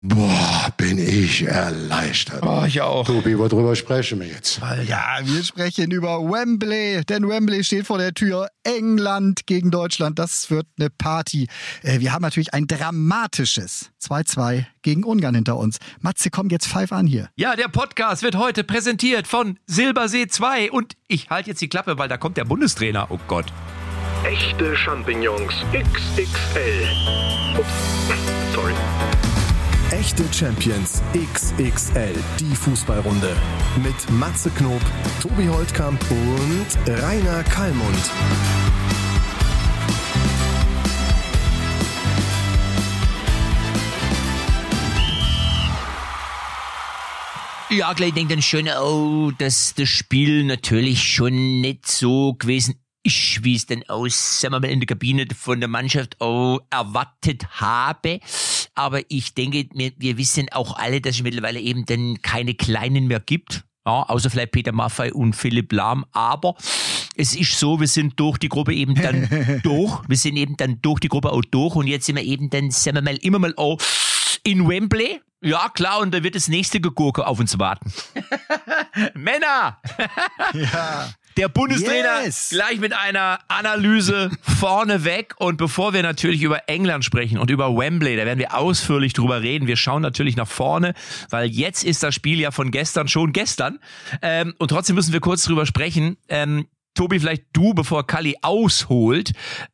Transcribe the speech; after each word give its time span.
Boah, 0.00 0.72
bin 0.76 0.96
ich 0.96 1.42
erleichtert. 1.42 2.44
Oh, 2.46 2.62
ich 2.64 2.80
auch. 2.80 3.04
Tobi, 3.04 3.36
worüber 3.36 3.74
sprechen 3.74 4.20
wir 4.20 4.28
jetzt? 4.28 4.60
Ja, 4.86 5.18
wir 5.24 5.42
sprechen 5.42 5.90
über 5.90 6.20
Wembley, 6.20 7.02
denn 7.04 7.28
Wembley 7.28 7.64
steht 7.64 7.84
vor 7.84 7.98
der 7.98 8.14
Tür. 8.14 8.46
England 8.62 9.46
gegen 9.46 9.72
Deutschland, 9.72 10.20
das 10.20 10.52
wird 10.52 10.68
eine 10.78 10.88
Party. 10.88 11.48
Äh, 11.82 11.98
wir 11.98 12.12
haben 12.12 12.22
natürlich 12.22 12.54
ein 12.54 12.68
dramatisches 12.68 13.90
2-2 14.00 14.66
gegen 14.82 15.02
Ungarn 15.02 15.34
hinter 15.34 15.56
uns. 15.56 15.78
Matze, 16.00 16.30
komm 16.30 16.48
jetzt 16.48 16.68
pfeif 16.68 16.92
an 16.92 17.08
hier. 17.08 17.28
Ja, 17.34 17.56
der 17.56 17.66
Podcast 17.66 18.22
wird 18.22 18.36
heute 18.36 18.62
präsentiert 18.62 19.26
von 19.26 19.58
Silbersee 19.66 20.28
2 20.28 20.70
und 20.70 20.94
ich 21.08 21.28
halte 21.28 21.50
jetzt 21.50 21.60
die 21.60 21.68
Klappe, 21.68 21.98
weil 21.98 22.08
da 22.08 22.18
kommt 22.18 22.36
der 22.36 22.44
Bundestrainer. 22.44 23.08
Oh 23.10 23.18
Gott. 23.26 23.46
Echte 24.22 24.76
Champignons 24.76 25.54
XXL. 25.72 26.86
Ups, 27.58 27.68
sorry. 28.54 28.74
Echte 29.90 30.22
Champions 30.30 31.02
XXL, 31.14 32.14
die 32.38 32.54
Fußballrunde. 32.54 33.34
Mit 33.82 34.10
Matze 34.10 34.50
Knob, 34.50 34.82
Tobi 35.22 35.48
Holtkamp 35.48 35.98
und 36.10 36.66
Rainer 36.86 37.42
Kallmund. 37.44 38.10
Ja, 47.70 47.94
gleich 47.94 48.12
denkt 48.12 48.30
dann 48.30 48.42
schon, 48.42 48.68
oh, 48.68 49.30
dass 49.38 49.72
das 49.74 49.88
Spiel 49.88 50.44
natürlich 50.44 51.02
schon 51.02 51.62
nicht 51.62 51.86
so 51.86 52.34
gewesen 52.34 52.74
ist, 53.02 53.42
wie 53.42 53.54
es 53.56 53.64
dann 53.64 53.82
aus, 53.88 54.40
sagen 54.40 54.52
wir 54.52 54.60
mal, 54.60 54.70
in 54.70 54.80
der 54.80 54.86
Kabine 54.86 55.26
von 55.34 55.60
der 55.60 55.68
Mannschaft 55.68 56.20
auch 56.20 56.60
erwartet 56.70 57.46
habe. 57.60 58.20
Aber 58.78 59.00
ich 59.08 59.34
denke, 59.34 59.66
wir, 59.74 59.90
wir 59.96 60.18
wissen 60.18 60.46
auch 60.52 60.76
alle, 60.78 61.00
dass 61.00 61.16
es 61.16 61.22
mittlerweile 61.24 61.58
eben 61.58 61.84
dann 61.84 62.22
keine 62.22 62.54
Kleinen 62.54 63.08
mehr 63.08 63.18
gibt. 63.18 63.64
Ja, 63.84 64.04
außer 64.04 64.30
vielleicht 64.30 64.52
Peter 64.52 64.70
Maffei 64.70 65.12
und 65.12 65.34
Philipp 65.34 65.72
Lahm. 65.72 66.04
Aber 66.12 66.54
es 67.16 67.34
ist 67.34 67.58
so, 67.58 67.80
wir 67.80 67.88
sind 67.88 68.20
durch 68.20 68.38
die 68.38 68.48
Gruppe 68.48 68.72
eben 68.72 68.94
dann 68.94 69.60
durch. 69.64 70.08
Wir 70.08 70.16
sind 70.16 70.36
eben 70.36 70.56
dann 70.56 70.80
durch 70.80 71.00
die 71.00 71.08
Gruppe 71.08 71.32
auch 71.32 71.42
durch. 71.50 71.74
Und 71.74 71.88
jetzt 71.88 72.06
sind 72.06 72.14
wir 72.14 72.22
eben 72.22 72.50
dann, 72.50 72.70
sagen 72.70 72.94
wir 72.94 73.02
mal, 73.02 73.16
immer 73.16 73.40
mal 73.40 73.52
auch 73.56 73.80
in 74.44 74.68
Wembley. 74.68 75.20
Ja, 75.40 75.68
klar, 75.70 75.98
und 75.98 76.14
da 76.14 76.22
wird 76.22 76.36
das 76.36 76.46
nächste 76.46 76.80
Gegurke 76.80 77.26
auf 77.26 77.40
uns 77.40 77.58
warten. 77.58 77.92
Männer! 79.14 79.80
Ja. 80.54 81.10
Der 81.38 81.48
Bundestrainer 81.48 82.24
Yes. 82.24 82.48
gleich 82.50 82.80
mit 82.80 82.92
einer 82.92 83.38
Analyse 83.46 84.30
vorne 84.42 85.04
weg. 85.04 85.34
Und 85.38 85.56
bevor 85.56 85.92
wir 85.92 86.02
natürlich 86.02 86.42
über 86.42 86.68
England 86.68 87.04
sprechen 87.04 87.38
und 87.38 87.48
über 87.48 87.76
Wembley, 87.76 88.16
da 88.16 88.26
werden 88.26 88.40
wir 88.40 88.56
ausführlich 88.56 89.12
drüber 89.12 89.40
reden. 89.40 89.68
Wir 89.68 89.76
schauen 89.76 90.02
natürlich 90.02 90.34
nach 90.36 90.48
vorne, 90.48 90.94
weil 91.30 91.48
jetzt 91.48 91.84
ist 91.84 92.02
das 92.02 92.14
Spiel 92.14 92.40
ja 92.40 92.50
von 92.50 92.72
gestern 92.72 93.06
schon 93.06 93.32
gestern. 93.32 93.78
Ähm, 94.20 94.54
und 94.58 94.68
trotzdem 94.68 94.96
müssen 94.96 95.12
wir 95.12 95.20
kurz 95.20 95.44
drüber 95.44 95.64
sprechen. 95.64 96.16
Ähm, 96.28 96.66
Tobi, 96.94 97.20
vielleicht 97.20 97.44
du, 97.52 97.72
bevor 97.72 98.04
Kali 98.04 98.36
ausholt. 98.42 99.30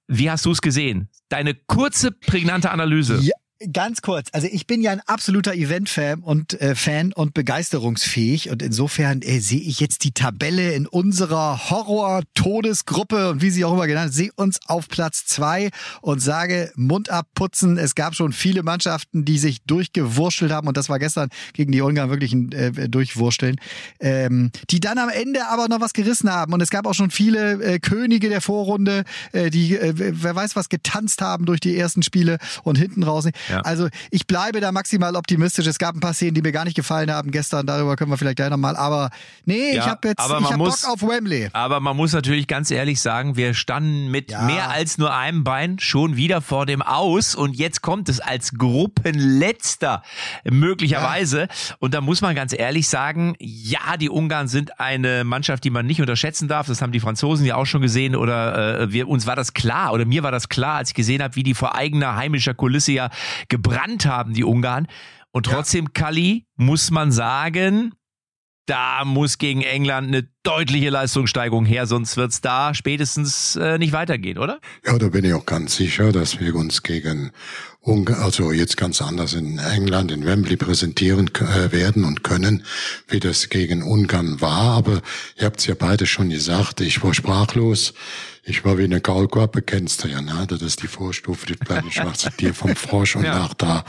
Wie 0.07 0.31
hast 0.31 0.45
du 0.45 0.51
es 0.51 0.61
gesehen? 0.61 1.09
Deine 1.31 1.55
kurze, 1.55 2.11
prägnante 2.13 2.71
Analyse. 2.71 3.21
Ja, 3.23 3.33
ganz 3.73 4.03
kurz. 4.03 4.29
Also 4.33 4.49
ich 4.51 4.67
bin 4.67 4.83
ja 4.83 4.91
ein 4.91 5.01
absoluter 5.01 5.55
Event-Fan 5.55 6.21
und 6.21 6.61
äh, 6.61 6.75
Fan 6.75 7.13
und 7.13 7.35
begeisterungsfähig 7.35 8.51
und 8.51 8.63
insofern 8.63 9.23
äh, 9.23 9.41
sehe 9.41 9.61
ich 9.61 9.81
jetzt 9.81 10.05
die 10.05 10.13
Tabelle 10.13 10.73
in 10.73 10.87
unserer 10.87 11.71
Horror-Todesgruppe 11.71 13.31
und 13.31 13.43
wie 13.43 13.51
sie 13.51 13.65
auch 13.65 13.73
immer 13.73 13.87
genannt, 13.87 14.13
sehe 14.13 14.31
uns 14.37 14.61
auf 14.67 14.89
Platz 14.89 15.27
zwei 15.27 15.71
und 16.01 16.21
sage 16.21 16.73
Mund 16.77 17.11
abputzen. 17.11 17.79
Es 17.79 17.95
gab 17.95 18.15
schon 18.15 18.33
viele 18.33 18.63
Mannschaften, 18.63 19.25
die 19.25 19.39
sich 19.39 19.63
durchgewurschtelt 19.63 20.53
haben 20.53 20.69
und 20.69 20.77
das 20.77 20.89
war 20.89 20.99
gestern 20.99 21.29
gegen 21.53 21.73
die 21.73 21.81
Ungarn 21.81 22.11
wirklich 22.11 22.33
ein 22.33 22.53
äh, 22.53 22.89
Durchwursteln, 22.89 23.57
ähm, 24.01 24.51
die 24.71 24.81
dann 24.81 24.99
am 24.99 25.09
Ende 25.09 25.47
aber 25.49 25.69
noch 25.69 25.81
was 25.81 25.93
gerissen 25.93 26.31
haben 26.31 26.53
und 26.53 26.61
es 26.61 26.71
gab 26.71 26.87
auch 26.87 26.95
schon 26.95 27.11
viele 27.11 27.63
äh, 27.63 27.79
Könige 27.79 28.29
der 28.29 28.41
Vorrunde, 28.41 29.05
äh, 29.33 29.51
die 29.51 29.77
äh, 29.77 29.95
wer 29.97 30.35
weiß 30.35 30.57
was 30.57 30.69
getanzt 30.69 31.21
haben 31.21 31.47
durch 31.47 31.61
die 31.61 31.77
ersten 31.77 32.03
Spiele 32.03 32.39
und 32.63 32.77
hinten 32.77 33.03
raus. 33.03 33.25
Ja. 33.49 33.54
Also 33.63 33.89
ich 34.11 34.27
bleibe 34.27 34.61
da 34.61 34.73
maximal 34.73 35.17
optimistisch. 35.17 35.67
Es 35.67 35.79
gab 35.79 35.95
ein 35.95 36.01
paar 36.01 36.15
Szenen, 36.15 36.35
die 36.35 36.43
mir 36.43 36.53
gar 36.53 36.65
nicht 36.65 36.77
gefallen 36.77 37.11
haben 37.11 37.31
gestern. 37.31 37.67
Darüber 37.67 37.97
können 37.97 38.11
wir 38.11 38.19
vielleicht 38.19 38.37
gleich 38.37 38.51
nochmal. 38.51 38.77
Aber 38.77 39.11
nee, 39.45 39.71
ich 39.71 39.77
Ja, 39.77 39.87
habe 39.87 40.09
jetzt 40.09 40.23
ich 40.23 40.29
man 40.29 40.45
hab 40.45 40.57
muss- 40.57 40.83
Bock 40.83 40.91
auf 40.93 41.03
Wembley. 41.03 41.49
Aber 41.53 41.81
man 41.81 41.97
muss 41.97 42.13
natürlich 42.13 42.47
ganz 42.47 42.71
ehrlich 42.71 43.01
sagen, 43.01 43.37
wir 43.37 43.55
standen 43.55 44.11
mit 44.11 44.31
Ja. 44.31 44.43
mehr 44.43 44.71
als 44.71 44.99
nur 44.99 45.15
einem 45.15 45.45
Bein 45.45 45.79
schon 45.79 46.17
wieder 46.17 46.41
vor 46.41 46.67
dem 46.67 46.83
Aus 46.83 47.35
und 47.35 47.57
jetzt 47.57 47.83
kommt 47.83 48.09
es 48.09 48.21
als 48.21 48.53
Gruppenletzter 48.55 50.03
möglicherweise. 50.51 51.49
Und 51.79 51.95
da 51.95 52.01
muss 52.01 52.21
man 52.21 52.35
ganz 52.35 52.53
ehrlich 52.53 52.89
sagen, 52.89 53.35
ja, 53.39 53.97
die 53.99 54.09
Ungarn 54.11 54.49
sind 54.49 54.81
eine 54.81 55.25
Mannschaft, 55.25 55.65
die 55.65 55.71
man 55.71 55.87
nicht 55.87 56.01
unterschätzen 56.01 56.49
darf. 56.49 56.67
Das 56.67 56.83
haben 56.83 56.93
die 56.93 57.01
Franzosen 57.01 57.45
ja 57.47 57.57
auch 57.57 57.67
schon 57.67 57.83
gesehen 57.83 58.17
oder 58.17 58.81
äh, 58.83 58.93
wir, 58.93 59.09
uns 59.09 59.27
war 59.27 59.37
das 59.37 59.53
klar 59.55 59.93
oder 59.93 60.05
mir 60.05 60.23
war 60.23 60.31
das 60.33 60.49
klar, 60.49 60.77
als 60.77 60.91
ich 60.91 60.95
gesehen 60.95 61.23
habe, 61.23 61.37
wie 61.37 61.43
die 61.43 61.55
vor 61.55 61.75
eigener 61.75 62.17
heimischer 62.17 62.55
Kulisse 62.55 62.93
ja 62.93 63.11
gebrannt 63.49 64.07
haben, 64.07 64.35
die 64.35 64.45
Ungarn. 64.45 64.87
Und 65.33 65.47
trotzdem, 65.47 65.93
Kali, 65.93 66.47
muss 66.57 66.91
man 66.91 67.11
sagen, 67.11 67.93
da 68.67 69.05
muss 69.05 69.39
gegen 69.39 69.63
England 69.63 70.09
eine 70.09 70.29
deutliche 70.43 70.89
Leistungssteigerung 70.89 71.67
her, 71.67 71.87
sonst 71.87 72.17
wird's 72.17 72.41
da 72.41 72.73
spätestens 72.73 73.57
äh, 73.57 73.79
nicht 73.79 73.93
weitergehen, 73.93 74.39
oder? 74.39 74.61
Ja, 74.87 74.97
da 74.97 75.09
bin 75.09 75.25
ich 75.25 75.35
auch 75.35 75.45
ganz 75.45 75.77
sicher, 75.77 76.13
dass 76.13 76.41
wir 76.41 76.55
uns 76.55 76.83
gegen 76.83 77.33
Ungarn, 77.81 78.23
also 78.23 78.53
jetzt 78.53 78.77
ganz 78.77 79.03
anders 79.03 79.35
in 79.35 79.59
England, 79.59 80.13
in 80.13 80.25
Wembley 80.25 80.57
präsentieren 80.57 81.31
äh, 81.35 81.73
werden 81.73 82.05
und 82.05 82.25
können, 82.25 82.65
wie 83.09 83.21
das 83.21 83.51
gegen 83.51 83.83
Ungarn 83.83 84.41
war. 84.41 84.77
Aber 84.77 85.03
ihr 85.37 85.45
habt's 85.45 85.67
ja 85.67 85.75
beide 85.79 86.07
schon 86.07 86.31
gesagt, 86.31 86.81
ich 86.81 87.03
war 87.03 87.13
sprachlos. 87.13 87.93
Ich 88.47 88.65
war 88.65 88.77
wie 88.79 88.85
eine 88.85 89.01
Kaulquappe, 89.01 89.63
kennst 89.63 90.05
du 90.05 90.09
ja, 90.09 90.21
ne? 90.21 90.47
Das 90.49 90.61
ist 90.61 90.83
die 90.83 90.87
Vorstufe, 90.89 91.47
das 91.47 91.59
kleine 91.59 91.91
schwarze 91.91 92.31
Tier 92.31 92.53
vom 92.55 92.77
Frosch 92.77 93.17
und 93.17 93.25
Ja. 93.25 93.39
nach 93.39 93.55
da 93.55 93.85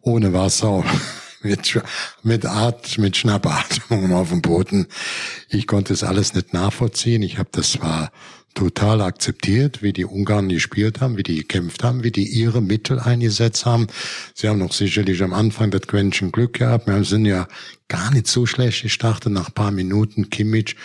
ohne 0.00 0.32
Wasser. 0.32 0.84
Mit, 1.42 1.82
mit 2.22 2.44
Art, 2.44 2.98
mit 2.98 3.16
Schnappatmung 3.16 4.12
auf 4.12 4.28
dem 4.28 4.42
Boden. 4.42 4.88
Ich 5.48 5.66
konnte 5.66 5.94
es 5.94 6.04
alles 6.04 6.34
nicht 6.34 6.52
nachvollziehen. 6.52 7.22
Ich 7.22 7.38
habe 7.38 7.48
das 7.50 7.72
zwar 7.72 8.12
total 8.54 9.00
akzeptiert, 9.00 9.82
wie 9.82 9.92
die 9.92 10.04
Ungarn 10.04 10.48
gespielt 10.48 11.00
haben, 11.00 11.16
wie 11.16 11.22
die 11.22 11.36
gekämpft 11.36 11.84
haben, 11.84 12.02
wie 12.04 12.10
die 12.10 12.26
ihre 12.26 12.60
Mittel 12.60 12.98
eingesetzt 12.98 13.64
haben. 13.64 13.86
Sie 14.34 14.48
haben 14.48 14.58
noch 14.58 14.72
sicherlich 14.72 15.22
am 15.22 15.32
Anfang 15.32 15.70
das 15.70 15.82
Quäntchen 15.82 16.32
Glück 16.32 16.54
gehabt. 16.54 16.86
Wir 16.86 17.04
sind 17.04 17.24
ja 17.26 17.46
gar 17.90 18.10
nicht 18.12 18.28
so 18.28 18.46
schlecht 18.46 18.82
gestartet. 18.82 19.32
Nach 19.32 19.52
paar 19.52 19.72
Minuten 19.72 20.30
Kimmich, 20.30 20.76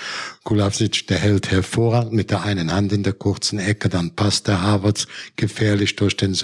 Kulasic, 0.43 1.07
der 1.07 1.19
hält 1.19 1.51
hervorragend 1.51 2.11
mit 2.13 2.31
der 2.31 2.43
einen 2.43 2.73
Hand 2.73 2.91
in 2.91 3.03
der 3.03 3.13
kurzen 3.13 3.59
Ecke. 3.59 3.87
Dann 3.87 4.15
passt 4.15 4.47
der 4.47 4.61
Havertz 4.61 5.07
gefährlich 5.37 5.95
durch 5.95 6.17
den 6.17 6.35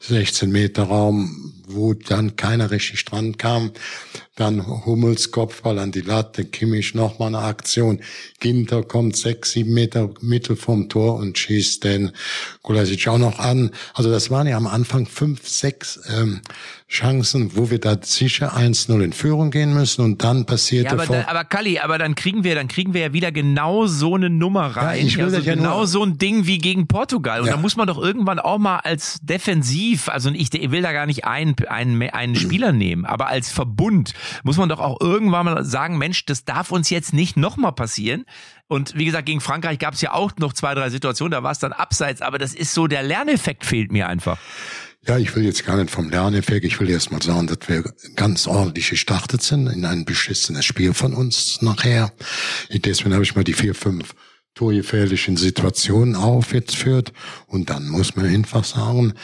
16 0.00 0.50
Meter 0.50 0.82
Raum, 0.82 1.54
wo 1.68 1.94
dann 1.94 2.36
keiner 2.36 2.70
richtig 2.70 3.04
dran 3.06 3.38
kam. 3.38 3.70
Dann 4.34 4.66
Hummels 4.84 5.30
Kopfball 5.30 5.78
an 5.78 5.92
die 5.92 6.00
Latte, 6.00 6.44
Kimmich 6.44 6.94
nochmal 6.94 7.28
eine 7.28 7.38
Aktion. 7.38 8.00
Ginter 8.40 8.82
kommt 8.82 9.16
sechs, 9.16 9.52
sieben 9.52 9.72
Meter 9.72 10.10
Mittel 10.20 10.56
vom 10.68 10.90
Tor 10.90 11.14
und 11.14 11.38
schießt 11.38 11.82
den 11.82 12.12
Kulasic 12.60 13.08
auch 13.08 13.16
noch 13.16 13.38
an. 13.38 13.70
Also 13.94 14.10
das 14.10 14.28
waren 14.28 14.46
ja 14.46 14.58
am 14.58 14.66
Anfang 14.66 15.06
fünf, 15.06 15.48
sechs 15.48 15.98
ähm, 16.14 16.42
Chancen, 16.90 17.54
wo 17.54 17.68
wir 17.70 17.78
da 17.78 17.98
sicher 18.00 18.56
1-0 18.56 19.02
in 19.02 19.12
Führung 19.12 19.50
gehen 19.50 19.74
müssen 19.74 20.02
und 20.02 20.24
dann 20.24 20.46
passierte 20.46 20.96
Ja, 20.96 21.02
aber, 21.02 21.06
da, 21.06 21.28
aber 21.28 21.44
Kalli, 21.44 21.78
aber 21.80 21.98
dann 21.98 22.14
kriegen 22.14 22.44
wir, 22.44 22.54
dann 22.54 22.66
kriegen 22.66 22.94
wir 22.94 23.02
ja 23.02 23.12
wieder 23.12 23.30
genau 23.30 23.86
so 23.86 24.14
eine 24.14 24.30
Nummer 24.30 24.68
rein. 24.74 25.06
ich 25.06 25.18
will 25.18 25.24
also 25.24 25.36
das 25.36 25.44
ja 25.44 25.54
genau 25.54 25.76
nur- 25.78 25.86
so 25.86 26.02
ein 26.02 26.16
Ding 26.16 26.46
wie 26.46 26.56
gegen 26.56 26.86
Portugal. 26.88 27.40
Und 27.40 27.46
Ja. 27.48 27.52
da 27.52 27.58
muss 27.60 27.76
man 27.76 27.86
doch 27.86 27.98
irgendwann 27.98 28.38
auch 28.38 28.56
mal 28.56 28.78
als 28.78 29.18
defensiv, 29.20 30.08
also 30.08 30.30
ich 30.30 30.50
will 30.70 30.80
da 30.80 30.92
gar 30.92 31.04
nicht 31.04 31.26
einen, 31.26 31.54
einen, 31.68 32.00
einen 32.10 32.34
Spieler 32.36 32.72
nehmen, 32.72 33.04
aber 33.04 33.26
als 33.26 33.50
Verbund 33.52 34.14
muss 34.42 34.56
man 34.56 34.70
doch 34.70 34.80
auch 34.80 34.98
irgendwann 35.00 35.44
mal 35.44 35.64
sagen, 35.66 35.98
Mensch, 35.98 36.24
das 36.24 36.46
darf 36.46 36.72
uns 36.72 36.88
jetzt 36.88 37.12
nicht 37.12 37.36
nochmal 37.36 37.72
passieren. 37.72 38.24
Und 38.66 38.96
wie 38.96 39.04
gesagt, 39.04 39.26
gegen 39.26 39.40
Frankreich 39.40 39.78
gab 39.78 39.94
es 39.94 40.00
ja 40.00 40.12
auch 40.14 40.32
noch 40.38 40.52
zwei, 40.54 40.74
drei 40.74 40.88
Situationen, 40.90 41.32
da 41.32 41.42
war 41.42 41.52
es 41.52 41.58
dann 41.58 41.72
abseits, 41.72 42.22
aber 42.22 42.38
das 42.38 42.54
ist 42.54 42.72
so, 42.72 42.86
der 42.86 43.02
Lerneffekt 43.02 43.64
fehlt 43.66 43.92
mir 43.92 44.08
einfach. 44.08 44.38
Ja, 45.06 45.16
ich 45.16 45.34
will 45.34 45.44
jetzt 45.44 45.64
gar 45.64 45.76
nicht 45.76 45.90
vom 45.90 46.10
Lerneffekt. 46.10 46.64
Ich 46.64 46.80
will 46.80 46.90
erst 46.90 47.12
mal 47.12 47.22
sagen, 47.22 47.46
dass 47.46 47.68
wir 47.68 47.84
ganz 48.16 48.46
ordentlich 48.46 48.90
gestartet 48.90 49.42
sind 49.42 49.66
in 49.68 49.84
ein 49.84 50.04
beschissenes 50.04 50.64
Spiel 50.64 50.92
von 50.92 51.14
uns 51.14 51.62
nachher. 51.62 52.12
Deswegen 52.70 53.14
habe 53.14 53.22
ich 53.22 53.34
mal 53.34 53.44
die 53.44 53.54
vier, 53.54 53.74
fünf 53.74 54.14
torgefährlichen 54.54 55.36
Situationen 55.36 56.16
aufgeführt. 56.16 57.12
Und 57.46 57.70
dann 57.70 57.88
muss 57.88 58.16
man 58.16 58.26
einfach 58.26 58.64
sagen, 58.64 59.14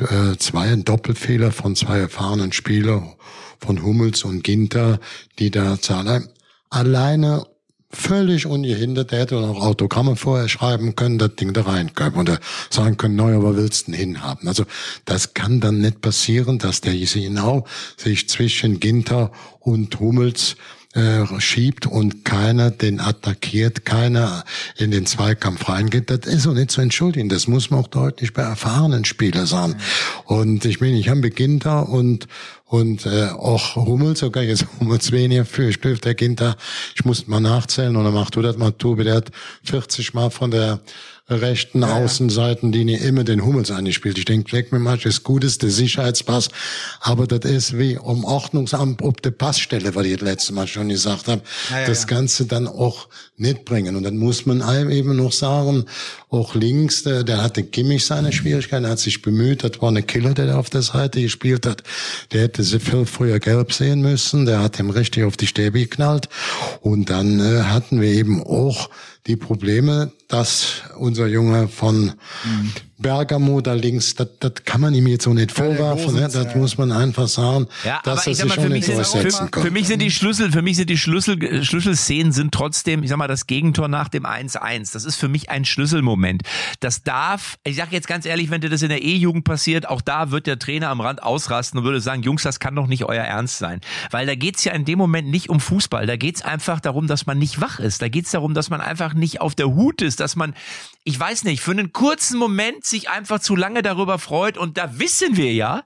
äh, 0.00 0.36
zwei 0.38 0.74
Doppelfehler 0.76 1.50
von 1.50 1.74
zwei 1.74 1.98
erfahrenen 1.98 2.52
Spielern, 2.52 3.14
von 3.58 3.82
Hummels 3.82 4.22
und 4.22 4.44
Ginter, 4.44 5.00
die 5.38 5.50
da 5.50 5.76
allein, 5.88 6.28
alleine 6.70 7.46
völlig 7.90 8.46
ungehindert, 8.46 9.12
der 9.12 9.20
hätte 9.20 9.34
noch 9.36 9.60
Autogramme 9.60 10.16
vorher 10.16 10.48
schreiben 10.48 10.96
können, 10.96 11.18
das 11.18 11.36
Ding 11.36 11.52
da 11.52 11.62
reinkommen 11.62 12.20
oder 12.20 12.38
sagen 12.70 12.96
können, 12.96 13.16
naja, 13.16 13.42
wo 13.42 13.56
willst 13.56 13.86
du 13.86 13.92
denn 13.92 14.00
hinhaben? 14.00 14.48
Also 14.48 14.64
das 15.04 15.34
kann 15.34 15.60
dann 15.60 15.80
nicht 15.80 16.00
passieren, 16.00 16.58
dass 16.58 16.80
der 16.80 16.94
genau 16.94 17.66
sich 17.96 18.28
zwischen 18.28 18.80
Ginter 18.80 19.30
und 19.60 19.98
Hummels 20.00 20.56
äh, 20.96 21.26
schiebt 21.40 21.86
und 21.86 22.24
keiner 22.24 22.70
den 22.70 23.00
attackiert, 23.00 23.84
keiner 23.84 24.44
in 24.78 24.90
den 24.90 25.04
Zweikampf 25.04 25.68
reingeht, 25.68 26.08
das 26.08 26.20
ist 26.20 26.46
auch 26.46 26.54
nicht 26.54 26.70
zu 26.70 26.80
entschuldigen. 26.80 27.28
Das 27.28 27.48
muss 27.48 27.70
man 27.70 27.80
auch 27.80 27.88
deutlich 27.88 28.32
bei 28.32 28.40
erfahrenen 28.40 29.04
Spielern 29.04 29.44
sagen. 29.44 29.76
Und 30.24 30.64
ich 30.64 30.80
meine, 30.80 30.98
ich 30.98 31.10
habe 31.10 31.28
Ginter 31.28 31.90
und 31.90 32.28
und 32.66 33.06
äh, 33.06 33.28
auch 33.30 33.76
Hummels, 33.76 34.20
sogar 34.20 34.42
jetzt 34.42 34.66
Hummels 34.80 35.12
weniger 35.12 35.44
für, 35.44 35.68
ich 35.68 35.80
der 35.80 36.14
Ginter, 36.14 36.56
ich 36.94 37.04
muss 37.04 37.26
mal 37.28 37.40
nachzählen 37.40 37.96
oder 37.96 38.10
mach 38.10 38.30
du 38.30 38.42
das 38.42 38.56
mal, 38.56 38.72
Tobi, 38.72 39.04
der 39.04 39.16
hat 39.16 39.30
40 39.64 40.14
Mal 40.14 40.30
von 40.30 40.50
der 40.50 40.80
rechten 41.28 41.82
ja, 41.82 41.94
Außenseitenlinie 41.96 42.98
immer 42.98 43.24
den 43.24 43.44
Hummels 43.44 43.70
eingespielt. 43.70 44.16
Ich 44.18 44.24
denke, 44.26 44.48
Black 44.48 44.72
Match 44.72 45.06
ist 45.06 45.24
gutes, 45.24 45.58
der 45.58 45.70
Sicherheitspass, 45.70 46.48
aber 47.00 47.26
das 47.26 47.50
ist 47.50 47.78
wie 47.78 47.98
um 47.98 48.24
Ordnungsamt 48.24 49.02
ob 49.02 49.22
der 49.22 49.32
Passstelle, 49.32 49.94
weil 49.94 50.06
ich 50.06 50.18
das 50.18 50.22
letzte 50.22 50.52
Mal 50.52 50.66
schon 50.66 50.88
gesagt 50.88 51.26
habe, 51.26 51.42
ja, 51.70 51.80
ja, 51.80 51.86
das 51.86 52.06
Ganze 52.06 52.46
dann 52.46 52.68
auch 52.68 53.08
nicht 53.36 53.64
bringen. 53.64 53.96
Und 53.96 54.04
dann 54.04 54.16
muss 54.16 54.46
man 54.46 54.62
einem 54.62 54.90
eben 54.90 55.16
noch 55.16 55.32
sagen, 55.32 55.84
auch 56.30 56.54
links, 56.54 57.02
der, 57.02 57.24
der 57.24 57.42
hatte 57.42 57.64
Kimmich 57.64 58.06
seine 58.06 58.32
Schwierigkeiten, 58.32 58.84
er 58.84 58.92
hat 58.92 58.98
sich 58.98 59.22
bemüht, 59.22 59.64
das 59.64 59.80
war 59.80 59.88
eine 59.88 60.02
Killer, 60.02 60.34
der 60.34 60.58
auf 60.58 60.70
der 60.70 60.82
Seite 60.82 61.20
gespielt 61.20 61.66
hat. 61.66 61.82
Der 62.32 62.42
hätte 62.42 62.62
viel 62.62 63.04
früher 63.04 63.40
gelb 63.40 63.72
sehen 63.72 64.00
müssen, 64.00 64.46
der 64.46 64.62
hat 64.62 64.78
ihm 64.78 64.90
richtig 64.90 65.24
auf 65.24 65.36
die 65.36 65.46
Stäbe 65.46 65.80
geknallt. 65.80 66.28
Und 66.80 67.10
dann 67.10 67.40
äh, 67.40 67.62
hatten 67.62 68.00
wir 68.00 68.08
eben 68.08 68.42
auch 68.42 68.90
die 69.26 69.36
Probleme, 69.36 70.12
dass 70.28 70.82
unser 70.98 71.26
Junge 71.26 71.68
von 71.68 72.12
mhm. 72.44 72.72
Bergamo 72.98 73.60
da 73.60 73.74
links, 73.74 74.14
das, 74.14 74.28
das 74.40 74.52
kann 74.64 74.80
man 74.80 74.94
ihm 74.94 75.06
jetzt 75.06 75.24
so 75.24 75.34
nicht 75.34 75.52
vorwerfen, 75.52 76.14
ne? 76.14 76.22
das 76.22 76.34
ja. 76.34 76.56
muss 76.56 76.78
man 76.78 76.92
einfach 76.92 77.28
sagen, 77.28 77.66
ja, 77.84 78.00
dass 78.02 78.26
er 78.26 78.34
sich 78.34 78.52
schon 78.54 78.72
nicht 78.72 78.88
durchsetzen 78.88 79.50
kann. 79.50 79.62
Für 79.62 79.70
mich 79.70 79.86
sind 79.86 80.00
die 80.00 80.10
Schlüssel, 80.10 80.50
für 80.50 80.62
mich 80.62 80.76
sind 80.76 80.88
die 80.88 80.96
Schlüssel, 80.96 81.62
Schlüsselszenen 81.62 82.32
sind 82.32 82.52
trotzdem, 82.52 83.02
ich 83.02 83.10
sag 83.10 83.18
mal, 83.18 83.28
das 83.28 83.46
Gegentor 83.46 83.88
nach 83.88 84.08
dem 84.08 84.24
1-1. 84.24 84.94
Das 84.94 85.04
ist 85.04 85.16
für 85.16 85.28
mich 85.28 85.50
ein 85.50 85.66
Schlüsselmoment. 85.66 86.42
Das 86.80 87.02
darf, 87.02 87.58
ich 87.64 87.76
sag 87.76 87.92
jetzt 87.92 88.08
ganz 88.08 88.24
ehrlich, 88.24 88.50
wenn 88.50 88.62
dir 88.62 88.70
das 88.70 88.80
in 88.80 88.88
der 88.88 89.02
E-Jugend 89.02 89.44
passiert, 89.44 89.86
auch 89.86 90.00
da 90.00 90.30
wird 90.30 90.46
der 90.46 90.58
Trainer 90.58 90.88
am 90.88 91.02
Rand 91.02 91.22
ausrasten 91.22 91.78
und 91.78 91.84
würde 91.84 92.00
sagen, 92.00 92.22
Jungs, 92.22 92.44
das 92.44 92.60
kann 92.60 92.74
doch 92.74 92.86
nicht 92.86 93.04
euer 93.04 93.24
Ernst 93.24 93.58
sein. 93.58 93.82
Weil 94.10 94.26
da 94.26 94.34
geht's 94.34 94.64
ja 94.64 94.72
in 94.72 94.86
dem 94.86 94.98
Moment 94.98 95.28
nicht 95.28 95.50
um 95.50 95.60
Fußball, 95.60 96.06
da 96.06 96.16
geht's 96.16 96.40
einfach 96.40 96.80
darum, 96.80 97.08
dass 97.08 97.26
man 97.26 97.38
nicht 97.38 97.60
wach 97.60 97.78
ist. 97.78 98.00
Da 98.00 98.08
geht's 98.08 98.30
darum, 98.30 98.54
dass 98.54 98.70
man 98.70 98.80
einfach 98.80 99.12
nicht 99.12 99.42
auf 99.42 99.54
der 99.54 99.66
Hut 99.66 100.00
ist, 100.00 100.15
dass 100.16 100.36
man, 100.36 100.54
ich 101.04 101.18
weiß 101.18 101.44
nicht, 101.44 101.60
für 101.62 101.72
einen 101.72 101.92
kurzen 101.92 102.38
Moment 102.38 102.84
sich 102.84 103.08
einfach 103.08 103.40
zu 103.40 103.56
lange 103.56 103.82
darüber 103.82 104.18
freut. 104.18 104.58
Und 104.58 104.78
da 104.78 104.98
wissen 104.98 105.36
wir 105.36 105.52
ja, 105.52 105.84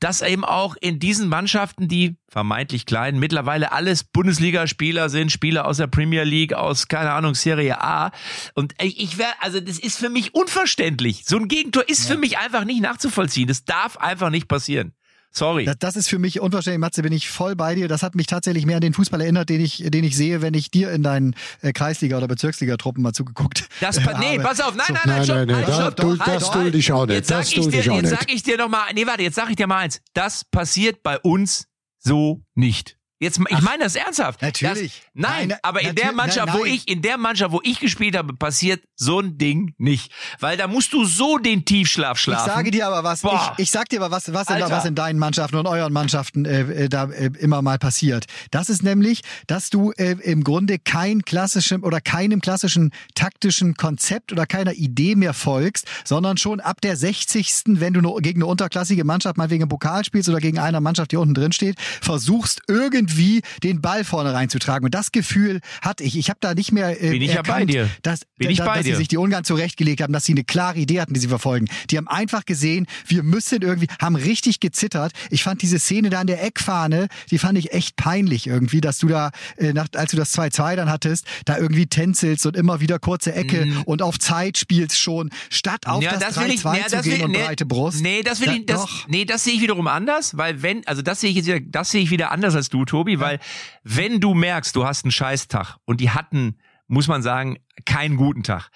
dass 0.00 0.22
eben 0.22 0.44
auch 0.44 0.76
in 0.80 0.98
diesen 0.98 1.28
Mannschaften, 1.28 1.88
die 1.88 2.16
vermeintlich 2.28 2.86
kleinen, 2.86 3.18
mittlerweile 3.18 3.72
alles 3.72 4.04
Bundesligaspieler 4.04 5.08
sind, 5.08 5.32
Spieler 5.32 5.66
aus 5.66 5.78
der 5.78 5.86
Premier 5.86 6.24
League, 6.24 6.52
aus, 6.52 6.88
keine 6.88 7.12
Ahnung, 7.12 7.34
Serie 7.34 7.80
A. 7.80 8.12
Und 8.54 8.74
ich, 8.80 9.00
ich 9.00 9.18
wäre, 9.18 9.32
also 9.40 9.60
das 9.60 9.78
ist 9.78 9.98
für 9.98 10.10
mich 10.10 10.34
unverständlich. 10.34 11.24
So 11.24 11.36
ein 11.36 11.48
Gegentor 11.48 11.88
ist 11.88 12.08
ja. 12.08 12.14
für 12.14 12.20
mich 12.20 12.38
einfach 12.38 12.64
nicht 12.64 12.80
nachzuvollziehen. 12.80 13.48
Das 13.48 13.64
darf 13.64 13.96
einfach 13.96 14.30
nicht 14.30 14.48
passieren. 14.48 14.92
Sorry. 15.30 15.64
Das, 15.64 15.76
das, 15.78 15.96
ist 15.96 16.08
für 16.08 16.18
mich 16.18 16.40
unverständlich, 16.40 16.80
Matze, 16.80 17.02
bin 17.02 17.12
ich 17.12 17.28
voll 17.28 17.54
bei 17.54 17.74
dir. 17.74 17.88
Das 17.88 18.02
hat 18.02 18.14
mich 18.14 18.26
tatsächlich 18.26 18.66
mehr 18.66 18.76
an 18.76 18.80
den 18.80 18.94
Fußball 18.94 19.20
erinnert, 19.20 19.48
den 19.48 19.60
ich, 19.60 19.84
den 19.86 20.04
ich 20.04 20.16
sehe, 20.16 20.42
wenn 20.42 20.54
ich 20.54 20.70
dir 20.70 20.90
in 20.90 21.02
deinen 21.02 21.34
äh, 21.62 21.72
Kreisliga- 21.72 22.16
oder 22.16 22.28
Bezirksliga-Truppen 22.28 23.02
mal 23.02 23.12
zugeguckt 23.12 23.68
das, 23.80 23.98
äh, 23.98 24.18
Nee, 24.18 24.38
pass 24.38 24.60
auf, 24.60 24.74
nein, 24.74 24.86
nein, 24.88 25.00
nein, 25.04 25.26
nein, 25.26 25.26
nein, 25.26 25.46
nein, 25.46 25.46
nein 25.46 25.64
das, 25.66 25.78
halt, 25.78 25.98
das 25.98 26.50
tue 26.50 26.68
ich 26.70 26.92
auch 26.92 27.06
nicht. 27.06 27.14
Jetzt 27.14 27.30
das 27.30 27.50
sag 27.50 27.58
ich 27.58 27.68
dir, 27.68 27.94
jetzt 27.94 28.10
sag 28.10 28.32
ich 28.32 28.42
dir 28.42 28.56
noch 28.56 28.68
mal, 28.68 28.84
nee, 28.94 29.06
warte, 29.06 29.22
jetzt 29.22 29.36
sag 29.36 29.48
ich 29.50 29.56
dir 29.56 29.66
mal 29.66 29.78
eins. 29.78 30.00
Das 30.14 30.44
passiert 30.44 31.02
bei 31.02 31.18
uns 31.18 31.68
so 31.98 32.42
nicht. 32.54 32.97
Jetzt, 33.20 33.40
ich 33.48 33.62
meine 33.62 33.82
das 33.82 33.96
ernsthaft. 33.96 34.40
Natürlich. 34.42 35.02
Das, 35.02 35.10
nein, 35.14 35.48
nein, 35.48 35.58
aber 35.62 35.80
in 35.80 35.96
der 35.96 36.12
Mannschaft, 36.12 36.46
nein, 36.46 36.56
nein. 36.56 36.58
wo 36.60 36.64
ich, 36.64 36.86
in 36.86 37.02
der 37.02 37.18
Mannschaft, 37.18 37.50
wo 37.50 37.60
ich 37.64 37.80
gespielt 37.80 38.16
habe, 38.16 38.32
passiert 38.32 38.84
so 38.94 39.18
ein 39.18 39.36
Ding 39.38 39.74
nicht. 39.76 40.12
Weil 40.38 40.56
da 40.56 40.68
musst 40.68 40.92
du 40.92 41.04
so 41.04 41.36
den 41.38 41.64
Tiefschlaf 41.64 42.16
schlafen. 42.16 42.46
Ich 42.46 42.54
sage 42.54 42.70
dir 42.70 42.86
aber 42.86 43.02
was, 43.02 43.24
ich, 43.24 43.64
ich 43.64 43.70
sag 43.72 43.88
dir 43.88 44.00
aber 44.00 44.12
was, 44.12 44.32
was, 44.32 44.48
in, 44.48 44.60
was 44.60 44.84
in 44.84 44.94
deinen 44.94 45.18
Mannschaften 45.18 45.56
und 45.56 45.66
euren 45.66 45.92
Mannschaften 45.92 46.44
äh, 46.44 46.84
äh, 46.84 46.88
da 46.88 47.06
äh, 47.06 47.30
immer 47.40 47.60
mal 47.60 47.78
passiert. 47.78 48.26
Das 48.52 48.68
ist 48.68 48.84
nämlich, 48.84 49.22
dass 49.48 49.68
du 49.70 49.90
äh, 49.96 50.12
im 50.22 50.44
Grunde 50.44 50.78
kein 50.78 51.22
klassischem 51.22 51.82
oder 51.82 52.00
keinem 52.00 52.40
klassischen 52.40 52.92
taktischen 53.16 53.74
Konzept 53.74 54.30
oder 54.30 54.46
keiner 54.46 54.74
Idee 54.74 55.16
mehr 55.16 55.34
folgst, 55.34 55.88
sondern 56.04 56.36
schon 56.36 56.60
ab 56.60 56.80
der 56.82 56.96
60. 56.96 57.62
wenn 57.66 57.94
du 57.94 58.00
nur 58.00 58.20
gegen 58.20 58.42
eine 58.42 58.46
unterklassige 58.46 59.02
Mannschaft 59.02 59.36
mal 59.38 59.50
wegen 59.50 59.68
Pokal 59.68 60.04
spielst 60.04 60.28
oder 60.28 60.38
gegen 60.38 60.60
eine 60.60 60.80
Mannschaft, 60.80 61.10
die 61.10 61.16
unten 61.16 61.34
drin 61.34 61.50
steht, 61.50 61.80
versuchst 62.00 62.62
irgendwie 62.68 63.07
irgendwie 63.08 63.42
den 63.62 63.80
Ball 63.80 64.04
vorne 64.04 64.32
reinzutragen. 64.32 64.84
Und 64.84 64.94
das 64.94 65.12
Gefühl 65.12 65.60
hatte 65.82 66.04
ich. 66.04 66.16
Ich 66.16 66.30
habe 66.30 66.38
da 66.40 66.54
nicht 66.54 66.72
mehr 66.72 67.02
äh, 67.02 67.10
Bin 67.10 67.22
ich 67.22 67.30
erkannt, 67.30 67.48
ja 67.48 67.82
bei 67.82 67.86
dir. 67.86 67.90
dass, 68.02 68.20
Bin 68.36 68.50
ich 68.50 68.58
da, 68.58 68.66
bei 68.66 68.76
dass 68.76 68.84
dir. 68.84 68.94
sie 68.94 68.98
sich 68.98 69.08
die 69.08 69.16
Ungarn 69.16 69.44
zurechtgelegt 69.44 70.02
haben, 70.02 70.12
dass 70.12 70.24
sie 70.24 70.32
eine 70.32 70.44
klare 70.44 70.78
Idee 70.78 71.00
hatten, 71.00 71.14
die 71.14 71.20
sie 71.20 71.28
verfolgen. 71.28 71.68
Die 71.90 71.96
haben 71.96 72.08
einfach 72.08 72.44
gesehen, 72.44 72.86
wir 73.06 73.22
müssen 73.22 73.62
irgendwie, 73.62 73.88
haben 74.00 74.16
richtig 74.16 74.60
gezittert. 74.60 75.12
Ich 75.30 75.42
fand 75.42 75.62
diese 75.62 75.78
Szene 75.78 76.10
da 76.10 76.20
an 76.20 76.26
der 76.26 76.42
Eckfahne, 76.42 77.08
die 77.30 77.38
fand 77.38 77.58
ich 77.58 77.72
echt 77.72 77.96
peinlich 77.96 78.46
irgendwie, 78.46 78.80
dass 78.80 78.98
du 78.98 79.08
da, 79.08 79.30
äh, 79.56 79.72
nach, 79.72 79.88
als 79.94 80.10
du 80.10 80.16
das 80.16 80.36
2-2 80.36 80.76
dann 80.76 80.90
hattest, 80.90 81.26
da 81.44 81.58
irgendwie 81.58 81.86
tänzelst 81.86 82.46
und 82.46 82.56
immer 82.56 82.80
wieder 82.80 82.98
kurze 82.98 83.34
Ecke 83.34 83.66
mm. 83.66 83.82
und 83.86 84.02
auf 84.02 84.18
Zeit 84.18 84.58
spielst 84.58 84.98
schon, 84.98 85.30
statt 85.50 85.86
auf 85.86 86.02
ja, 86.02 86.16
das 86.16 86.36
3-2 86.36 86.76
ja, 86.76 86.86
zu 86.86 87.02
gehen 87.02 87.18
will, 87.18 87.24
und 87.24 87.30
nee, 87.32 87.44
breite 87.44 87.66
Brust. 87.66 88.02
Nee, 88.02 88.22
das 88.22 88.40
will 88.40 88.46
da, 88.46 88.54
ich, 88.54 88.66
das, 88.66 88.86
nee, 89.08 89.24
das 89.24 89.44
sehe 89.44 89.54
ich 89.54 89.60
wiederum 89.60 89.86
anders, 89.86 90.36
weil 90.36 90.62
wenn, 90.62 90.86
also 90.86 91.02
das 91.02 91.20
sehe 91.20 91.30
ich 91.30 91.36
jetzt 91.36 91.46
wieder, 91.46 91.60
das 91.60 91.90
sehe 91.90 92.02
ich 92.02 92.10
wieder 92.10 92.30
anders 92.30 92.54
als 92.54 92.68
du, 92.68 92.84
Tobi, 92.98 93.20
weil 93.20 93.38
wenn 93.84 94.18
du 94.18 94.34
merkst, 94.34 94.74
du 94.74 94.84
hast 94.84 95.04
einen 95.04 95.12
Scheißtag 95.12 95.76
und 95.84 96.00
die 96.00 96.10
hatten, 96.10 96.58
muss 96.88 97.06
man 97.06 97.22
sagen, 97.22 97.58
keinen 97.84 98.16
guten 98.16 98.42
Tag, 98.42 98.70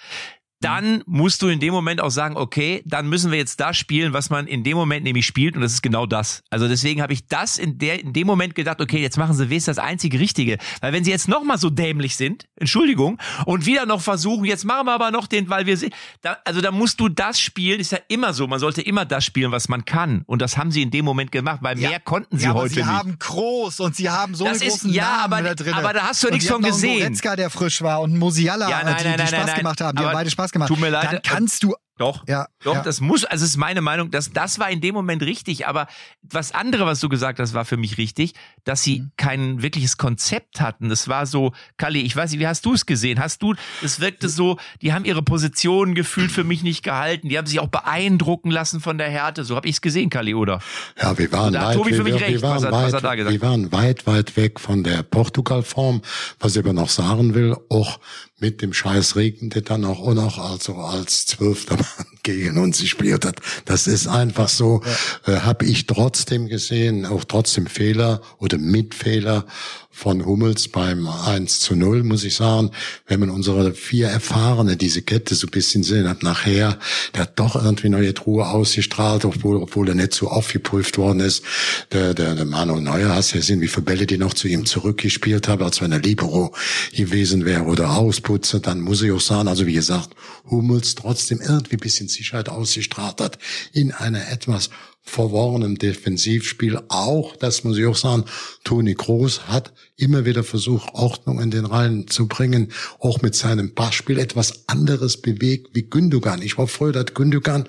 dann 0.63 1.03
musst 1.07 1.43
du 1.43 1.49
in 1.49 1.61
dem 1.61 1.73
Moment 1.73 2.01
auch 2.01 2.11
sagen, 2.11 2.37
okay, 2.37 2.83
dann 2.87 3.09
müssen 3.09 3.31
wir 3.31 3.39
jetzt 3.39 3.61
das 3.61 3.77
spielen, 3.77 4.13
was 4.13 4.31
man 4.31 4.47
in 4.47 4.65
dem 4.65 4.77
Moment 4.77 5.05
nämlich 5.05 5.27
spielt 5.27 5.57
und 5.57 5.63
das 5.63 5.73
ist 5.73 5.83
genau 5.83 6.07
das. 6.07 6.43
Also 6.51 6.69
deswegen 6.69 7.03
habe 7.03 7.13
ich 7.13 7.27
das 7.27 7.59
in, 7.59 7.79
der, 7.79 8.01
in 8.01 8.13
dem 8.13 8.27
Moment 8.27 8.55
gedacht, 8.55 8.81
okay, 8.81 9.01
jetzt 9.01 9.19
machen 9.19 9.35
sie 9.35 9.51
Wes 9.51 9.65
das 9.65 9.79
einzige 9.79 10.19
Richtige. 10.19 10.59
Weil 10.81 10.93
wenn 10.93 11.05
sie 11.05 11.11
jetzt 11.11 11.29
nochmal 11.29 11.59
so 11.59 11.71
dämlich 11.71 12.17
sind, 12.17 12.47
Entschuldigung, 12.57 13.19
und 13.45 13.67
wieder 13.67 13.87
noch 13.87 14.01
versuchen, 14.01 14.45
jetzt 14.45 14.65
machen 14.65 14.87
wir 14.87 14.93
aber 14.93 15.11
noch 15.11 15.27
den, 15.27 15.49
weil 15.49 15.67
wir 15.67 15.77
sind, 15.77 15.93
da, 16.21 16.39
also 16.45 16.61
da 16.61 16.71
musst 16.71 17.01
du 17.01 17.09
das 17.09 17.41
spielen, 17.41 17.81
ist 17.81 17.93
ja 17.93 17.99
immer 18.09 18.33
so, 18.33 18.47
man 18.47 18.61
sollte 18.61 18.83
immer 18.83 19.05
das 19.05 19.25
spielen, 19.25 19.53
was 19.53 19.69
man 19.69 19.85
kann 19.85 20.23
und 20.27 20.41
das 20.41 20.57
haben 20.57 20.71
sie 20.71 20.83
in 20.83 20.91
dem 20.91 21.07
heute 21.07 21.27
gemacht, 21.31 21.59
weil 21.63 21.79
ja. 21.79 21.91
mehr 21.91 22.01
konnten 22.01 22.39
sie 22.39 22.47
ja, 22.47 22.55
heute 22.55 22.75
sie 22.75 22.81
nicht. 22.81 22.89
Sie 22.89 22.93
haben 22.93 23.19
groß 23.19 23.81
und 23.81 23.97
sie 23.97 24.09
haben 24.09 24.35
so 24.35 24.45
das 24.45 24.61
einen 24.61 24.71
großen 24.71 24.91
ist, 24.91 24.97
ja, 24.97 25.05
Namen 25.05 25.33
aber, 25.33 25.43
da 25.43 25.55
drin. 25.55 25.75
aber 25.75 25.93
da 25.93 26.03
hast 26.09 26.23
du 26.23 26.29
ja 26.29 26.35
nichts 26.35 26.49
von 26.49 26.63
gesehen. 26.63 27.01
Goretzka, 27.01 27.37
der 27.37 27.51
frisch 27.51 27.83
war 27.83 28.01
und 28.01 28.17
Musiala, 28.17 28.69
ja, 28.69 28.83
nein, 28.85 28.97
die, 28.99 29.05
nein, 29.05 29.13
die 29.15 29.19
nein, 29.19 29.29
Spaß 29.29 29.55
gemacht 29.57 29.81
haben, 29.81 29.97
die 29.97 30.05
haben 30.05 30.13
beide 30.13 30.31
Spaß 30.31 30.52
gemacht. 30.53 30.69
Tut 30.69 30.81
mir 30.81 30.91
leid. 30.91 31.13
Dann 31.13 31.23
kannst 31.23 31.63
du 31.63 31.75
doch, 31.99 32.27
ja, 32.27 32.49
doch, 32.65 32.75
ja. 32.75 32.83
das 32.83 33.01
muss, 33.01 33.25
also 33.25 33.45
es 33.45 33.51
ist 33.51 33.57
meine 33.59 33.81
Meinung, 33.81 34.11
dass 34.11 34.33
das 34.33 34.59
war 34.59 34.71
in 34.71 34.81
dem 34.81 34.95
Moment 34.95 35.23
richtig, 35.23 35.69
aber 35.69 35.87
was 36.23 36.53
andere, 36.53 36.87
was 36.87 37.01
du 37.01 37.09
gesagt 37.09 37.39
hast, 37.39 37.53
war 37.55 37.65
für 37.65 37.77
mich 37.77 37.99
richtig, 37.99 38.33
dass 38.65 38.83
sie 38.83 39.01
mhm. 39.01 39.13
kein 39.17 39.63
wirkliches 39.63 39.99
Konzept 39.99 40.61
hatten. 40.61 40.89
Das 40.89 41.07
war 41.07 41.27
so, 41.27 41.53
Kali, 41.77 42.01
ich 42.01 42.17
weiß 42.17 42.33
nicht, 42.33 42.41
wie 42.41 42.47
hast 42.47 42.65
du 42.65 42.73
es 42.73 42.87
gesehen? 42.87 43.21
Hast 43.21 43.43
du, 43.43 43.55
es 43.83 44.01
wirkte 44.01 44.31
so, 44.31 44.57
die 44.81 44.93
haben 44.95 45.05
ihre 45.05 45.23
Positionen 45.23 45.95
gefühlt 45.95 46.33
für 46.33 46.45
mich 46.45 46.63
nicht 46.63 46.83
gehalten, 46.83 47.29
die 47.29 47.37
haben 47.37 47.47
sich 47.47 47.61
auch 47.61 47.69
beeindrucken 47.69 48.51
lassen 48.51 48.81
von 48.81 48.97
der 48.97 49.11
Härte. 49.11 49.45
So 49.45 49.55
habe 49.55 49.69
ich 49.69 49.77
es 49.77 49.81
gesehen, 49.81 50.09
Kali, 50.09 50.35
oder? 50.35 50.61
Ja, 51.01 51.17
wir 51.17 51.31
waren 51.31 51.55
weit, 51.55 51.77
Tobi 51.77 51.95
für 51.95 52.05
mich 52.05 52.15
wir, 52.15 52.21
recht, 52.23 52.33
wir 52.33 52.43
waren 52.43 52.57
was, 52.57 52.73
weit, 52.73 52.85
was 52.87 52.93
er 52.95 53.01
da 53.03 53.15
gesagt 53.15 53.33
Wir 53.33 53.43
waren 53.43 53.71
weit, 53.71 54.07
weit 54.07 54.37
weg 54.37 54.59
von 54.59 54.83
der 54.83 55.03
Portugal-Form, 55.05 56.01
was 56.41 56.57
ich 56.57 56.65
aber 56.65 56.73
noch 56.73 56.89
sagen 56.89 57.35
will, 57.35 57.55
auch 57.69 58.01
mit 58.43 58.61
dem 58.61 58.75
scheiß 58.75 59.17
Regen, 59.17 59.49
der 59.49 59.63
dann 59.63 59.85
auch, 59.85 60.01
auch 60.01 60.15
noch 60.15 60.39
also 60.39 60.75
als 60.75 61.27
zwölfter 61.27 61.77
Mann 61.77 62.07
gegen 62.23 62.59
uns 62.59 62.81
gespielt 62.81 63.25
hat. 63.25 63.37
Das 63.65 63.87
ist 63.87 64.09
einfach 64.09 64.49
so, 64.49 64.83
ja. 65.27 65.33
äh, 65.33 65.41
habe 65.41 65.65
ich 65.65 65.87
trotzdem 65.87 66.49
gesehen, 66.49 67.07
auch 67.07 67.25
trotzdem 67.25 67.67
Fehler 67.67 68.21
oder 68.39 68.59
Mitfehler 68.59 69.47
von 69.93 70.25
Hummels 70.25 70.69
beim 70.69 71.07
1 71.07 71.61
zu 71.61 71.77
0, 71.77 72.03
muss 72.03 72.25
ich 72.25 72.35
sagen. 72.35 72.71
Wenn 73.07 73.21
man 73.21 73.31
unsere 73.31 73.75
vier 73.75 74.09
Erfahrene, 74.09 74.77
diese 74.77 75.03
Kette 75.03 75.35
so 75.35 75.47
ein 75.47 75.51
bisschen 75.51 75.83
sehen 75.83 76.09
hat, 76.09 76.23
nachher, 76.23 76.79
der 77.15 77.23
hat 77.23 77.39
doch 77.39 77.63
irgendwie 77.63 77.91
neue 77.91 78.15
Truhe 78.15 78.47
ausgestrahlt, 78.47 79.27
obwohl, 79.27 79.59
obwohl 79.59 79.89
er 79.89 79.95
nicht 79.95 80.15
so 80.15 80.29
aufgeprüft 80.29 80.97
worden 80.97 81.21
ist. 81.21 81.45
Der, 81.93 82.15
der, 82.15 82.35
der 82.35 82.47
Manuel 82.47 82.81
Neuer, 82.81 83.11
hast 83.11 83.33
ja 83.33 83.41
gesehen, 83.41 83.61
wie 83.61 83.69
viele 83.69 83.85
Bälle 83.85 84.07
die 84.07 84.19
noch 84.19 84.33
zu 84.33 84.49
ihm 84.49 84.65
zurückgespielt 84.65 85.47
haben, 85.47 85.63
als 85.63 85.83
wenn 85.83 85.93
er 85.93 86.01
Libero 86.01 86.55
gewesen 86.95 87.45
wäre 87.45 87.65
oder 87.65 87.91
Ausputzer, 87.91 88.61
dann 88.61 88.81
muss 88.81 89.03
ich 89.03 89.13
auch 89.13 89.21
sagen, 89.21 89.49
also 89.49 89.67
wie 89.67 89.75
gesagt, 89.75 90.17
Hummels 90.51 90.95
trotzdem 90.95 91.41
irgendwie 91.41 91.77
bisschen 91.83 92.09
Sicherheit 92.09 92.49
ausgestrahlt 92.49 93.21
hat 93.21 93.39
in 93.73 93.93
einer 93.93 94.31
etwas 94.31 94.71
verworrenen 95.03 95.75
Defensivspiel. 95.77 96.79
Auch, 96.89 97.37
das 97.37 97.65
muss 97.65 97.77
ich 97.77 97.87
auch 97.87 97.97
sagen, 97.97 98.25
Toni 98.65 98.95
Kroos 98.95 99.49
hat 99.49 99.73
immer 99.97 100.25
wieder 100.25 100.43
versucht, 100.43 100.95
Ordnung 100.95 101.41
in 101.41 101.51
den 101.51 101.67
Reihen 101.67 102.09
zu 102.09 102.27
bringen, 102.27 102.73
auch 102.99 103.21
mit 103.21 103.35
seinem 103.35 103.75
Passspiel 103.75 104.19
etwas 104.19 104.69
anderes 104.69 105.17
bewegt 105.17 105.71
wie 105.75 105.83
Gündogan. 105.83 106.43
Ich 106.43 106.57
war 106.57 106.67
froh, 106.67 106.91
dass 106.91 107.15
Gündogan 107.15 107.69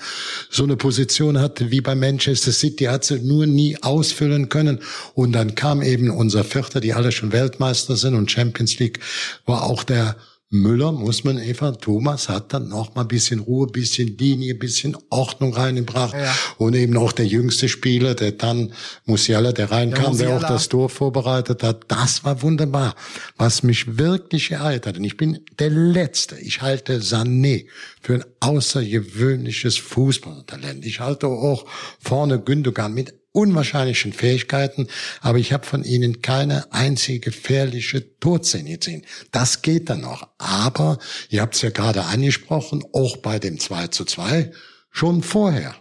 so 0.50 0.64
eine 0.64 0.78
Position 0.78 1.40
hatte 1.40 1.70
wie 1.70 1.82
bei 1.82 1.96
Manchester 1.96 2.52
City, 2.52 2.86
hat 2.86 3.04
sie 3.04 3.20
nur 3.20 3.46
nie 3.46 3.78
ausfüllen 3.82 4.50
können. 4.50 4.80
Und 5.14 5.34
dann 5.34 5.56
kam 5.56 5.82
eben 5.82 6.10
unser 6.10 6.44
Vierter, 6.44 6.80
die 6.80 6.94
alle 6.94 7.12
schon 7.12 7.32
Weltmeister 7.32 7.96
sind 7.96 8.16
und 8.16 8.32
Champions 8.32 8.80
League 8.80 9.00
war 9.46 9.64
auch 9.64 9.84
der 9.84 10.16
Müller 10.54 10.92
muss 10.92 11.24
man 11.24 11.40
einfach, 11.40 11.76
Thomas 11.78 12.30
hat 12.30 12.54
dann 12.54 12.70
noch 12.70 12.94
mal 12.94 13.02
ein 13.02 13.08
bisschen 13.08 13.40
Ruhe, 13.40 13.66
bisschen 13.66 14.16
Linie, 14.20 14.54
bisschen 14.54 14.96
Ordnung 15.10 15.56
reingebracht. 15.56 16.14
Ja. 16.14 16.32
Und 16.60 16.76
eben 16.76 16.96
auch 16.96 17.12
der 17.12 17.26
jüngste 17.26 17.68
Spieler, 17.68 18.14
der 18.14 18.34
dann 18.34 18.72
Musiala, 19.06 19.52
der 19.52 19.72
reinkam, 19.72 20.16
der, 20.16 20.28
der 20.28 20.38
auch 20.38 20.44
das 20.44 20.70
Tor 20.70 20.90
vorbereitet 20.90 21.64
hat. 21.64 21.86
Das 21.88 22.24
war 22.24 22.44
wunderbar. 22.44 22.94
Was 23.36 23.64
mich 23.64 23.98
wirklich 23.98 24.52
ereilt 24.52 24.86
hat, 24.86 24.98
und 24.98 25.04
ich 25.04 25.18
bin 25.18 25.40
der 25.58 25.72
Letzte, 25.72 26.38
ich 26.38 26.62
halte 26.62 27.00
Sané 27.00 27.66
für 28.00 28.14
ein 28.14 28.26
außergewöhnliches 28.40 29.78
Fußballtalent. 29.78 30.86
Ich 30.86 31.00
halte 31.00 31.28
auch 31.28 31.66
vorne 32.00 32.40
Gündogan 32.40 32.94
mit 32.94 33.23
unwahrscheinlichen 33.34 34.14
Fähigkeiten, 34.14 34.88
aber 35.22 35.40
ich 35.40 35.52
habe 35.52 35.66
von 35.66 35.84
ihnen 35.84 36.22
keine 36.22 36.72
einzige 36.72 37.20
gefährliche 37.20 38.18
Torszene 38.20 38.78
gesehen. 38.78 39.04
Das 39.32 39.62
geht 39.62 39.90
dann 39.90 40.02
noch. 40.02 40.30
Aber, 40.38 41.00
ihr 41.30 41.42
habt 41.42 41.56
es 41.56 41.62
ja 41.62 41.72
gerade 41.72 42.06
angesprochen, 42.06 42.86
auch 42.94 43.18
bei 43.18 43.40
dem 43.40 43.60
2 43.60 43.88
zu 43.88 44.06
2, 44.06 44.52
schon 44.92 45.24
vorher 45.24 45.76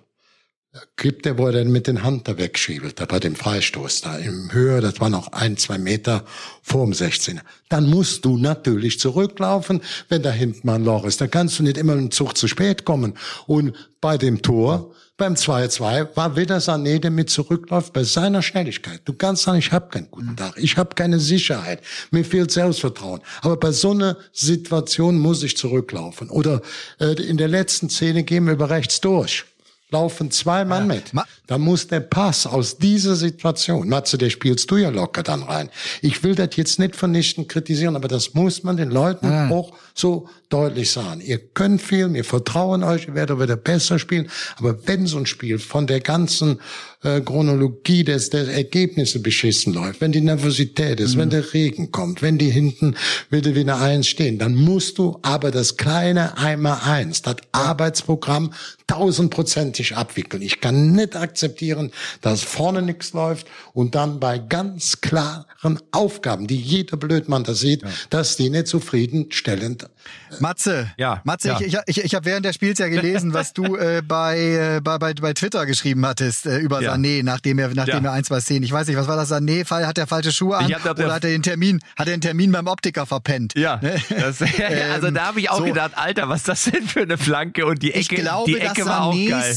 gibt 0.96 1.26
er, 1.26 1.36
wo 1.36 1.46
er 1.46 1.52
dann 1.52 1.70
mit 1.70 1.86
den 1.86 2.02
Hand 2.02 2.28
da 2.28 2.38
wegschiebelt, 2.38 2.98
da 2.98 3.04
bei 3.04 3.20
dem 3.20 3.34
Freistoß 3.34 4.00
da 4.00 4.16
im 4.16 4.52
Höhe, 4.52 4.80
das 4.80 5.00
war 5.00 5.10
noch 5.10 5.32
ein, 5.32 5.58
zwei 5.58 5.76
Meter 5.76 6.24
vor 6.62 6.84
dem 6.84 6.94
16. 6.94 7.40
Dann 7.68 7.90
musst 7.90 8.24
du 8.24 8.38
natürlich 8.38 8.98
zurücklaufen, 8.98 9.82
wenn 10.08 10.22
da 10.22 10.30
hinten 10.30 10.66
mal 10.66 10.76
ein 10.76 10.84
Loch 10.84 11.04
ist. 11.04 11.20
Da 11.20 11.26
kannst 11.26 11.58
du 11.58 11.62
nicht 11.62 11.76
immer 11.76 11.92
einen 11.92 12.10
Zug 12.10 12.38
zu 12.38 12.48
spät 12.48 12.86
kommen. 12.86 13.14
Und 13.46 13.74
bei 14.00 14.16
dem 14.16 14.40
Tor 14.40 14.94
beim 15.16 15.34
2-2 15.34 16.16
war 16.16 16.36
wieder 16.36 16.58
Sané, 16.58 16.98
der 16.98 17.10
mit 17.10 17.30
zurückläuft 17.30 17.92
bei 17.92 18.02
seiner 18.02 18.42
Schnelligkeit. 18.42 19.02
Du 19.04 19.12
kannst 19.12 19.42
sagen, 19.44 19.58
ich 19.58 19.70
habe 19.70 19.88
keinen 19.88 20.10
guten 20.10 20.36
Tag, 20.36 20.54
ich 20.56 20.76
habe 20.76 20.94
keine 20.94 21.20
Sicherheit, 21.20 21.82
mir 22.10 22.24
fehlt 22.24 22.50
Selbstvertrauen. 22.50 23.20
Aber 23.42 23.56
bei 23.56 23.72
so 23.72 23.92
einer 23.92 24.16
Situation 24.32 25.18
muss 25.18 25.42
ich 25.42 25.56
zurücklaufen. 25.56 26.30
Oder 26.30 26.62
äh, 26.98 27.12
in 27.22 27.36
der 27.36 27.48
letzten 27.48 27.88
Szene 27.88 28.24
gehen 28.24 28.46
wir 28.46 28.54
über 28.54 28.70
rechts 28.70 29.00
durch 29.00 29.44
laufen 29.92 30.30
zwei 30.30 30.64
Mann 30.64 30.88
ja. 30.88 30.94
mit. 30.94 31.12
Da 31.46 31.58
muss 31.58 31.86
der 31.86 32.00
Pass 32.00 32.46
aus 32.46 32.78
dieser 32.78 33.14
Situation, 33.14 33.88
Matze, 33.88 34.18
der 34.18 34.30
spielst 34.30 34.70
du 34.70 34.76
ja 34.76 34.88
locker 34.88 35.22
dann 35.22 35.42
rein. 35.42 35.68
Ich 36.00 36.24
will 36.24 36.34
das 36.34 36.56
jetzt 36.56 36.78
nicht 36.78 36.96
vernichtend 36.96 37.48
kritisieren, 37.48 37.94
aber 37.94 38.08
das 38.08 38.34
muss 38.34 38.62
man 38.64 38.76
den 38.76 38.90
Leuten 38.90 39.30
ja. 39.30 39.50
auch 39.50 39.72
so 39.94 40.28
deutlich 40.48 40.90
sagen. 40.90 41.20
Ihr 41.20 41.38
könnt 41.38 41.80
viel, 41.82 42.12
wir 42.12 42.24
vertrauen 42.24 42.82
euch, 42.82 43.06
ihr 43.06 43.14
werdet 43.14 43.38
wieder 43.38 43.56
besser 43.56 43.98
spielen. 43.98 44.30
Aber 44.56 44.86
wenn 44.86 45.06
so 45.06 45.18
ein 45.18 45.26
Spiel 45.26 45.58
von 45.58 45.86
der 45.86 46.00
ganzen 46.00 46.60
äh, 47.02 47.20
Chronologie 47.20 48.04
des, 48.04 48.30
der 48.30 48.48
Ergebnisse 48.48 49.20
beschissen 49.20 49.74
läuft, 49.74 50.00
wenn 50.00 50.12
die 50.12 50.20
Nervosität 50.20 51.00
ist, 51.00 51.14
mhm. 51.14 51.20
wenn 51.20 51.30
der 51.30 51.52
Regen 51.52 51.90
kommt, 51.90 52.22
wenn 52.22 52.38
die 52.38 52.50
hinten 52.50 52.94
wieder 53.30 53.54
wieder 53.54 53.80
eins 53.80 54.06
stehen, 54.06 54.38
dann 54.38 54.54
musst 54.54 54.98
du 54.98 55.18
aber 55.22 55.50
das 55.50 55.76
kleine 55.76 56.38
einmal 56.38 56.78
eins, 56.84 57.22
das 57.22 57.36
Arbeitsprogramm 57.52 58.52
tausendprozentig 58.86 59.96
abwickeln. 59.96 60.42
Ich 60.42 60.60
kann 60.60 60.92
nicht 60.92 61.16
akzeptieren, 61.16 61.92
dass 62.20 62.42
vorne 62.42 62.82
nichts 62.82 63.12
läuft 63.12 63.46
und 63.72 63.94
dann 63.94 64.20
bei 64.20 64.38
ganz 64.38 65.00
klaren 65.00 65.80
Aufgaben, 65.92 66.46
die 66.46 66.56
jeder 66.56 66.96
Blödmann 66.96 67.44
da 67.44 67.54
sieht, 67.54 67.82
ja. 67.82 67.88
dass 68.10 68.36
die 68.36 68.50
nicht 68.50 68.66
zufriedenstellend 68.66 69.88
Matze, 70.40 70.90
ja, 70.96 71.20
Matze, 71.24 71.48
ja. 71.48 71.60
ich, 71.60 71.76
ich, 71.86 72.04
ich 72.04 72.14
habe 72.14 72.24
während 72.24 72.44
des 72.44 72.54
Spiels 72.54 72.78
ja 72.78 72.88
gelesen, 72.88 73.32
was 73.34 73.52
du 73.52 73.76
äh, 73.76 74.02
bei, 74.06 74.38
äh, 74.38 74.80
bei, 74.82 74.98
bei, 74.98 75.14
bei 75.14 75.32
Twitter 75.32 75.66
geschrieben 75.66 76.04
hattest 76.06 76.46
äh, 76.46 76.58
über 76.58 76.82
ja. 76.82 76.91
Sané, 76.92 77.22
nachdem 77.22 77.58
er 77.58 77.68
nachdem 77.74 78.04
ja. 78.04 78.10
er 78.10 78.12
ein, 78.12 78.24
zwei 78.24 78.40
Szenen. 78.40 78.62
Ich 78.62 78.72
weiß 78.72 78.86
nicht, 78.86 78.96
was 78.96 79.06
war 79.06 79.16
das 79.16 79.30
Sané? 79.30 79.68
Hat 79.68 79.98
er 79.98 80.06
falsche 80.06 80.32
Schuhe 80.32 80.56
an 80.56 80.72
hab, 80.72 80.98
oder 80.98 81.14
hat 81.14 81.24
er 81.24 81.30
den 81.30 81.42
Termin 81.42 81.80
hat 81.96 82.08
er 82.08 82.16
den 82.16 82.20
Termin 82.20 82.52
beim 82.52 82.66
Optiker 82.66 83.06
verpennt? 83.06 83.54
Ja, 83.56 83.78
ne? 83.82 84.00
das, 84.08 84.42
also 84.92 85.10
da 85.10 85.26
habe 85.26 85.40
ich 85.40 85.50
auch 85.50 85.58
so. 85.58 85.64
gedacht, 85.64 85.92
Alter, 85.96 86.28
was 86.28 86.42
das 86.42 86.64
denn 86.64 86.86
für 86.86 87.02
eine 87.02 87.18
Flanke 87.18 87.66
und 87.66 87.82
die 87.82 87.92
Ecke, 87.92 88.00
ich 88.00 88.08
glaube, 88.08 88.50
die 88.50 88.58
Ecke 88.58 88.86
war 88.86 89.04
auch 89.04 89.14
geil. 89.14 89.56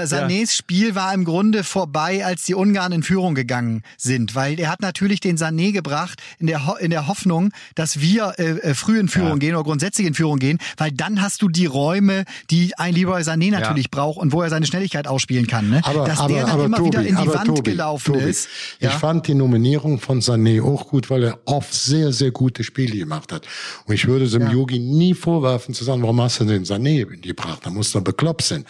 Sanés 0.00 0.54
Spiel 0.56 0.94
war 0.94 1.12
im 1.14 1.24
Grunde 1.24 1.64
vorbei, 1.64 2.24
als 2.24 2.44
die 2.44 2.54
Ungarn 2.54 2.92
in 2.92 3.02
Führung 3.02 3.34
gegangen 3.34 3.82
sind, 3.96 4.34
weil 4.34 4.58
er 4.58 4.70
hat 4.70 4.80
natürlich 4.80 5.20
den 5.20 5.36
Sané 5.36 5.72
gebracht 5.72 6.20
in 6.38 6.46
der 6.46 6.62
in 6.80 6.90
der 6.90 7.06
Hoffnung, 7.06 7.52
dass 7.74 8.00
wir 8.00 8.34
äh, 8.38 8.58
äh 8.58 8.74
früh 8.74 8.98
in 8.98 9.08
Führung 9.08 9.38
gehen 9.38 9.54
oder 9.54 9.64
grundsätzlich 9.64 10.06
in 10.06 10.14
Führung 10.14 10.38
gehen, 10.38 10.58
weil 10.76 10.92
dann 10.92 11.22
hast 11.22 11.42
du 11.42 11.48
die 11.48 11.66
Räume, 11.66 12.24
die 12.50 12.76
ein 12.78 12.94
Leroy 12.94 13.22
Sané 13.22 13.50
natürlich 13.50 13.86
ja. 13.86 13.90
braucht 13.90 14.18
und 14.18 14.32
wo 14.32 14.42
er 14.42 14.50
seine 14.50 14.66
Schnelligkeit 14.66 15.06
ausspielen 15.06 15.46
kann. 15.46 15.70
Ne? 15.70 15.80
Aber, 15.84 16.06
Dass 16.06 16.20
aber, 16.20 16.34
der 16.34 16.46
dann 16.46 16.60
immer 16.60 16.76
Tobi, 16.78 16.88
wieder 16.88 17.02
in 17.02 17.16
die 17.16 17.28
Wand 17.28 17.46
Tobi, 17.46 17.70
gelaufen 17.70 18.14
Tobi, 18.14 18.24
ist. 18.24 18.48
Ja? 18.80 18.90
Ich 18.90 18.96
fand 18.96 19.26
die 19.26 19.34
Nominierung 19.34 19.98
von 19.98 20.20
Sané 20.20 20.62
auch 20.62 20.88
gut, 20.88 21.10
weil 21.10 21.24
er 21.24 21.38
oft 21.44 21.72
sehr, 21.72 22.12
sehr 22.12 22.30
gute 22.30 22.64
Spiele 22.64 22.96
gemacht 22.96 23.32
hat. 23.32 23.46
Und 23.86 23.94
ich 23.94 24.06
würde 24.06 24.28
dem 24.28 24.42
ja. 24.42 24.52
Yogi 24.52 24.78
nie 24.78 25.14
vorwerfen 25.14 25.74
zu 25.74 25.84
sagen, 25.84 26.02
warum 26.02 26.20
hast 26.20 26.40
du 26.40 26.44
den 26.44 26.64
Sané 26.64 27.04
gebracht? 27.04 27.60
Da 27.64 27.70
muss 27.70 27.94
er 27.94 28.00
bekloppt 28.00 28.42
sein. 28.42 28.64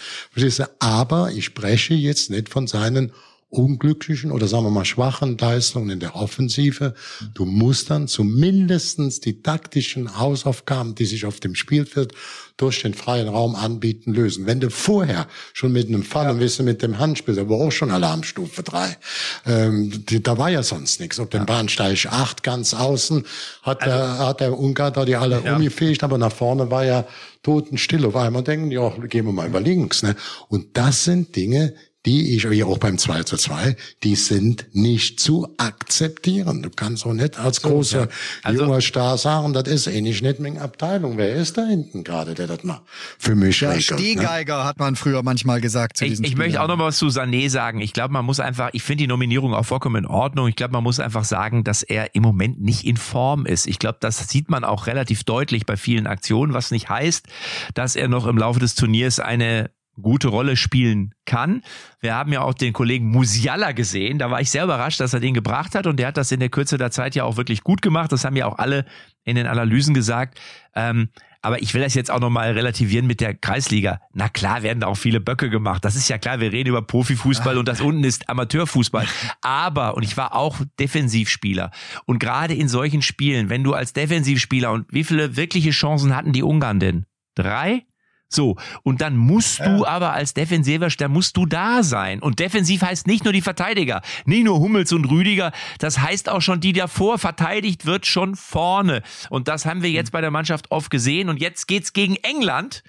Aber 0.79 1.12
ich 1.33 1.45
spreche 1.45 1.95
jetzt 1.95 2.31
nicht 2.31 2.49
von 2.49 2.67
seinen 2.67 3.13
unglücklichen 3.53 4.33
oder 4.33 4.49
sagen 4.49 4.65
wir 4.65 4.71
mal 4.71 4.87
schwachen 4.87 5.37
Leistungen 5.37 5.91
in 5.91 6.01
der 6.01 6.17
Offensive. 6.17 6.95
Du 7.35 7.45
musst 7.45 7.91
dann 7.91 8.09
zumindestens 8.09 9.21
die 9.21 9.43
taktischen 9.43 10.19
Hausaufgaben, 10.19 10.95
die 10.95 11.05
sich 11.05 11.27
auf 11.27 11.39
dem 11.39 11.55
Spielfeld 11.55 12.15
durch 12.57 12.81
den 12.81 12.95
freien 12.95 13.29
Raum 13.29 13.55
anbieten, 13.55 14.15
lösen. 14.15 14.47
Wenn 14.47 14.61
du 14.61 14.71
vorher 14.71 15.27
schon 15.53 15.73
mit 15.73 15.89
einem 15.89 16.03
Fall, 16.03 16.25
ja. 16.25 16.31
und 16.31 16.59
du 16.59 16.63
mit 16.63 16.81
dem 16.81 16.99
Handspiel, 16.99 17.35
da 17.35 17.47
war 17.47 17.59
auch 17.59 17.71
schon 17.71 17.91
Alarmstufe 17.91 18.63
drei, 18.63 18.97
ähm, 19.45 20.07
die, 20.07 20.23
da 20.23 20.39
war 20.39 20.49
ja 20.49 20.63
sonst 20.63 21.01
nichts. 21.01 21.21
Ob 21.21 21.31
den 21.31 21.45
Bahnsteig 21.45 22.07
acht 22.07 22.43
ganz 22.43 22.73
außen 22.73 23.27
hat, 23.63 23.83
also, 23.83 23.95
der, 23.95 24.19
hat 24.19 24.41
der 24.41 24.59
Ungar 24.59 24.91
da 24.91 25.05
die 25.05 25.17
alle 25.17 25.43
ja. 25.45 25.57
umgefegt, 25.57 26.03
aber 26.05 26.17
nach 26.17 26.33
vorne 26.33 26.71
war 26.71 26.87
ja 26.87 27.07
totenstill. 27.43 28.07
Auf 28.07 28.17
einmal 28.17 28.45
denken, 28.45 28.71
ja, 28.71 28.89
gehen 29.09 29.27
wir 29.27 29.33
mal 29.33 29.49
über 29.49 29.61
links. 29.61 30.03
Ne? 30.03 30.17
Und 30.49 30.77
das 30.77 31.05
sind 31.05 31.37
Dinge, 31.37 31.75
die 32.05 32.35
ich, 32.35 32.51
wie 32.51 32.65
auch 32.65 32.79
beim 32.79 32.99
2 32.99 33.23
zu 33.23 33.37
2, 33.37 33.77
die 34.03 34.17
sind 34.17 34.67
nicht 34.73 35.21
zu 35.21 35.49
akzeptieren. 35.57 36.63
Du 36.63 36.71
kannst 36.71 37.07
auch 37.07 37.13
nicht 37.13 37.39
als 37.39 37.63
großer 37.63 38.01
ja. 38.01 38.09
also, 38.43 38.65
junger 38.65 38.81
Star 38.81 39.17
sagen, 39.17 39.53
das 39.53 39.69
ist 39.69 39.87
ähnlich 39.87 40.21
nicht 40.21 40.41
meine 40.41 40.61
Abteilung. 40.61 41.17
Wer 41.17 41.35
ist 41.37 41.57
da 41.57 41.65
hinten 41.65 42.03
gerade, 42.03 42.35
der 42.35 42.49
das 42.49 42.65
mal 42.65 42.81
für 43.19 43.37
mich 43.37 43.61
ja, 43.61 43.71
regelt? 43.71 43.91
Ne? 43.93 43.99
Stehgeiger 43.99 44.59
ne? 44.59 44.65
hat 44.65 44.79
man 44.81 44.97
früher 44.97 45.23
manchmal 45.23 45.61
gesagt 45.61 45.97
zu 45.97 46.05
ich, 46.05 46.11
diesen 46.11 46.25
Ich 46.25 46.37
möchte 46.37 46.61
auch 46.61 46.67
noch 46.67 46.77
mal 46.77 46.87
was 46.87 46.99
zu 46.99 47.07
Sané 47.07 47.49
sagen. 47.49 47.81
Ich 47.81 47.93
glaube, 47.93 48.13
man 48.13 48.25
muss 48.25 48.41
einfach, 48.41 48.71
ich 48.73 48.83
finde 48.83 49.05
die 49.05 49.09
Nominierung 49.09 49.55
auch 49.55 49.65
vollkommen 49.67 50.05
in 50.05 50.07
Ordnung. 50.07 50.49
Ich 50.49 50.57
glaube, 50.57 50.73
man 50.73 50.83
muss 50.83 50.99
einfach 50.99 51.25
sagen, 51.25 51.63
dass 51.63 51.85
er 51.85 52.17
im 52.17 52.23
Moment 52.23 52.61
nicht 52.61 52.85
in 52.85 52.97
Form 52.97 53.47
ist. 53.47 53.67
Ich 53.67 53.79
glaube, 53.79 53.99
das 54.01 54.29
sieht 54.29 54.51
man 54.51 54.65
auch 54.65 54.89
relativ 54.89 55.23
deutlich 55.23 55.67
bei 55.67 55.77
vielen 55.77 56.09
Aktionen, 56.09 56.53
was 56.53 56.73
nicht 56.73 56.89
heißt, 56.89 57.27
dass 57.75 57.95
er 57.95 58.09
noch 58.09 58.27
im 58.27 58.39
Laufe 58.39 58.59
des 58.59 58.75
Turniers 58.75 59.21
eine 59.21 59.71
gute 60.01 60.29
Rolle 60.29 60.57
spielen 60.57 61.15
kann. 61.27 61.63
Wir 62.01 62.15
haben 62.15 62.33
ja 62.33 62.41
auch 62.41 62.55
den 62.55 62.73
Kollegen 62.73 63.11
Musiala 63.11 63.73
gesehen. 63.73 64.19
Da 64.19 64.31
war 64.31 64.41
ich 64.41 64.51
sehr 64.51 64.65
überrascht, 64.65 65.01
dass 65.01 65.13
er 65.13 65.21
den 65.21 65.35
gebracht 65.35 65.75
hat 65.75 65.87
und 65.87 65.99
der 65.99 66.09
hat 66.09 66.17
das 66.17 66.33
in 66.33 66.41
der 66.41 66.49
Kürze 66.49 66.79
der 66.79 66.91
Zeit 66.91 67.15
ja 67.15 67.25
auch 67.25 67.37
wirklich 67.37 67.63
gut 67.63 67.83
gemacht. 67.83 68.13
Das 68.13 68.25
haben 68.25 68.37
ja 68.37 68.47
auch 68.47 68.59
alle 68.59 68.87
in 69.25 69.37
den 69.37 69.47
Analysen 69.47 69.95
gesagt. 69.95 70.41
Ähm, 70.75 71.11
aber 71.45 71.61
ich 71.61 71.75
will 71.75 71.83
das 71.83 71.95
jetzt 71.95 72.11
auch 72.11 72.21
nochmal 72.21 72.53
relativieren 72.53 73.07
mit 73.07 73.21
der 73.21 73.35
Kreisliga. 73.35 74.01
Na 74.13 74.29
klar 74.29 74.63
werden 74.63 74.79
da 74.79 74.87
auch 74.87 74.97
viele 74.97 75.21
Böcke 75.21 75.51
gemacht. 75.51 75.85
Das 75.85 75.97
ist 75.97 76.09
ja 76.09 76.17
klar, 76.17 76.39
wir 76.39 76.53
reden 76.53 76.69
über 76.69 76.83
Profifußball 76.83 77.59
und 77.59 77.67
das 77.67 77.81
unten 77.81 78.05
ist 78.05 78.29
Amateurfußball. 78.29 79.07
Aber, 79.43 79.97
und 79.97 80.05
ich 80.05 80.17
war 80.17 80.37
auch 80.37 80.61
Defensivspieler. 80.79 81.73
Und 82.07 82.21
gerade 82.21 82.55
in 82.55 82.69
solchen 82.69 83.03
Spielen, 83.03 83.51
wenn 83.51 83.65
du 83.65 83.75
als 83.75 83.93
Defensivspieler 83.93 84.71
und 84.71 84.87
wie 84.93 85.03
viele 85.03 85.37
wirkliche 85.37 85.71
Chancen 85.71 86.15
hatten 86.15 86.33
die 86.33 86.45
Ungarn 86.45 86.79
denn? 86.79 87.07
Drei? 87.35 87.87
So, 88.35 88.57
und 88.83 89.01
dann 89.01 89.17
musst 89.17 89.59
ja. 89.59 89.69
du 89.69 89.87
aber 89.87 90.13
als 90.13 90.35
Defensiver, 90.35 90.89
da 90.89 91.09
musst 91.09 91.37
du 91.37 91.47
da 91.47 91.83
sein. 91.83 92.21
Und 92.21 92.39
defensiv 92.39 92.83
heißt 92.83 93.07
nicht 93.07 93.25
nur 93.25 93.33
die 93.33 93.43
Verteidiger, 93.43 94.03
nicht 94.25 94.45
nur 94.45 94.59
Hummels 94.59 94.93
und 94.93 95.05
Rüdiger, 95.05 95.53
das 95.79 96.01
heißt 96.01 96.29
auch 96.29 96.41
schon, 96.41 96.61
die 96.61 96.73
davor 96.73 97.19
verteidigt 97.19 97.87
wird, 97.87 98.07
schon 98.07 98.37
vorne. 98.37 99.03
Und 99.31 99.49
das 99.49 99.67
haben 99.67 99.83
wir 99.83 99.91
jetzt 99.91 100.09
mhm. 100.09 100.13
bei 100.13 100.21
der 100.21 100.31
Mannschaft 100.31 100.71
oft 100.71 100.91
gesehen. 100.91 101.29
Und 101.29 101.41
jetzt 101.41 101.67
geht's 101.67 101.93
gegen 101.93 102.17
England. 102.17 102.83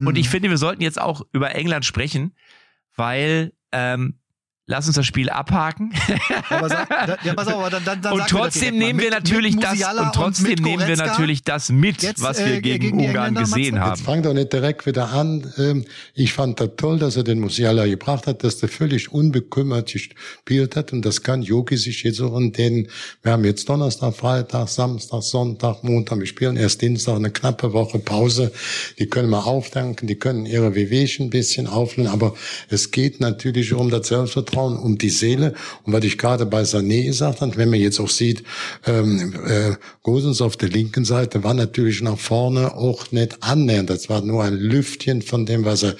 Und 0.00 0.14
mhm. 0.14 0.20
ich 0.20 0.28
finde, 0.28 0.50
wir 0.50 0.58
sollten 0.58 0.82
jetzt 0.82 1.00
auch 1.00 1.22
über 1.32 1.54
England 1.54 1.84
sprechen, 1.84 2.34
weil 2.94 3.52
ähm, 3.72 4.18
lass 4.66 4.86
uns 4.86 4.96
das 4.96 5.06
Spiel 5.06 5.30
abhaken. 5.30 5.92
Aber 6.50 6.68
sag, 6.68 6.88
da- 6.88 7.18
ja, 7.24 7.34
pass 7.34 7.48
auf, 7.48 7.54
aber 7.54 7.70
dann, 7.70 7.84
dann, 7.84 8.02
dann 8.02 8.12
und 8.14 8.26
trotzdem 8.28 8.76
nehmen 8.78 9.00
wir 9.00 9.10
natürlich 9.10 9.56
das 9.56 9.80
und 9.82 10.12
trotzdem 10.12 10.50
mit 10.50 10.60
nehmen 10.60 10.86
wir 10.86 10.96
natürlich 10.96 11.42
das 11.42 11.70
mit, 11.70 12.02
jetzt, 12.02 12.22
was 12.22 12.38
äh, 12.38 12.46
wir 12.46 12.60
gegen, 12.60 12.80
gegen 12.84 12.98
die 12.98 13.06
Ungarn 13.08 13.34
gesehen 13.34 13.80
haben. 13.80 13.90
Jetzt 13.96 14.04
fang 14.04 14.22
doch 14.22 14.34
nicht 14.34 14.52
direkt 14.52 14.86
wieder 14.86 15.10
an. 15.12 15.52
Ähm, 15.58 15.84
Ich 16.14 16.32
fand 16.32 16.60
das 16.60 16.70
toll, 16.76 16.98
dass 16.98 17.16
er 17.16 17.22
den 17.24 17.40
Musiala 17.40 17.86
gebracht 17.86 18.26
hat, 18.26 18.42
dass 18.44 18.58
der 18.58 18.68
völlig 18.68 19.12
unbekümmert 19.12 19.92
gespielt 19.92 20.76
hat. 20.76 20.92
Und 20.92 21.02
das 21.04 21.22
kann 21.22 21.42
Jogi 21.42 21.76
sich 21.76 22.02
jetzt 22.02 22.20
auch 22.20 22.36
in 22.38 22.52
den, 22.52 22.88
wir 23.22 23.32
haben 23.32 23.44
jetzt 23.44 23.68
Donnerstag, 23.68 24.14
Freitag, 24.14 24.68
Samstag, 24.68 25.22
Sonntag, 25.22 25.84
Montag, 25.84 26.18
wir 26.18 26.26
spielen 26.26 26.56
erst 26.56 26.82
Dienstag 26.82 27.16
eine 27.16 27.30
knappe 27.30 27.72
Woche 27.72 27.98
Pause. 27.98 28.52
Die 28.98 29.06
können 29.06 29.30
mal 29.30 29.40
aufdanken, 29.40 30.06
die 30.06 30.16
können 30.16 30.46
ihre 30.46 30.74
Wehwehchen 30.74 31.26
ein 31.26 31.30
bisschen 31.30 31.66
auflösen. 31.66 32.10
Aber 32.10 32.34
es 32.68 32.90
geht 32.90 33.20
natürlich 33.20 33.72
um 33.72 33.90
das 33.90 34.08
Selbstvertrauen, 34.08 34.55
um 34.56 34.98
die 34.98 35.10
Seele. 35.10 35.54
Und 35.84 35.92
was 35.92 36.04
ich 36.04 36.18
gerade 36.18 36.46
bei 36.46 36.62
Sané 36.62 37.04
gesagt 37.04 37.40
habe, 37.40 37.56
wenn 37.56 37.70
man 37.70 37.80
jetzt 37.80 38.00
auch 38.00 38.08
sieht, 38.08 38.42
ähm, 38.86 39.34
äh, 39.46 39.76
Gosens 40.02 40.40
auf 40.40 40.56
der 40.56 40.68
linken 40.68 41.04
Seite 41.04 41.44
war 41.44 41.54
natürlich 41.54 42.02
nach 42.02 42.18
vorne 42.18 42.74
auch 42.74 43.12
nicht 43.12 43.42
annähernd. 43.42 43.90
Das 43.90 44.08
war 44.08 44.20
nur 44.20 44.44
ein 44.44 44.54
Lüftchen 44.54 45.22
von 45.22 45.46
dem, 45.46 45.64
was 45.64 45.82
er 45.82 45.96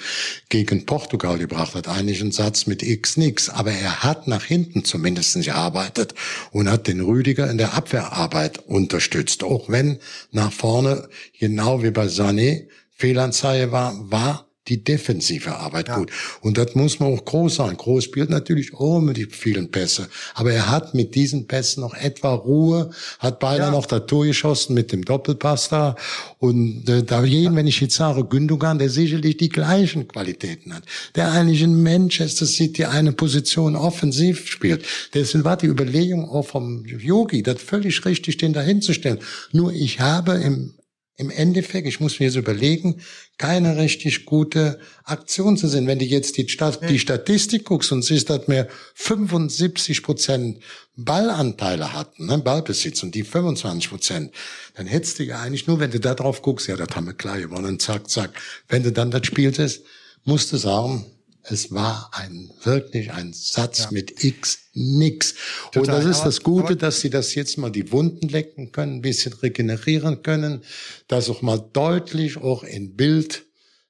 gegen 0.49 0.85
Portugal 0.85 1.37
gebracht 1.37 1.75
hat. 1.75 1.87
Eigentlich 1.87 2.21
ein 2.21 2.31
Satz 2.31 2.67
mit 2.67 2.83
X 2.83 3.17
nix. 3.17 3.49
Aber 3.49 3.71
er 3.71 4.03
hat 4.03 4.27
nach 4.27 4.43
hinten 4.43 4.83
zumindest 4.83 5.27
gearbeitet 5.43 6.13
und 6.51 6.69
hat 6.69 6.87
den 6.87 7.01
Rüdiger 7.01 7.49
in 7.49 7.57
der 7.57 7.73
Abwehrarbeit 7.73 8.59
unterstützt. 8.67 9.43
Auch 9.43 9.69
wenn 9.69 9.99
nach 10.31 10.51
vorne, 10.51 11.09
genau 11.39 11.83
wie 11.83 11.91
bei 11.91 12.05
Sané, 12.05 12.67
Fehlanzeige 12.95 13.71
war, 13.71 13.93
war 14.09 14.46
die 14.67 14.83
defensive 14.83 15.55
Arbeit 15.55 15.93
gut. 15.93 16.11
Und 16.41 16.57
das 16.57 16.75
muss 16.75 16.99
man 16.99 17.13
auch 17.13 17.23
groß 17.23 17.55
sein. 17.55 17.77
Groß 17.77 18.03
spielt 18.03 18.29
natürlich 18.29 18.73
auch 18.73 18.99
mit 18.99 19.17
die 19.17 19.25
vielen 19.25 19.71
Pässe. 19.71 20.09
Aber 20.33 20.51
er 20.51 20.69
hat 20.69 20.93
mit 20.93 21.15
diesen 21.15 21.47
Pässen 21.47 21.81
noch 21.81 21.93
etwa 21.93 22.33
Ruhe, 22.33 22.89
hat 23.19 23.39
beinahe 23.39 23.71
noch 23.71 23.85
das 23.85 24.05
Tor 24.07 24.25
geschossen 24.25 24.73
mit 24.73 24.91
dem 24.91 25.05
Doppelpass 25.05 25.69
da. 25.69 25.95
Und 26.39 26.87
äh, 26.89 27.03
da 27.03 27.23
jeden, 27.23 27.55
wenn 27.55 27.67
ich 27.67 27.81
jetzt 27.81 27.95
sage, 27.95 28.23
Gündogan, 28.25 28.79
der 28.79 28.89
sicherlich 28.89 29.37
die 29.37 29.49
gleichen 29.49 30.07
Qualitäten 30.07 30.73
hat, 30.73 30.83
der 31.15 31.31
eigentlich 31.31 31.61
in 31.61 31.81
Manchester 31.81 32.45
City 32.45 32.85
eine 32.85 33.11
Position 33.11 33.75
offensiv 33.75 34.47
spielt. 34.47 34.85
Deswegen 35.13 35.43
war 35.43 35.57
die 35.57 35.67
Überlegung 35.67 36.29
auch 36.29 36.45
vom 36.45 36.85
Yogi, 36.85 37.43
das 37.43 37.61
völlig 37.61 38.03
richtig, 38.05 38.37
den 38.37 38.53
da 38.53 38.61
hinzustellen. 38.61 39.19
Nur 39.51 39.73
ich 39.73 39.99
habe 39.99 40.33
im 40.33 40.73
im 41.19 41.31
Endeffekt, 41.31 41.87
ich 41.87 41.99
muss 41.99 42.19
mir 42.19 42.27
jetzt 42.27 42.35
überlegen, 42.35 43.01
keine 43.39 43.77
richtig 43.77 44.25
gute 44.25 44.79
Aktion 45.03 45.57
zu 45.57 45.67
sehen. 45.67 45.87
Wenn 45.87 45.97
du 45.97 46.05
jetzt 46.05 46.37
die, 46.37 46.47
Stat 46.47 46.87
die 46.87 46.99
Statistik 46.99 47.65
guckst 47.65 47.91
und 47.91 48.03
siehst, 48.03 48.29
dass 48.29 48.47
wir 48.47 48.67
75 48.93 50.03
Prozent 50.03 50.59
Ballanteile 50.95 51.93
hatten, 51.93 52.27
ne, 52.27 52.37
Ballbesitz 52.37 53.01
und 53.01 53.15
die 53.15 53.23
25 53.23 53.89
Prozent, 53.89 54.31
dann 54.75 54.85
hättest 54.85 55.17
du 55.17 55.23
ja 55.23 55.41
eigentlich 55.41 55.65
nur, 55.65 55.79
wenn 55.79 55.91
du 55.91 55.99
da 55.99 56.13
drauf 56.13 56.43
guckst, 56.43 56.67
ja, 56.67 56.75
das 56.75 56.95
haben 56.95 57.07
wir 57.07 57.15
klar 57.15 57.39
gewonnen, 57.39 57.79
zack, 57.79 58.09
zack. 58.09 58.31
Wenn 58.69 58.83
du 58.83 58.91
dann 58.91 59.09
das 59.09 59.25
Spiel 59.25 59.53
siehst, 59.53 59.83
musst 60.23 60.53
du 60.53 60.57
sagen, 60.57 61.05
es 61.49 61.71
war 61.71 62.11
ein 62.13 62.49
wirklich 62.63 63.11
ein 63.11 63.33
Satz 63.33 63.91
mit 63.91 64.23
X 64.23 64.59
nix. 64.73 65.33
Und 65.67 65.85
Total, 65.85 66.03
das 66.03 66.17
ist 66.17 66.23
das 66.23 66.43
Gute, 66.43 66.75
dass 66.75 67.01
sie 67.01 67.09
das 67.09 67.35
jetzt 67.35 67.57
mal 67.57 67.71
die 67.71 67.91
Wunden 67.91 68.27
lecken 68.27 68.71
können, 68.71 68.95
ein 68.95 69.01
bisschen 69.01 69.33
regenerieren 69.33 70.23
können, 70.23 70.63
dass 71.07 71.29
auch 71.29 71.41
mal 71.41 71.57
deutlich 71.73 72.37
auch 72.37 72.63
in 72.63 72.95
Bild, 72.95 73.46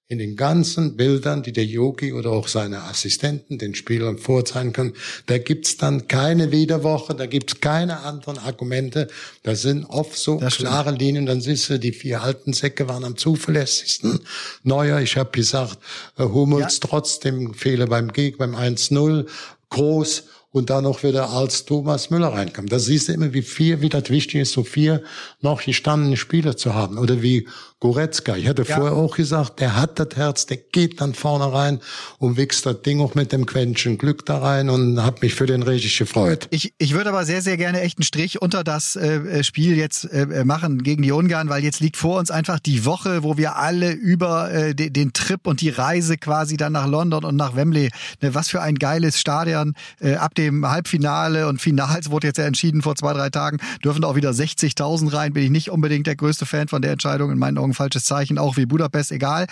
in 0.10 0.20
den 0.20 0.38
ganzen 0.38 0.96
Bildern, 0.96 1.44
die 1.44 1.52
der 1.52 1.66
Yogi 1.66 2.14
oder 2.14 2.32
auch 2.32 2.48
seine 2.48 2.84
Assistenten 2.84 3.58
den 3.58 3.76
Spielern 3.76 4.18
vorzeigen 4.18 4.72
können, 4.72 4.94
da 5.26 5.38
gibt's 5.38 5.76
dann 5.76 6.08
keine 6.08 6.52
Widerwoche, 6.54 7.14
da 7.14 7.26
gibt's 7.26 7.60
keine 7.60 8.00
anderen 8.00 8.38
Argumente. 8.38 9.10
Da 9.44 9.56
sind 9.56 9.84
oft 9.86 10.18
so 10.18 10.40
Das 10.40 10.54
stimmt. 10.54 10.70
klare 10.70 10.92
Linien. 10.92 11.26
Dann 11.26 11.42
siehst 11.42 11.70
du, 11.70 11.78
die 11.78 11.92
vier 11.92 12.22
alten 12.22 12.54
Säcke 12.54 12.88
waren 12.88 13.04
am 13.04 13.18
zuverlässigsten. 13.18 14.22
Neuer, 14.64 15.02
ich 15.02 15.18
habe 15.18 15.32
gesagt, 15.32 15.78
äh, 16.18 16.24
Hummels 16.24 16.80
trotzdem 16.80 17.54
Fehler 17.54 17.88
beim 17.88 18.14
Geg, 18.14 18.38
beim 18.38 18.56
1-0, 18.56 19.28
groß 19.70 20.24
und 20.52 20.70
dann 20.70 20.86
noch 20.86 21.04
wieder 21.04 21.30
als 21.30 21.66
Thomas 21.66 22.10
Müller 22.10 22.30
reinkam. 22.30 22.68
Da 22.68 22.80
siehst 22.80 23.10
du 23.10 23.14
immer, 23.14 23.34
wie 23.34 23.42
viel, 23.42 23.82
wie 23.82 23.90
das 23.90 24.10
wichtig 24.10 24.42
ist, 24.42 24.54
so 24.54 24.64
vier 24.64 25.04
noch 25.42 25.64
gestandene 25.64 26.16
Spieler 26.18 26.56
zu 26.56 26.74
haben. 26.74 26.98
Oder 26.98 27.22
wie 27.22 27.48
Goretzka. 27.80 28.36
Ich 28.36 28.48
hatte 28.48 28.66
vorher 28.66 28.94
auch 28.94 29.16
gesagt, 29.16 29.60
der 29.60 29.76
hat 29.76 30.00
das 30.00 30.16
Herz, 30.16 30.48
der 30.48 30.58
geht 30.58 31.00
dann 31.00 31.14
vorne 31.14 31.54
rein 31.54 31.80
und 32.18 32.36
wächst 32.36 32.66
das 32.66 32.82
Ding 32.82 33.00
auch 33.02 33.14
mit 33.14 33.32
dem 33.32 33.46
Quäntchen 33.46 34.00
Glück 34.00 34.26
da 34.26 34.40
rein 34.40 34.72
und 34.72 35.04
hat 35.04 35.22
mich 35.22 35.36
für 35.36 35.46
den 35.46 35.62
richtig 35.62 35.96
gefreut. 35.96 36.48
Ich, 36.50 36.74
ich 36.80 36.94
würde 36.94 37.10
aber 37.10 37.24
sehr, 37.24 37.44
sehr 37.44 37.56
gerne 37.56 37.82
echt 37.82 38.00
einen 38.00 38.04
Strich 38.04 38.42
unter 38.42 38.64
das 38.64 38.96
äh, 38.96 39.44
Spiel 39.44 39.78
jetzt 39.78 40.06
äh, 40.06 40.44
machen 40.44 40.82
gegen 40.82 41.04
die 41.04 41.12
Ungarn, 41.12 41.50
weil 41.50 41.64
jetzt 41.64 41.80
liegt 41.80 41.98
vor 41.98 42.18
uns 42.18 42.32
einfach 42.32 42.60
die 42.60 42.84
Woche, 42.84 43.22
wo 43.22 43.38
wir 43.38 43.58
alle 43.58 43.92
über 43.92 44.52
äh, 44.52 44.74
de, 44.74 44.90
den 44.90 45.14
Trip 45.14 45.46
und 45.46 45.62
die 45.62 45.70
Reise 45.70 46.18
quasi 46.18 46.58
dann 46.58 46.74
nach 46.74 46.88
London 46.88 47.24
und 47.26 47.36
nach 47.36 47.56
Wembley, 47.56 47.92
ne, 48.24 48.34
was 48.34 48.50
für 48.50 48.62
ein 48.62 48.76
geiles 48.76 49.20
Stadion, 49.20 49.76
äh, 50.00 50.16
ab 50.16 50.34
dem 50.34 50.68
Halbfinale 50.68 51.48
und 51.48 51.62
Finals 51.62 52.10
wurde 52.10 52.28
jetzt 52.28 52.38
ja 52.38 52.46
entschieden 52.46 52.82
vor 52.82 52.96
zwei, 52.96 53.14
drei 53.14 53.30
Tagen, 53.30 53.60
dürfen 53.84 54.04
auch 54.04 54.16
wieder 54.16 54.32
60.000 54.32 55.14
rein, 55.14 55.34
bin 55.34 55.44
ich 55.44 55.52
nicht 55.52 55.70
unbedingt 55.70 56.08
der 56.08 56.16
größte 56.16 56.48
Fan 56.48 56.68
von 56.68 56.82
der 56.82 56.92
Entscheidung, 56.92 57.32
in 57.32 57.38
meinen 57.38 57.60
Augen 57.60 57.67
falsches 57.74 58.06
Zeichen, 58.06 58.38
auch 58.38 58.58
wie 58.58 58.66
Budapest, 58.66 59.12
egal. 59.12 59.48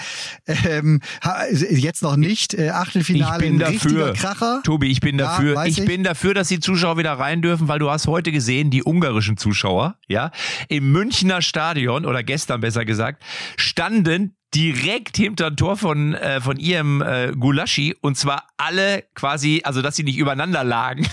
Ähm, 0.65 1.01
jetzt 1.69 2.01
noch 2.01 2.15
nicht, 2.15 2.54
äh, 2.54 2.65
Ich 2.67 2.71
Achtelfinale, 2.73 3.39
bin 3.39 3.62
ein 3.62 3.67
richtiger 3.67 4.08
dafür. 4.08 4.13
Kracher. 4.13 4.62
Tobi, 4.63 4.88
ich 4.91 4.99
bin 4.99 5.17
Ja, 5.19 5.25
dafür. 5.25 5.56
weiß 5.56 5.71
ich, 5.73 5.80
ich. 5.80 5.86
bin 5.86 6.04
dafür, 6.04 6.34
dass 6.34 6.47
die 6.47 6.60
Zuschauer 6.60 6.97
wieder 6.97 7.13
rein 7.13 7.41
dürfen, 7.41 7.67
weil 7.67 7.80
du 7.80 7.89
hast 7.89 8.08
heute 8.08 8.32
gesehen, 8.32 8.69
die 8.71 8.84
ungarischen 8.84 9.38
Zuschauer, 9.38 9.95
ja, 10.08 10.32
im 10.69 10.91
Münchner 10.91 11.41
Stadion 11.41 12.06
oder 12.06 12.23
gestern 12.23 12.62
besser 12.62 12.86
gesagt, 12.86 13.23
standen 13.58 14.36
direkt 14.56 15.18
hinter 15.18 15.56
Tor 15.56 15.76
von 15.76 16.13
äh, 16.13 16.39
von 16.39 16.58
ihrem 16.58 17.02
äh, 17.02 17.34
Gulaschi 17.38 17.96
und 18.00 18.18
zwar 18.18 18.48
alle 18.58 19.04
quasi, 19.13 19.62
also 19.65 19.82
dass 19.82 19.98
sie 19.98 20.04
nicht 20.04 20.18
übereinander 20.18 20.63
lagen, 20.63 21.06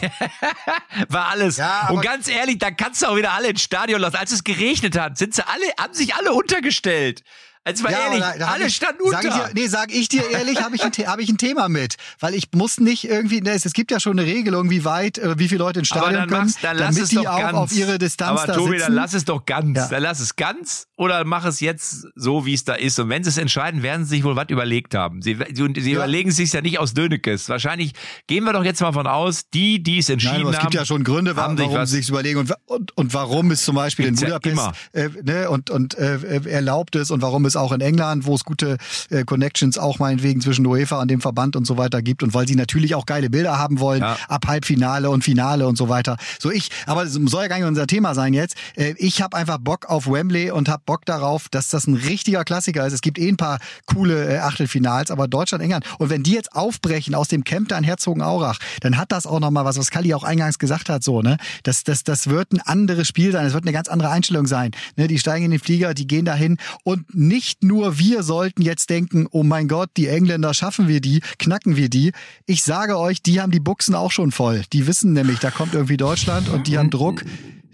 war 1.08 1.28
alles. 1.28 1.56
Ja, 1.56 1.88
und 1.90 2.02
ganz 2.02 2.28
ehrlich, 2.28 2.58
da 2.58 2.70
kannst 2.70 3.02
du 3.02 3.06
auch 3.06 3.16
wieder 3.16 3.32
alle 3.32 3.48
ins 3.48 3.62
Stadion 3.62 4.00
lassen. 4.00 4.16
Als 4.16 4.30
es 4.30 4.44
geregnet 4.44 4.96
hat, 4.98 5.18
sind 5.18 5.34
sie 5.34 5.46
alle, 5.46 5.64
haben 5.78 5.92
sich 5.92 6.14
alle 6.14 6.32
untergestellt. 6.32 7.24
Also 7.64 7.84
mal 7.84 7.92
Ja, 7.92 7.98
ehrlich, 8.06 8.24
aber 8.24 8.32
da- 8.38 8.46
da 8.46 8.52
alle 8.52 8.66
ich, 8.66 8.74
standen 8.74 9.02
Sag 9.10 9.24
ich 9.24 9.30
unter. 9.30 9.46
dir, 9.48 9.54
nee, 9.54 9.66
sag 9.68 9.92
ich 9.94 10.08
dir 10.08 10.28
ehrlich, 10.30 10.60
habe 10.62 10.74
ich, 10.74 10.82
ein 10.82 10.90
hab 11.06 11.20
ich 11.20 11.28
ein 11.28 11.38
Thema 11.38 11.68
mit. 11.68 11.94
Weil 12.18 12.34
ich 12.34 12.48
muss 12.54 12.80
nicht 12.80 13.04
irgendwie, 13.04 13.40
ne, 13.40 13.50
es, 13.52 13.64
es 13.64 13.72
gibt 13.72 13.92
ja 13.92 14.00
schon 14.00 14.18
eine 14.18 14.26
Regelung, 14.28 14.68
wie 14.70 14.84
weit, 14.84 15.18
äh, 15.18 15.38
wie 15.38 15.46
viele 15.48 15.58
Leute 15.60 15.78
ins 15.78 15.92
Aber 15.92 16.00
Stadion 16.00 16.28
dann, 16.28 16.40
können, 16.40 16.54
dann 16.62 16.76
lass 16.76 16.86
damit 16.96 17.02
es 17.04 17.08
die 17.10 17.16
doch 17.16 17.26
auch 17.26 17.38
ganz. 17.38 17.56
auf 17.56 17.72
ihre 17.72 17.98
Distanz 17.98 18.40
Aber 18.40 18.46
da 18.48 18.54
Tobi, 18.54 18.70
sitzen. 18.72 18.80
dann 18.86 18.94
lass 18.94 19.14
es 19.14 19.24
doch 19.24 19.46
ganz. 19.46 19.76
Ja. 19.78 19.88
Dann 19.88 20.02
lass 20.02 20.18
es 20.18 20.34
ganz 20.34 20.86
oder 20.96 21.24
mach 21.24 21.44
es 21.44 21.60
jetzt 21.60 22.06
so, 22.16 22.46
wie 22.46 22.54
es 22.54 22.64
da 22.64 22.74
ist. 22.74 22.98
Und 22.98 23.08
wenn 23.10 23.22
sie 23.22 23.30
es 23.30 23.38
entscheiden, 23.38 23.82
werden 23.84 24.04
sie 24.04 24.16
sich 24.16 24.24
wohl 24.24 24.34
was 24.34 24.46
überlegt 24.48 24.94
haben. 24.96 25.22
Sie, 25.22 25.36
sie, 25.54 25.72
sie 25.80 25.92
überlegen 25.92 26.30
es 26.30 26.36
sich 26.36 26.52
ja 26.52 26.62
nicht 26.62 26.80
aus 26.80 26.94
Dönekes. 26.94 27.48
Wahrscheinlich 27.48 27.92
gehen 28.26 28.42
wir 28.44 28.52
doch 28.52 28.64
jetzt 28.64 28.80
mal 28.80 28.92
von 28.92 29.06
aus, 29.06 29.48
die, 29.54 29.80
die 29.82 29.98
es 29.98 30.08
entschieden 30.08 30.32
Nein, 30.34 30.42
aber 30.42 30.50
es 30.50 30.56
haben. 30.56 30.62
gibt 30.64 30.74
ja 30.74 30.84
schon 30.84 31.04
Gründe, 31.04 31.30
sich 31.32 31.36
warum 31.36 31.58
was- 31.58 31.90
sie 31.90 31.98
sich 31.98 32.08
überlegen 32.08 32.40
und, 32.40 32.52
und, 32.66 32.96
und 32.96 33.14
warum 33.14 33.52
es 33.52 33.62
zum 33.64 33.76
Beispiel 33.76 34.06
in 34.06 34.16
Gibt's 34.16 34.28
ja 34.28 34.38
Budapest 34.38 34.76
äh, 34.94 35.08
ne, 35.22 35.48
und, 35.48 35.70
und 35.70 35.94
äh, 35.96 36.40
erlaubt 36.50 36.96
ist 36.96 37.10
und 37.12 37.22
warum 37.22 37.44
es 37.44 37.51
auch 37.56 37.72
in 37.72 37.80
England, 37.80 38.26
wo 38.26 38.34
es 38.34 38.44
gute 38.44 38.76
äh, 39.10 39.24
Connections 39.24 39.78
auch 39.78 39.98
meinetwegen 39.98 40.40
zwischen 40.40 40.66
UEFA 40.66 41.00
und 41.00 41.10
dem 41.10 41.20
Verband 41.20 41.56
und 41.56 41.66
so 41.66 41.76
weiter 41.78 42.02
gibt 42.02 42.22
und 42.22 42.34
weil 42.34 42.46
sie 42.48 42.54
natürlich 42.56 42.94
auch 42.94 43.06
geile 43.06 43.30
Bilder 43.30 43.58
haben 43.58 43.80
wollen 43.80 44.00
Ja. 44.02 44.16
ab 44.28 44.46
Halbfinale 44.46 45.10
und 45.10 45.22
Finale 45.24 45.66
und 45.66 45.76
so 45.76 45.88
weiter. 45.88 46.16
So 46.38 46.50
ich, 46.50 46.70
aber 46.86 47.02
es 47.04 47.12
soll 47.14 47.42
ja 47.42 47.48
gar 47.48 47.56
nicht 47.58 47.66
unser 47.66 47.86
Thema 47.86 48.14
sein 48.14 48.34
jetzt. 48.34 48.56
Äh, 48.76 48.94
ich 48.98 49.22
habe 49.22 49.36
einfach 49.36 49.58
Bock 49.58 49.86
auf 49.86 50.06
Wembley 50.10 50.50
und 50.50 50.68
habe 50.68 50.82
Bock 50.86 51.04
darauf, 51.06 51.48
dass 51.48 51.68
das 51.68 51.86
ein 51.86 51.94
richtiger 51.94 52.44
Klassiker 52.44 52.86
ist. 52.86 52.92
Es 52.92 53.00
gibt 53.00 53.18
eh 53.18 53.28
ein 53.28 53.36
paar 53.36 53.58
coole 53.86 54.34
äh, 54.34 54.38
Achtelfinals, 54.38 55.10
aber 55.10 55.28
Deutschland, 55.28 55.62
England 55.62 55.84
und 55.98 56.10
wenn 56.10 56.22
die 56.22 56.32
jetzt 56.32 56.52
aufbrechen 56.54 57.14
aus 57.14 57.28
dem 57.28 57.44
Camp 57.44 57.68
da 57.68 57.78
in 57.78 57.84
Herzogenaurach, 57.84 58.58
dann 58.80 58.96
hat 58.96 59.12
das 59.12 59.26
auch 59.26 59.40
noch 59.40 59.50
mal 59.50 59.64
was, 59.64 59.78
was 59.78 59.90
Kalli 59.90 60.14
auch 60.14 60.24
eingangs 60.24 60.58
gesagt 60.58 60.88
hat, 60.88 61.02
so 61.02 61.22
ne, 61.22 61.36
das 61.62 61.84
das 61.84 62.04
das 62.04 62.28
wird 62.28 62.52
ein 62.52 62.60
anderes 62.60 63.06
Spiel 63.08 63.32
sein, 63.32 63.46
es 63.46 63.52
wird 63.52 63.64
eine 63.64 63.72
ganz 63.72 63.88
andere 63.88 64.10
Einstellung 64.10 64.46
sein. 64.46 64.70
Ne, 64.96 65.06
die 65.08 65.18
steigen 65.18 65.44
in 65.46 65.50
den 65.50 65.60
Flieger, 65.60 65.94
die 65.94 66.06
gehen 66.06 66.24
dahin 66.24 66.58
und 66.84 67.14
nicht 67.14 67.41
nur 67.60 67.98
wir 67.98 68.22
sollten 68.22 68.62
jetzt 68.62 68.90
denken, 68.90 69.26
oh 69.30 69.42
mein 69.42 69.68
Gott, 69.68 69.90
die 69.96 70.08
Engländer 70.08 70.54
schaffen 70.54 70.88
wir 70.88 71.00
die, 71.00 71.20
knacken 71.38 71.76
wir 71.76 71.88
die. 71.88 72.12
Ich 72.46 72.62
sage 72.62 72.98
euch, 72.98 73.22
die 73.22 73.40
haben 73.40 73.52
die 73.52 73.60
Buchsen 73.60 73.94
auch 73.94 74.10
schon 74.10 74.32
voll. 74.32 74.62
Die 74.72 74.86
wissen 74.86 75.12
nämlich, 75.12 75.38
da 75.38 75.50
kommt 75.50 75.74
irgendwie 75.74 75.96
Deutschland 75.96 76.48
und 76.48 76.66
die 76.66 76.78
haben 76.78 76.90
Druck. 76.90 77.24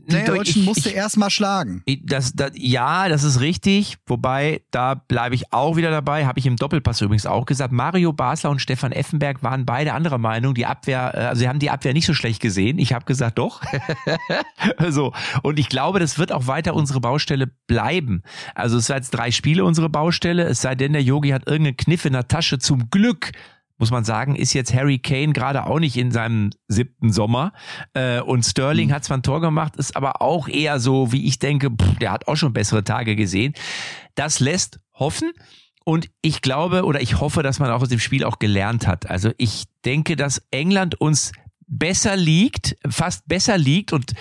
Die 0.09 0.15
Naja, 0.15 0.27
Deutschen 0.27 0.63
ich- 0.63 0.67
musste 0.67 0.89
ich- 0.89 0.95
erst 0.97 1.19
mal 1.19 1.29
schlagen. 1.31 1.83
Das, 2.05 2.33
das, 2.33 2.53
ja, 2.55 3.09
das 3.09 3.25
ist 3.25 3.41
richtig. 3.41 3.99
Wobei, 4.07 4.63
da 4.71 4.95
bleibe 4.95 5.35
ich 5.35 5.53
auch 5.53 5.77
wieder 5.77 5.91
dabei. 5.91 6.25
Habe 6.27 6.39
ich 6.39 6.47
im 6.47 6.57
Doppelpass 6.57 7.01
übrigens 7.03 7.27
auch 7.27 7.45
gesagt. 7.45 7.73
Mario 7.73 8.13
Basler 8.15 8.49
und 8.51 8.61
Stefan 8.61 8.93
Effenberg 8.93 9.43
waren 9.43 9.67
beide 9.67 9.93
anderer 9.93 10.17
Meinung. 10.19 10.55
Die 10.55 10.65
Abwehr, 10.67 11.13
äh, 11.15 11.19
also 11.27 11.41
sie 11.41 11.49
haben 11.49 11.59
die 11.59 11.69
Abwehr 11.71 11.93
nicht 11.93 12.07
so 12.07 12.15
schlecht 12.15 12.41
gesehen. 12.41 12.79
Ich 12.79 12.93
habe 12.95 13.05
gesagt, 13.05 13.39
doch. 13.39 13.61
so. 14.89 15.13
Und 15.43 15.59
ich 15.59 15.69
glaube, 15.69 15.99
das 16.01 16.19
wird 16.19 16.33
auch 16.33 16.47
weiter 16.47 16.75
unsere 16.75 17.01
Baustelle 17.01 17.47
bleiben. 17.67 18.23
Also 18.55 18.79
es 18.79 18.87
sind 18.87 18.97
jetzt 18.97 19.11
drei 19.11 19.31
Spiele 19.31 19.65
unsere 19.65 19.89
Baustelle. 19.89 20.45
Es 20.45 20.63
sei 20.63 20.75
denn, 20.75 20.93
der 20.93 21.03
Yogi 21.03 21.31
hat 21.31 21.47
irgendeinen 21.47 21.77
Kniff 21.77 22.05
in 22.05 22.13
der 22.15 22.29
Tasche. 22.29 22.59
Zum 22.59 22.91
Glück 22.91 23.33
muss 23.79 23.91
man 23.91 24.05
sagen, 24.05 24.35
ist 24.35 24.53
jetzt 24.53 24.75
Harry 24.75 24.99
Kane 24.99 25.33
gerade 25.33 25.67
auch 25.67 25.79
nicht 25.79 25.97
in 25.97 26.11
seinem 26.11 26.51
siebten 26.67 27.13
Sommer. 27.13 27.53
Äh, 27.95 28.21
und 28.21 28.45
Sterling 28.45 28.89
mhm. 28.89 28.93
hat 28.93 29.05
zwar 29.05 29.19
ein 29.19 29.23
Tor 29.23 29.41
gemacht, 29.41 29.77
ist 29.77 29.97
aber 29.97 30.21
auch 30.21 30.49
eher 30.49 30.81
so, 30.81 31.13
wie 31.13 31.27
ich 31.27 31.39
denke, 31.39 31.71
pff, 31.71 31.99
der 31.99 32.13
hat 32.13 32.29
auch 32.29 32.37
schon 32.37 32.53
bessere 32.53 32.85
Tage 32.85 33.17
gesehen. 33.17 33.55
Das 34.15 34.41
lässt 34.41 34.81
hoffen. 34.95 35.33
Und 35.85 36.11
ich 36.21 36.43
glaube 36.43 36.85
oder 36.85 37.01
ich 37.01 37.19
hoffe, 37.19 37.43
dass 37.43 37.61
man 37.61 37.71
auch 37.71 37.81
aus 37.81 37.89
dem 37.89 37.99
Spiel 37.99 38.25
auch 38.25 38.39
gelernt 38.39 38.87
hat. 38.87 39.09
Also 39.09 39.31
ich 39.39 39.65
denke, 39.87 40.17
dass 40.17 40.43
England 40.51 41.01
uns 41.01 41.33
besser 41.69 42.17
liegt, 42.17 42.77
fast 42.89 43.27
besser 43.29 43.57
liegt 43.57 43.93
und 43.93 44.13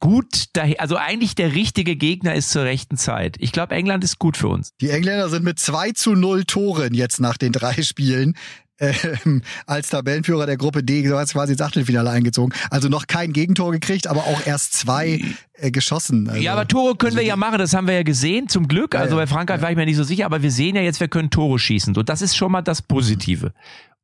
gut 0.00 0.44
daher, 0.52 0.80
also 0.80 0.96
eigentlich 0.96 1.34
der 1.34 1.54
richtige 1.54 1.96
Gegner 1.96 2.34
ist 2.34 2.50
zur 2.50 2.64
rechten 2.64 2.96
Zeit. 2.96 3.36
Ich 3.40 3.52
glaube, 3.52 3.74
England 3.74 4.04
ist 4.04 4.18
gut 4.18 4.36
für 4.36 4.48
uns. 4.48 4.70
Die 4.80 4.90
Engländer 4.90 5.28
sind 5.28 5.44
mit 5.44 5.58
2 5.58 5.92
zu 5.92 6.14
0 6.14 6.44
Toren 6.44 6.94
jetzt 6.94 7.20
nach 7.20 7.36
den 7.36 7.52
drei 7.52 7.82
Spielen 7.82 8.36
ähm, 8.78 9.42
als 9.66 9.88
Tabellenführer 9.90 10.46
der 10.46 10.56
Gruppe 10.56 10.82
D 10.82 11.02
quasi 11.02 11.52
ins 11.52 11.60
Achtelfinale 11.60 12.10
eingezogen. 12.10 12.52
Also 12.70 12.88
noch 12.88 13.06
kein 13.06 13.32
Gegentor 13.32 13.72
gekriegt, 13.72 14.06
aber 14.06 14.20
auch 14.20 14.46
erst 14.46 14.74
zwei 14.74 15.20
äh, 15.54 15.70
geschossen. 15.70 16.28
Also, 16.28 16.42
ja, 16.42 16.52
aber 16.52 16.68
Tore 16.68 16.96
können 16.96 17.12
also, 17.12 17.18
wir 17.18 17.24
ja 17.24 17.36
machen, 17.36 17.58
das 17.58 17.74
haben 17.74 17.86
wir 17.86 17.94
ja 17.94 18.02
gesehen, 18.02 18.48
zum 18.48 18.68
Glück. 18.68 18.94
Also 18.94 19.16
bei 19.16 19.26
Frankreich 19.26 19.62
war 19.62 19.70
ich 19.70 19.76
mir 19.76 19.86
nicht 19.86 19.96
so 19.96 20.04
sicher, 20.04 20.26
aber 20.26 20.42
wir 20.42 20.50
sehen 20.50 20.76
ja 20.76 20.82
jetzt, 20.82 21.00
wir 21.00 21.08
können 21.08 21.30
Tore 21.30 21.58
schießen. 21.58 21.96
Und 21.96 22.08
das 22.08 22.22
ist 22.22 22.36
schon 22.36 22.52
mal 22.52 22.62
das 22.62 22.82
Positive. 22.82 23.52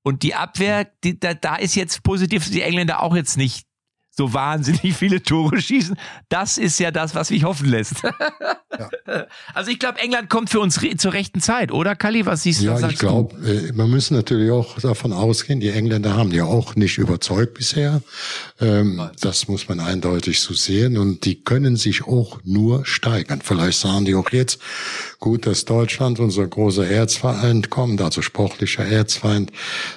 Und 0.02 0.22
die 0.22 0.34
Abwehr, 0.34 0.88
die, 1.04 1.18
da, 1.18 1.34
da 1.34 1.56
ist 1.56 1.74
jetzt 1.74 2.02
positiv, 2.02 2.50
die 2.50 2.62
Engländer 2.62 3.02
auch 3.02 3.14
jetzt 3.14 3.36
nicht 3.36 3.66
so 4.14 4.34
wahnsinnig 4.34 4.94
viele 4.94 5.22
Tore 5.22 5.60
schießen. 5.60 5.96
Das 6.28 6.58
ist 6.58 6.78
ja 6.78 6.90
das, 6.90 7.14
was 7.14 7.30
mich 7.30 7.44
hoffen 7.44 7.68
lässt. 7.68 8.02
Ja. 8.02 8.90
Also 9.54 9.70
ich 9.70 9.78
glaube, 9.78 9.98
England 10.00 10.30
kommt 10.30 10.48
für 10.48 10.60
uns 10.60 10.80
re 10.82 10.96
zur 10.96 11.12
rechten 11.12 11.40
Zeit, 11.40 11.72
oder 11.72 11.94
Kali? 11.94 12.24
Was 12.24 12.44
siehst 12.44 12.62
du? 12.62 12.66
Ja, 12.66 12.88
ich 12.88 12.98
glaube, 12.98 13.36
äh, 13.46 13.72
man 13.72 13.90
muss 13.90 14.10
natürlich 14.10 14.50
auch 14.50 14.78
davon 14.80 15.12
ausgehen, 15.12 15.60
die 15.60 15.68
Engländer 15.68 16.16
haben 16.16 16.32
ja 16.32 16.44
auch 16.44 16.74
nicht 16.74 16.96
überzeugt 16.96 17.54
bisher. 17.54 18.00
Ähm, 18.60 19.10
das 19.20 19.48
muss 19.48 19.68
man 19.68 19.80
eindeutig 19.80 20.40
so 20.40 20.54
sehen. 20.54 20.96
Und 20.96 21.24
die 21.24 21.42
können 21.42 21.76
sich 21.76 22.04
auch 22.06 22.40
nur 22.44 22.86
steigern. 22.86 23.42
Vielleicht 23.42 23.78
sagen 23.78 24.06
die 24.06 24.14
auch 24.14 24.30
jetzt, 24.30 24.58
gut, 25.18 25.46
dass 25.46 25.64
Deutschland, 25.64 26.18
unser 26.18 26.46
großer 26.46 26.86
Erzfeind, 26.86 27.70
kommt, 27.70 28.00
also 28.00 28.22
sportlicher 28.22 28.84
Erzfeind. 28.84 29.52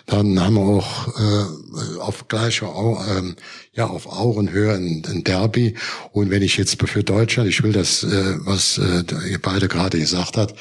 Dann 0.06 0.40
haben 0.40 0.56
wir 0.56 0.62
auch 0.62 1.08
äh, 1.18 2.00
auf 2.00 2.28
gleicher, 2.28 2.68
äh, 2.68 3.34
ja, 3.76 3.88
auf 3.88 4.08
Augenhöhe 4.08 4.74
ein, 4.74 5.04
ein 5.06 5.24
Derby. 5.24 5.76
Und 6.14 6.30
wenn 6.32 6.42
ich 6.42 6.56
jetzt 6.56 6.82
für 6.82 7.04
Deutschland, 7.04 7.50
ich 7.50 7.62
will 7.62 7.74
das, 7.74 8.04
äh, 8.04 8.36
was 8.40 8.78
äh, 8.78 9.04
ihr 9.30 9.40
beide 9.42 9.68
gerade 9.68 10.00
gesagt 10.00 10.38
habt, 10.38 10.56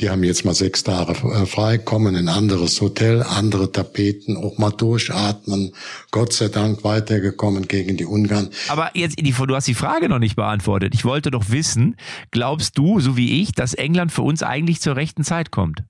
die 0.00 0.10
haben 0.10 0.24
jetzt 0.24 0.44
mal 0.44 0.54
sechs 0.54 0.82
Tage 0.82 1.12
äh, 1.12 1.46
frei, 1.46 1.78
kommen 1.78 2.16
in 2.16 2.28
ein 2.28 2.34
anderes 2.34 2.80
Hotel, 2.80 3.22
andere 3.22 3.70
Tapeten, 3.70 4.36
auch 4.36 4.58
mal 4.58 4.70
durchatmen. 4.70 5.74
Gott 6.10 6.32
sei 6.32 6.48
Dank 6.48 6.82
weitergekommen 6.82 7.68
gegen 7.68 7.96
die 7.96 8.06
Ungarn. 8.06 8.50
Aber 8.68 8.90
jetzt, 8.94 9.16
du 9.18 9.54
hast 9.54 9.68
die 9.68 9.74
Frage 9.74 10.08
noch 10.08 10.18
nicht 10.18 10.34
beantwortet. 10.34 10.92
Ich 10.94 11.04
wollte 11.04 11.30
doch 11.30 11.50
wissen, 11.50 11.96
glaubst 12.32 12.76
du, 12.76 12.98
so 12.98 13.16
wie 13.16 13.42
ich, 13.42 13.52
dass 13.52 13.74
England 13.74 14.10
für 14.10 14.22
uns 14.22 14.42
eigentlich 14.42 14.80
zur 14.80 14.96
rechten 14.96 15.22
Zeit 15.22 15.52
kommt? 15.52 15.84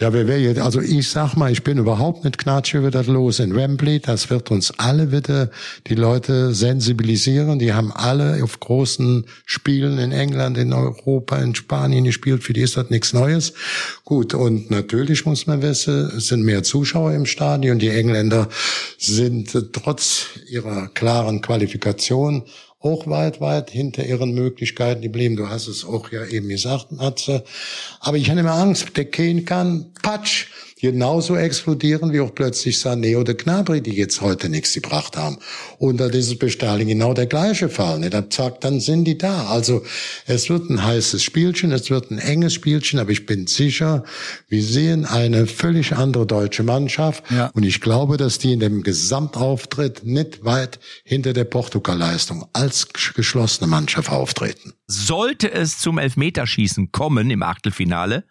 Ja, 0.00 0.12
wer 0.12 0.26
wäre 0.26 0.40
jetzt, 0.40 0.58
also 0.58 0.80
ich 0.80 1.10
sag 1.10 1.36
mal, 1.36 1.52
ich 1.52 1.62
bin 1.62 1.78
überhaupt 1.78 2.24
nicht 2.24 2.38
knatsch 2.38 2.74
über 2.74 2.90
das 2.90 3.06
los 3.06 3.38
in 3.38 3.54
Wembley. 3.54 4.00
Das 4.00 4.30
wird 4.30 4.50
uns 4.50 4.72
alle 4.78 5.12
wieder 5.12 5.50
die 5.86 5.94
Leute 5.94 6.54
sensibilisieren. 6.54 7.60
Die 7.60 7.72
haben 7.72 7.92
alle 7.92 8.42
auf 8.42 8.58
großen 8.58 9.26
Spielen 9.44 9.98
in 9.98 10.10
England, 10.10 10.58
in 10.58 10.72
Europa, 10.72 11.36
in 11.36 11.54
Spanien 11.54 12.04
gespielt. 12.04 12.42
Für 12.42 12.52
die 12.52 12.62
ist 12.62 12.76
das 12.76 12.90
nichts 12.90 13.12
Neues. 13.12 13.52
Gut, 14.04 14.34
und 14.34 14.70
natürlich 14.70 15.24
muss 15.24 15.46
man 15.46 15.62
wissen, 15.62 16.10
es 16.16 16.26
sind 16.26 16.42
mehr 16.42 16.64
Zuschauer 16.64 17.12
im 17.12 17.26
Stadion. 17.26 17.78
Die 17.78 17.90
Engländer 17.90 18.48
sind 18.98 19.56
trotz 19.72 20.30
ihrer 20.48 20.88
klaren 20.88 21.42
Qualifikation 21.42 22.42
auch 22.82 23.06
weit, 23.06 23.40
weit 23.40 23.70
hinter 23.70 24.04
ihren 24.04 24.34
Möglichkeiten 24.34 25.02
geblieben. 25.02 25.36
Du 25.36 25.48
hast 25.48 25.68
es 25.68 25.84
auch 25.84 26.10
ja 26.10 26.24
eben 26.24 26.48
gesagt, 26.48 26.92
Matze. 26.92 27.44
Aber 28.00 28.16
ich 28.16 28.28
habe 28.30 28.40
immer 28.40 28.54
Angst, 28.54 28.96
der 28.96 29.04
Kane 29.06 29.42
kann, 29.42 29.92
patsch, 30.02 30.46
genauso 30.82 31.36
explodieren 31.36 32.12
wie 32.12 32.18
auch 32.18 32.34
plötzlich 32.34 32.76
Sané 32.76 33.16
oder 33.16 33.34
Gnabry, 33.34 33.80
die 33.80 33.94
jetzt 33.94 34.20
heute 34.20 34.48
nichts 34.48 34.74
gebracht 34.74 35.16
haben. 35.16 35.38
Und 35.78 35.98
da 35.98 36.06
ist 36.06 36.26
es 36.26 36.36
bei 36.36 36.48
Sterling 36.48 36.88
genau 36.88 37.14
der 37.14 37.26
gleiche 37.26 37.68
Fall. 37.68 38.00
Ne? 38.00 38.10
Da 38.10 38.28
zack, 38.28 38.60
dann 38.60 38.80
sind 38.80 39.04
die 39.04 39.16
da. 39.16 39.46
Also 39.46 39.84
es 40.26 40.50
wird 40.50 40.68
ein 40.70 40.84
heißes 40.84 41.22
Spielchen, 41.22 41.70
es 41.70 41.88
wird 41.88 42.10
ein 42.10 42.18
enges 42.18 42.54
Spielchen, 42.54 42.98
aber 42.98 43.10
ich 43.10 43.26
bin 43.26 43.46
sicher, 43.46 44.02
wir 44.48 44.62
sehen 44.62 45.06
eine 45.06 45.46
völlig 45.46 45.92
andere 45.92 46.26
deutsche 46.26 46.64
Mannschaft. 46.64 47.22
Ja. 47.30 47.52
Und 47.54 47.62
ich 47.62 47.80
glaube, 47.80 48.16
dass 48.16 48.38
die 48.38 48.52
in 48.52 48.60
dem 48.60 48.82
Gesamtauftritt 48.82 50.04
nicht 50.04 50.44
weit 50.44 50.80
hinter 51.04 51.32
der 51.32 51.44
Portugal-Leistung 51.44 52.46
als 52.52 52.88
geschlossene 53.14 53.68
Mannschaft 53.68 54.10
auftreten. 54.10 54.74
Sollte 54.92 55.50
es 55.50 55.78
zum 55.78 55.98
Elfmeterschießen 55.98 56.92
kommen 56.92 57.30
im 57.30 57.42
Achtelfinale 57.42 58.24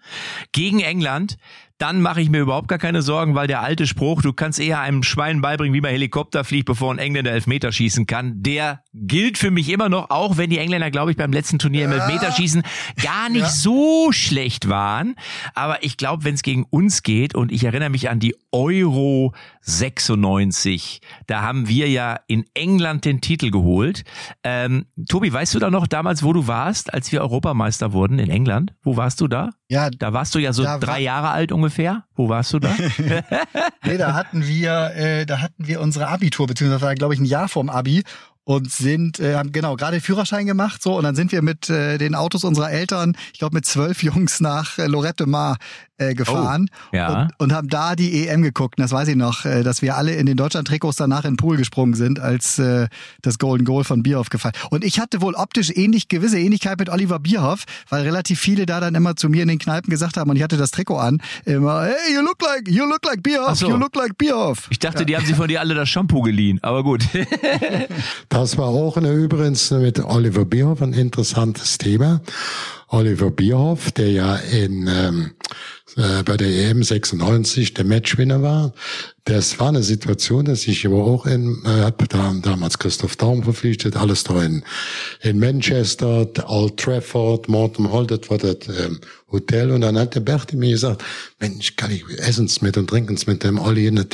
gegen 0.51 0.79
England, 0.79 1.37
dann 1.81 1.99
mache 1.99 2.21
ich 2.21 2.29
mir 2.29 2.41
überhaupt 2.41 2.67
gar 2.67 2.77
keine 2.77 3.01
Sorgen, 3.01 3.33
weil 3.33 3.47
der 3.47 3.61
alte 3.61 3.87
Spruch, 3.87 4.21
du 4.21 4.33
kannst 4.33 4.59
eher 4.59 4.79
einem 4.81 5.01
Schwein 5.01 5.41
beibringen, 5.41 5.73
wie 5.73 5.81
man 5.81 5.89
Helikopter 5.89 6.43
fliegt, 6.43 6.67
bevor 6.67 6.93
ein 6.93 6.99
Engländer 6.99 7.31
Elfmeter 7.31 7.71
schießen 7.71 8.05
kann, 8.05 8.43
der 8.43 8.83
gilt 8.93 9.39
für 9.39 9.49
mich 9.49 9.67
immer 9.67 9.89
noch, 9.89 10.11
auch 10.11 10.37
wenn 10.37 10.51
die 10.51 10.59
Engländer, 10.59 10.91
glaube 10.91 11.09
ich, 11.09 11.17
beim 11.17 11.33
letzten 11.33 11.57
Turnier 11.57 11.85
im 11.85 11.91
Elfmeterschießen 11.91 12.61
gar 13.01 13.29
nicht 13.29 13.41
ja. 13.41 13.49
so 13.49 14.11
schlecht 14.11 14.69
waren. 14.69 15.15
Aber 15.55 15.83
ich 15.83 15.97
glaube, 15.97 16.23
wenn 16.23 16.35
es 16.35 16.43
gegen 16.43 16.65
uns 16.69 17.01
geht, 17.01 17.33
und 17.33 17.51
ich 17.51 17.63
erinnere 17.63 17.89
mich 17.89 18.11
an 18.11 18.19
die 18.19 18.35
Euro 18.51 19.33
96, 19.61 21.01
da 21.25 21.41
haben 21.41 21.67
wir 21.67 21.89
ja 21.89 22.19
in 22.27 22.45
England 22.53 23.05
den 23.05 23.21
Titel 23.21 23.49
geholt. 23.49 24.03
Ähm, 24.43 24.85
Tobi, 25.09 25.33
weißt 25.33 25.55
du 25.55 25.59
da 25.59 25.71
noch 25.71 25.87
damals, 25.87 26.21
wo 26.21 26.31
du 26.31 26.45
warst, 26.51 26.93
als 26.93 27.09
wir 27.13 27.21
Europameister 27.21 27.93
wurden 27.93 28.19
in 28.19 28.29
England? 28.29 28.73
Wo 28.83 28.97
warst 28.97 29.21
du 29.21 29.29
da? 29.29 29.51
Ja, 29.69 29.89
da 29.89 30.11
warst 30.11 30.35
du 30.35 30.39
ja 30.39 30.51
so 30.51 30.63
drei 30.63 30.99
Jahre 30.99 31.29
alt 31.29 31.53
ungefähr. 31.53 32.03
Wo 32.13 32.27
warst 32.27 32.51
du 32.51 32.59
da? 32.59 32.75
nee, 33.85 33.97
da 33.97 34.13
hatten 34.13 34.45
wir, 34.45 34.91
äh, 34.93 35.25
da 35.25 35.39
hatten 35.39 35.65
wir 35.65 35.79
unsere 35.79 36.09
Abitur, 36.09 36.47
beziehungsweise 36.47 36.95
glaube 36.95 37.13
ich 37.13 37.21
ein 37.21 37.25
Jahr 37.25 37.47
vorm 37.47 37.69
Abi 37.69 38.03
und 38.43 38.69
sind 38.69 39.19
äh, 39.19 39.35
haben 39.35 39.53
genau 39.53 39.77
gerade 39.77 40.01
Führerschein 40.01 40.45
gemacht 40.45 40.81
so 40.81 40.97
und 40.97 41.03
dann 41.03 41.15
sind 41.15 41.31
wir 41.31 41.41
mit 41.41 41.69
äh, 41.69 41.97
den 41.97 42.15
Autos 42.15 42.43
unserer 42.43 42.71
Eltern, 42.71 43.15
ich 43.31 43.39
glaube 43.39 43.55
mit 43.55 43.65
zwölf 43.65 44.03
Jungs 44.03 44.41
nach 44.41 44.77
äh, 44.77 44.87
Lorette 44.87 45.25
Mar 45.27 45.57
äh, 46.01 46.13
gefahren 46.15 46.69
oh, 46.91 46.95
ja. 46.95 47.23
und, 47.23 47.31
und 47.37 47.53
haben 47.53 47.67
da 47.67 47.95
die 47.95 48.27
EM 48.27 48.41
geguckt. 48.41 48.77
Und 48.77 48.83
das 48.83 48.91
weiß 48.91 49.07
ich 49.07 49.15
noch, 49.15 49.45
äh, 49.45 49.63
dass 49.63 49.81
wir 49.81 49.95
alle 49.95 50.15
in 50.15 50.25
den 50.25 50.37
Deutschland-Trikots 50.37 50.97
danach 50.97 51.25
in 51.25 51.31
den 51.31 51.37
Pool 51.37 51.57
gesprungen 51.57 51.93
sind, 51.93 52.19
als 52.19 52.59
äh, 52.59 52.87
das 53.21 53.37
Golden 53.37 53.65
Goal 53.65 53.83
von 53.83 54.03
Bierhoff 54.03 54.29
gefallen. 54.29 54.55
Und 54.69 54.83
ich 54.83 54.99
hatte 54.99 55.21
wohl 55.21 55.35
optisch 55.35 55.71
ähnlich 55.75 56.07
gewisse 56.07 56.39
Ähnlichkeit 56.39 56.79
mit 56.79 56.89
Oliver 56.89 57.19
Bierhoff, 57.19 57.65
weil 57.89 58.03
relativ 58.03 58.39
viele 58.39 58.65
da 58.65 58.79
dann 58.79 58.95
immer 58.95 59.15
zu 59.15 59.29
mir 59.29 59.43
in 59.43 59.47
den 59.47 59.59
Kneipen 59.59 59.89
gesagt 59.89 60.17
haben 60.17 60.29
und 60.29 60.35
ich 60.35 60.43
hatte 60.43 60.57
das 60.57 60.71
Trikot 60.71 60.97
an, 60.97 61.21
immer, 61.45 61.83
hey, 61.83 62.15
you 62.15 62.21
look 62.21 62.41
like, 62.41 62.67
you 62.67 62.85
look 62.85 63.05
like 63.05 63.21
Bierhoff, 63.23 63.57
so. 63.57 63.69
you 63.69 63.75
look 63.75 63.95
like 63.95 64.17
Bierhoff. 64.17 64.67
Ich 64.69 64.79
dachte, 64.79 64.99
ja. 64.99 65.05
die 65.05 65.15
haben 65.17 65.25
sich 65.25 65.35
von 65.35 65.47
dir 65.47 65.59
alle 65.59 65.75
das 65.75 65.89
Shampoo 65.89 66.21
geliehen, 66.21 66.59
aber 66.61 66.83
gut. 66.83 67.03
das 68.29 68.57
war 68.57 68.67
auch 68.67 68.97
eine, 68.97 69.11
übrigens 69.11 69.71
mit 69.71 69.99
Oliver 70.03 70.45
Bierhoff 70.45 70.81
ein 70.81 70.93
interessantes 70.93 71.77
Thema. 71.77 72.21
Oliver 72.91 73.31
Bierhoff, 73.31 73.91
der 73.91 74.11
ja 74.11 74.35
in 74.35 74.87
ähm, 74.87 75.31
äh, 75.97 76.23
bei 76.23 76.37
der 76.37 76.47
EM 76.47 76.83
96 76.83 77.73
der 77.73 77.85
Matchwinner 77.85 78.41
war, 78.41 78.73
das 79.25 79.59
war 79.59 79.69
eine 79.69 79.83
Situation, 79.83 80.45
dass 80.45 80.67
ich 80.67 80.85
aber 80.85 81.03
auch 81.03 81.25
in, 81.25 81.61
äh, 81.65 81.83
hab 81.83 82.07
da, 82.09 82.33
damals 82.41 82.79
Christoph 82.79 83.15
Daum 83.15 83.43
verpflichtet, 83.43 83.95
alles 83.95 84.23
da 84.23 84.41
in, 84.43 84.63
in 85.21 85.39
Manchester, 85.39 86.27
Old 86.47 86.77
Trafford, 86.77 87.47
Morton 87.47 87.85
das 88.07 88.29
war 88.29 88.37
das 88.37 88.67
ähm, 88.67 88.99
Hotel. 89.31 89.71
Und 89.71 89.81
dann 89.81 89.97
hat 89.97 90.15
der 90.15 90.19
Berti 90.19 90.55
mir 90.55 90.71
gesagt, 90.71 91.03
Mensch, 91.39 91.75
kann 91.75 91.91
ich 91.91 92.03
essen's 92.19 92.61
mit 92.61 92.77
und 92.77 92.89
trinken's 92.89 93.27
mit 93.27 93.43
dem 93.43 93.59
Olli 93.59 93.87
eine, 93.87 94.05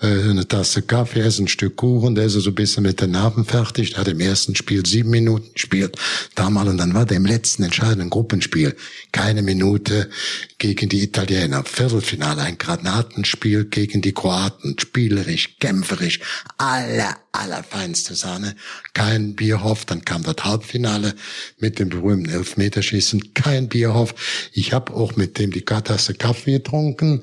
äh, 0.00 0.06
eine 0.06 0.46
Tasse 0.46 0.82
Kaffee, 0.82 1.20
essen 1.20 1.44
ein 1.44 1.48
Stück 1.48 1.76
Kuchen, 1.76 2.14
der 2.14 2.26
ist 2.26 2.34
so 2.34 2.50
ein 2.50 2.54
bisschen 2.54 2.82
mit 2.82 3.00
den 3.00 3.12
Nerven 3.12 3.44
fertig. 3.44 3.90
Der 3.90 4.00
hat 4.00 4.08
im 4.08 4.20
ersten 4.20 4.54
Spiel 4.54 4.84
sieben 4.84 5.10
Minuten 5.10 5.52
gespielt, 5.54 5.96
damals. 6.34 6.68
Und 6.68 6.78
dann 6.78 6.94
war 6.94 7.06
der 7.06 7.16
im 7.16 7.26
letzten 7.26 7.62
entscheidenden 7.62 8.10
Gruppenspiel 8.10 8.74
keine 9.12 9.42
Minute 9.42 10.10
gegen 10.58 10.88
die 10.88 11.02
Italiener. 11.02 11.64
Viertelfinale, 11.64 12.42
ein 12.42 12.58
Granatenspiel 12.58 13.64
gegen 13.66 14.02
die 14.02 14.12
Kroaten. 14.12 14.76
Spielerisch, 14.78 15.56
kämpferisch, 15.58 16.20
alle 16.56 17.16
allerfeinste 17.32 18.14
Sahne. 18.14 18.54
Kein 18.94 19.34
Bierhoff. 19.34 19.84
Dann 19.84 20.04
kam 20.04 20.22
das 20.22 20.36
Halbfinale 20.42 21.14
mit 21.58 21.78
dem 21.78 21.88
berühmten 21.88 22.30
Elfmeterschießen. 22.30 23.34
Kein 23.34 23.68
Bierhoff. 23.68 24.14
Ich 24.52 24.72
habe 24.72 24.94
auch 24.94 25.16
mit 25.16 25.38
dem 25.38 25.50
die 25.50 25.64
Tasse 25.64 26.14
Kaffee 26.14 26.52
getrunken 26.52 27.22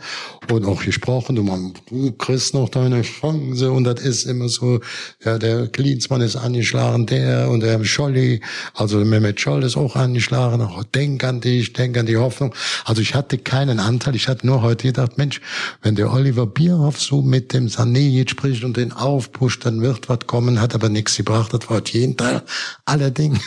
und 0.51 0.65
auch 0.65 0.83
gesprochen. 0.83 1.35
Du, 1.35 1.43
man, 1.43 1.73
du 1.89 2.11
kriegst 2.13 2.53
noch 2.53 2.69
deine 2.69 3.01
Chance. 3.01 3.71
Und 3.71 3.83
das 3.83 4.01
ist 4.01 4.25
immer 4.25 4.47
so, 4.47 4.79
ja, 5.23 5.37
der 5.37 5.67
Klinsmann 5.67 6.21
ist 6.21 6.35
angeschlagen, 6.35 7.05
der 7.05 7.49
und 7.49 7.61
der 7.61 7.83
Scholli, 7.83 8.41
also 8.73 8.99
Mehmet 8.99 9.39
Scholl 9.39 9.63
ist 9.63 9.77
auch 9.77 9.95
angeschlagen. 9.95 10.67
Denk 10.93 11.23
an 11.23 11.41
dich, 11.41 11.73
denk 11.73 11.97
an 11.97 12.05
die 12.05 12.17
Hoffnung. 12.17 12.53
Also 12.85 13.01
ich 13.01 13.15
hatte 13.15 13.37
keinen 13.37 13.79
Anteil. 13.79 14.15
Ich 14.15 14.27
hatte 14.27 14.45
nur 14.47 14.61
heute 14.61 14.87
gedacht, 14.87 15.17
Mensch, 15.17 15.41
wenn 15.81 15.95
der 15.95 16.13
Oliver 16.13 16.45
Bierhoff 16.45 17.01
so 17.01 17.21
mit 17.21 17.53
dem 17.53 17.67
Sané 17.67 18.09
jetzt 18.09 18.31
spricht 18.31 18.63
und 18.63 18.77
den 18.77 18.91
aufpusht, 18.91 19.65
dann 19.65 19.81
wird 19.81 20.04
was 20.09 20.19
kommen, 20.27 20.61
hat 20.61 20.75
aber 20.75 20.89
nichts 20.89 21.15
gebracht, 21.17 21.53
das 21.53 21.69
war 21.69 21.81
jeden 21.85 22.17
Teil. 22.17 22.43
Allerdings, 22.85 23.39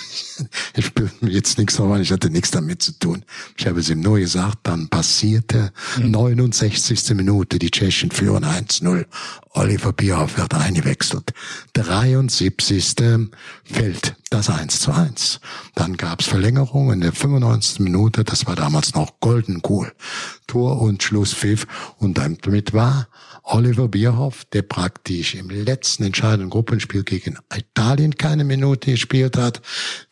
ich 0.75 0.93
mir 1.21 1.31
jetzt 1.31 1.59
nichts 1.59 1.79
nochmal, 1.79 2.01
ich 2.01 2.13
hatte 2.13 2.31
nichts 2.31 2.51
damit 2.51 2.83
zu 2.83 2.93
tun. 2.99 3.25
Ich 3.57 3.67
habe 3.67 3.81
es 3.81 3.91
ihm 3.91 4.01
nur 4.01 4.19
gesagt, 4.19 4.59
dann 4.65 4.89
passierte 4.89 5.73
mhm. 5.99 6.11
69. 6.11 7.11
Minute, 7.15 7.59
die 7.59 7.71
Tschechen 7.71 8.11
führen 8.11 8.45
1-0. 8.45 9.07
Oliver 9.51 9.93
Bierhoff 9.93 10.39
wird 10.39 10.55
eingewechselt. 10.55 11.33
73. 11.73 12.95
fällt 13.65 14.15
das 14.31 14.51
1 14.51 14.81
zu 14.81 14.93
1. 14.93 15.41
Dann 15.75 15.97
gab's 15.97 16.27
Verlängerung 16.27 16.93
in 16.93 17.01
der 17.01 17.13
95. 17.13 17.81
Minute, 17.81 18.25
das 18.25 18.47
war 18.47 18.57
damals 18.57 18.95
noch 18.95 19.21
golden 19.21 19.63
cool. 19.69 19.93
Tor 20.47 20.81
und 20.81 21.03
Schlusspfiff 21.03 21.67
und 21.99 22.19
damit 22.19 22.73
war 22.73 23.09
Oliver 23.51 23.89
Bierhoff, 23.89 24.45
der 24.47 24.63
praktisch 24.63 25.35
im 25.35 25.51
letzten 25.51 26.05
entscheidenden 26.05 26.51
Gruppenspiel 26.51 27.03
gegen 27.03 27.39
Italien 27.55 28.17
keine 28.17 28.45
Minute 28.45 28.93
gespielt 28.93 29.37
hat, 29.37 29.63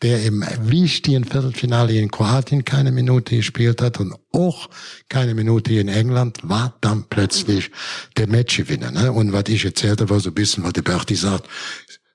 der 0.01 0.23
im 0.23 0.43
wichtigen 0.61 1.23
Viertelfinale 1.23 1.93
in 1.93 2.11
Kroatien 2.11 2.65
keine 2.65 2.91
Minute 2.91 3.35
gespielt 3.35 3.81
hat 3.81 3.99
und 3.99 4.15
auch 4.31 4.69
keine 5.09 5.35
Minute 5.35 5.73
in 5.73 5.87
England, 5.87 6.39
war 6.43 6.77
dann 6.81 7.05
plötzlich 7.09 7.71
der 8.17 8.27
Matchgewinner. 8.27 8.91
Ne? 8.91 9.11
Und 9.11 9.33
was 9.33 9.45
ich 9.47 9.65
erzählte, 9.65 10.09
war 10.09 10.19
so 10.19 10.29
ein 10.29 10.35
bisschen, 10.35 10.63
was 10.63 10.73
der 10.73 10.81
Berti 10.81 11.15
sagt, 11.15 11.47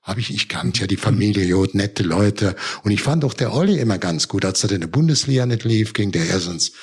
habe 0.03 0.19
ich, 0.19 0.33
ich 0.33 0.49
kannte 0.49 0.81
ja 0.81 0.87
die 0.87 0.97
Familie, 0.97 1.45
Jod, 1.45 1.75
nette 1.75 2.03
Leute. 2.03 2.55
Und 2.83 2.91
ich 2.91 3.01
fand 3.01 3.23
auch 3.23 3.33
der 3.33 3.53
Olli 3.53 3.79
immer 3.79 3.97
ganz 3.97 4.27
gut. 4.27 4.43
Als 4.43 4.63
er 4.63 4.71
in 4.71 4.81
der 4.81 4.87
Bundesliga 4.87 5.45
nicht 5.45 5.63
lief, 5.63 5.93
ging 5.93 6.11
der 6.11 6.27
erstens 6.27 6.73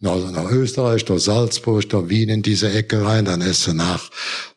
nach, 0.00 0.30
nach 0.30 0.50
Österreich, 0.50 1.04
durch 1.04 1.24
Salzburg, 1.24 1.88
durch 1.88 2.08
Wien 2.08 2.28
in 2.28 2.42
diese 2.42 2.72
Ecke 2.72 3.04
rein, 3.04 3.24
dann 3.24 3.40
ist 3.40 3.66
er 3.66 3.74
nach, 3.74 4.10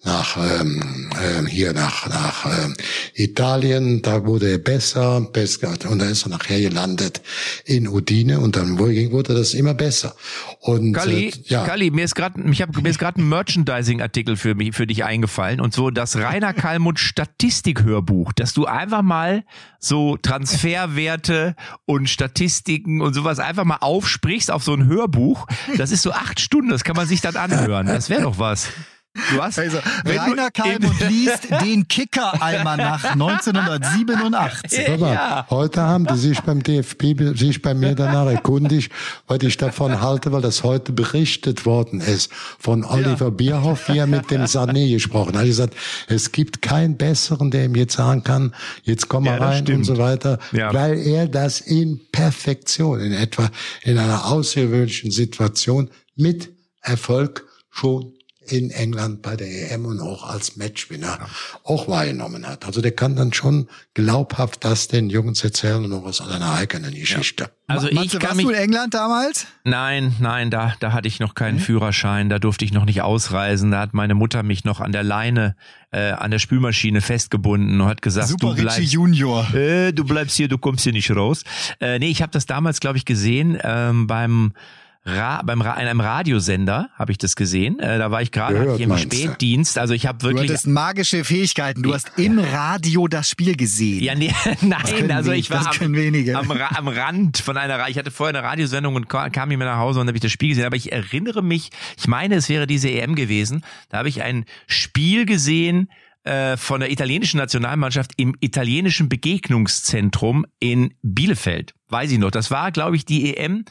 nach 0.03 0.37
ähm, 0.37 1.09
äh, 1.13 1.49
hier 1.49 1.73
nach, 1.73 2.07
nach 2.07 2.45
ähm, 2.45 2.75
Italien, 3.15 4.03
da 4.03 4.23
wurde 4.25 4.51
er 4.51 4.57
besser, 4.59 5.19
besser, 5.21 5.69
und 5.89 5.99
dann 5.99 6.09
ist 6.09 6.27
er 6.27 6.29
nachher 6.29 6.61
gelandet 6.61 7.21
in 7.65 7.87
Udine 7.87 8.39
und 8.39 8.55
dann 8.55 8.77
wurde 8.77 9.33
das 9.33 9.55
immer 9.55 9.73
besser. 9.73 10.15
Und 10.59 10.93
Galli, 10.93 11.29
äh, 11.29 11.33
ja. 11.45 11.65
Galli, 11.65 11.89
mir 11.89 12.05
ist 12.05 12.13
gerade, 12.13 12.39
ich 12.51 12.61
habe 12.61 12.79
mir 12.79 12.89
ist 12.89 12.99
gerade 12.99 13.19
ein 13.19 13.27
Merchandising-Artikel 13.27 14.37
für 14.37 14.53
mich, 14.53 14.75
für 14.75 14.85
dich 14.85 15.03
eingefallen 15.03 15.59
und 15.59 15.73
so 15.73 15.89
das 15.89 16.15
Rainer 16.17 16.53
Kalmund 16.53 16.99
Statistik-Hörbuch, 16.99 18.31
dass 18.33 18.53
du 18.53 18.65
einfach 18.65 19.01
mal 19.01 19.43
so 19.79 20.17
Transferwerte 20.17 21.55
und 21.85 22.07
Statistiken 22.07 23.01
und 23.01 23.15
sowas 23.15 23.39
einfach 23.39 23.65
mal 23.65 23.77
aufsprichst 23.81 24.51
auf 24.51 24.63
so 24.63 24.75
ein 24.75 24.85
Hörbuch. 24.85 25.30
Das 25.77 25.91
ist 25.91 26.01
so 26.01 26.11
acht 26.11 26.39
Stunden, 26.39 26.69
das 26.69 26.83
kann 26.83 26.95
man 26.95 27.07
sich 27.07 27.21
dann 27.21 27.35
anhören. 27.35 27.87
Das 27.87 28.09
wäre 28.09 28.21
doch 28.21 28.39
was. 28.39 28.67
Du 29.13 29.41
hast, 29.41 29.59
also, 29.59 29.77
Rainer 30.05 30.51
Kalmund 30.51 30.97
liest 31.09 31.49
den 31.61 31.85
Kicker-Almanach 31.85 33.03
1987. 33.11 34.89
Aber 34.89 35.13
ja. 35.13 35.47
heute 35.49 35.81
haben 35.81 36.05
die 36.05 36.15
sich 36.15 36.39
beim 36.39 36.63
DFB 36.63 37.37
sich 37.37 37.61
bei 37.61 37.73
mir 37.73 37.93
danach 37.93 38.27
erkundigt, 38.27 38.89
was 39.27 39.39
ich 39.41 39.57
davon 39.57 39.99
halte, 39.99 40.31
weil 40.31 40.41
das 40.41 40.63
heute 40.63 40.93
berichtet 40.93 41.65
worden 41.65 41.99
ist 41.99 42.31
von 42.57 42.85
Oliver 42.85 43.25
ja. 43.25 43.29
Bierhoff, 43.31 43.89
wie 43.89 43.97
er 43.97 44.07
mit 44.07 44.31
dem 44.31 44.43
Sané 44.43 44.89
gesprochen 44.89 45.33
hat. 45.35 45.41
Er 45.41 45.47
gesagt, 45.47 45.75
es 46.07 46.31
gibt 46.31 46.61
keinen 46.61 46.95
besseren, 46.95 47.51
der 47.51 47.65
ihm 47.65 47.75
jetzt 47.75 47.97
sagen 47.97 48.23
kann, 48.23 48.55
jetzt 48.83 49.09
komm 49.09 49.25
mal 49.25 49.39
ja, 49.39 49.45
rein 49.45 49.63
stimmt. 49.63 49.79
und 49.79 49.83
so 49.83 49.97
weiter, 49.97 50.39
weil 50.51 50.97
er 50.97 51.27
das 51.27 51.59
in 51.59 51.99
Perfektion, 52.13 53.01
in 53.01 53.11
etwa 53.11 53.49
in 53.83 53.97
einer 53.97 54.25
außergewöhnlichen 54.27 55.11
Situation 55.11 55.89
mit 56.15 56.49
Erfolg 56.81 57.45
schon 57.69 58.13
in 58.47 58.71
England 58.71 59.21
bei 59.21 59.35
der 59.35 59.71
EM 59.71 59.85
und 59.85 59.99
auch 59.99 60.27
als 60.27 60.57
Matchwinner 60.57 61.19
ja. 61.19 61.27
auch 61.63 61.87
wahrgenommen 61.87 62.47
hat. 62.47 62.65
Also 62.65 62.81
der 62.81 62.91
kann 62.91 63.15
dann 63.15 63.33
schon 63.33 63.67
glaubhaft 63.93 64.65
das 64.65 64.87
den 64.87 65.09
Jungs 65.09 65.43
erzählen 65.43 65.85
und 65.85 65.93
auch 65.93 66.03
aus 66.03 66.17
seiner 66.17 66.53
eigenen 66.53 66.93
Geschichte. 66.93 67.43
Ja. 67.43 67.49
Also 67.67 67.87
ich 67.87 67.95
Matze, 67.95 68.21
warst 68.21 68.35
mich, 68.35 68.45
du 68.45 68.51
in 68.51 68.57
England 68.57 68.93
damals? 68.93 69.47
Nein, 69.63 70.15
nein, 70.19 70.49
da, 70.49 70.73
da 70.79 70.91
hatte 70.91 71.07
ich 71.07 71.19
noch 71.19 71.35
keinen 71.35 71.55
mhm. 71.55 71.61
Führerschein, 71.61 72.29
da 72.29 72.39
durfte 72.39 72.65
ich 72.65 72.73
noch 72.73 72.85
nicht 72.85 73.01
ausreisen. 73.01 73.71
Da 73.71 73.79
hat 73.79 73.93
meine 73.93 74.15
Mutter 74.15 74.43
mich 74.43 74.65
noch 74.65 74.81
an 74.81 74.91
der 74.91 75.03
Leine, 75.03 75.55
äh, 75.91 76.11
an 76.11 76.31
der 76.31 76.39
Spülmaschine 76.39 77.01
festgebunden 77.01 77.79
und 77.79 77.87
hat 77.87 78.01
gesagt, 78.01 78.27
Super 78.27 78.55
du 78.55 78.61
bleibst, 78.63 78.91
Junior. 78.91 79.53
Äh, 79.53 79.93
du 79.93 80.03
bleibst 80.03 80.35
hier, 80.35 80.47
du 80.47 80.57
kommst 80.57 80.83
hier 80.83 80.93
nicht 80.93 81.11
raus. 81.11 81.43
Äh, 81.79 81.99
nee, 81.99 82.09
ich 82.09 82.21
habe 82.21 82.31
das 82.31 82.45
damals, 82.45 82.79
glaube 82.79 82.97
ich, 82.97 83.05
gesehen 83.05 83.57
ähm, 83.63 84.07
beim 84.07 84.53
Ra 85.03 85.41
beim 85.43 85.61
Ra 85.61 85.73
in 85.79 85.87
einem 85.87 85.99
Radiosender 85.99 86.89
habe 86.95 87.11
ich 87.11 87.17
das 87.17 87.35
gesehen. 87.35 87.79
Äh, 87.79 87.97
da 87.97 88.11
war 88.11 88.21
ich 88.21 88.31
gerade 88.31 88.75
im 88.77 88.95
Spätdienst. 88.95 89.79
Also 89.79 89.95
ich 89.95 90.05
habe 90.05 90.21
wirklich. 90.21 90.47
Du 90.47 90.53
hattest 90.53 90.67
magische 90.67 91.23
Fähigkeiten. 91.23 91.81
Du 91.81 91.93
hast 91.93 92.11
im 92.17 92.37
Radio 92.37 93.07
das 93.07 93.27
Spiel 93.27 93.55
gesehen. 93.55 94.03
Ja, 94.03 94.13
nee, 94.13 94.31
nein. 94.61 95.11
Also 95.11 95.31
ich 95.31 95.49
war 95.49 95.65
am, 95.81 95.95
am, 96.35 96.51
am, 96.51 96.87
Rand 96.87 97.39
von 97.39 97.57
einer. 97.57 97.89
Ich 97.89 97.97
hatte 97.97 98.11
vorher 98.11 98.37
eine 98.37 98.47
Radiosendung 98.47 98.93
und 98.93 99.09
kam 99.09 99.49
hier 99.49 99.57
nach 99.57 99.77
Hause 99.77 100.01
und 100.01 100.07
habe 100.07 100.17
ich 100.17 100.21
das 100.21 100.31
Spiel 100.31 100.49
gesehen. 100.49 100.65
Aber 100.65 100.75
ich 100.75 100.91
erinnere 100.91 101.41
mich. 101.41 101.71
Ich 101.97 102.07
meine, 102.07 102.35
es 102.35 102.47
wäre 102.47 102.67
diese 102.67 102.89
EM 102.89 103.15
gewesen. 103.15 103.63
Da 103.89 103.97
habe 103.99 104.09
ich 104.09 104.21
ein 104.21 104.45
Spiel 104.67 105.25
gesehen 105.25 105.89
äh, 106.23 106.55
von 106.55 106.81
der 106.81 106.91
italienischen 106.91 107.37
Nationalmannschaft 107.37 108.11
im 108.17 108.35
italienischen 108.41 109.09
Begegnungszentrum 109.09 110.45
in 110.59 110.93
Bielefeld. 111.01 111.73
Weiß 111.89 112.11
ich 112.11 112.19
noch. 112.19 112.31
Das 112.31 112.51
war, 112.51 112.71
glaube 112.71 112.95
ich, 112.95 113.05
die 113.05 113.35
EM 113.35 113.65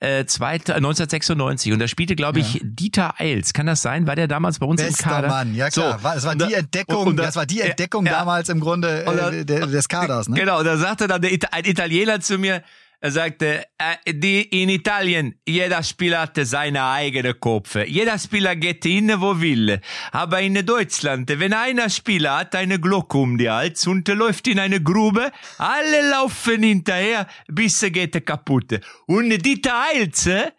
äh, 0.00 0.18
1996 0.18 1.72
und 1.72 1.78
da 1.78 1.86
spielte, 1.86 2.16
glaube 2.16 2.40
ich, 2.40 2.54
ja. 2.54 2.60
Dieter 2.64 3.20
Eils. 3.20 3.52
Kann 3.52 3.66
das 3.66 3.82
sein? 3.82 4.06
War 4.06 4.16
der 4.16 4.26
damals 4.26 4.58
bei 4.58 4.66
uns 4.66 4.82
Bester 4.82 5.04
im 5.04 5.10
Kader? 5.10 5.28
Mann, 5.28 5.54
ja 5.54 5.70
klar. 5.70 5.98
So, 5.98 6.08
das 6.08 6.24
war 6.24 6.34
die 6.34 6.52
Entdeckung, 6.52 7.06
und, 7.06 7.16
das 7.16 7.36
war 7.36 7.46
die 7.46 7.60
Entdeckung 7.60 8.04
ja, 8.04 8.12
damals 8.12 8.48
im 8.48 8.60
Grunde 8.60 9.04
äh, 9.06 9.44
des 9.44 9.88
Kaders. 9.88 10.28
Ne? 10.28 10.36
Genau, 10.36 10.62
da 10.62 10.76
sagte 10.76 11.06
dann 11.06 11.22
der, 11.22 11.30
ein 11.52 11.64
Italiener 11.64 12.20
zu 12.20 12.36
mir, 12.36 12.62
er 13.04 13.10
sagte, 13.10 13.64
äh, 13.78 14.14
die, 14.14 14.42
in 14.62 14.68
Italien, 14.68 15.34
jeder 15.44 15.82
Spieler 15.82 16.20
hatte 16.20 16.46
seine 16.46 16.84
eigene 16.84 17.34
Kopfe. 17.34 17.84
Jeder 17.84 18.16
Spieler 18.16 18.54
geht 18.54 18.84
hin, 18.84 19.12
wo 19.16 19.40
will. 19.40 19.80
Aber 20.12 20.40
in 20.40 20.64
Deutschland, 20.64 21.28
wenn 21.28 21.52
einer 21.52 21.90
Spieler 21.90 22.38
hat 22.38 22.54
eine 22.54 22.78
Glocke 22.78 23.18
um 23.18 23.38
die 23.38 23.50
Hals 23.50 23.88
und 23.88 24.06
läuft 24.06 24.46
in 24.46 24.60
eine 24.60 24.80
Grube, 24.80 25.32
alle 25.58 26.10
laufen 26.10 26.62
hinterher, 26.62 27.26
bis 27.48 27.82
er 27.82 27.90
geht 27.90 28.24
kaputt. 28.24 28.78
Und 29.06 29.30
Dieter 29.30 29.82
Eilze 29.92 30.52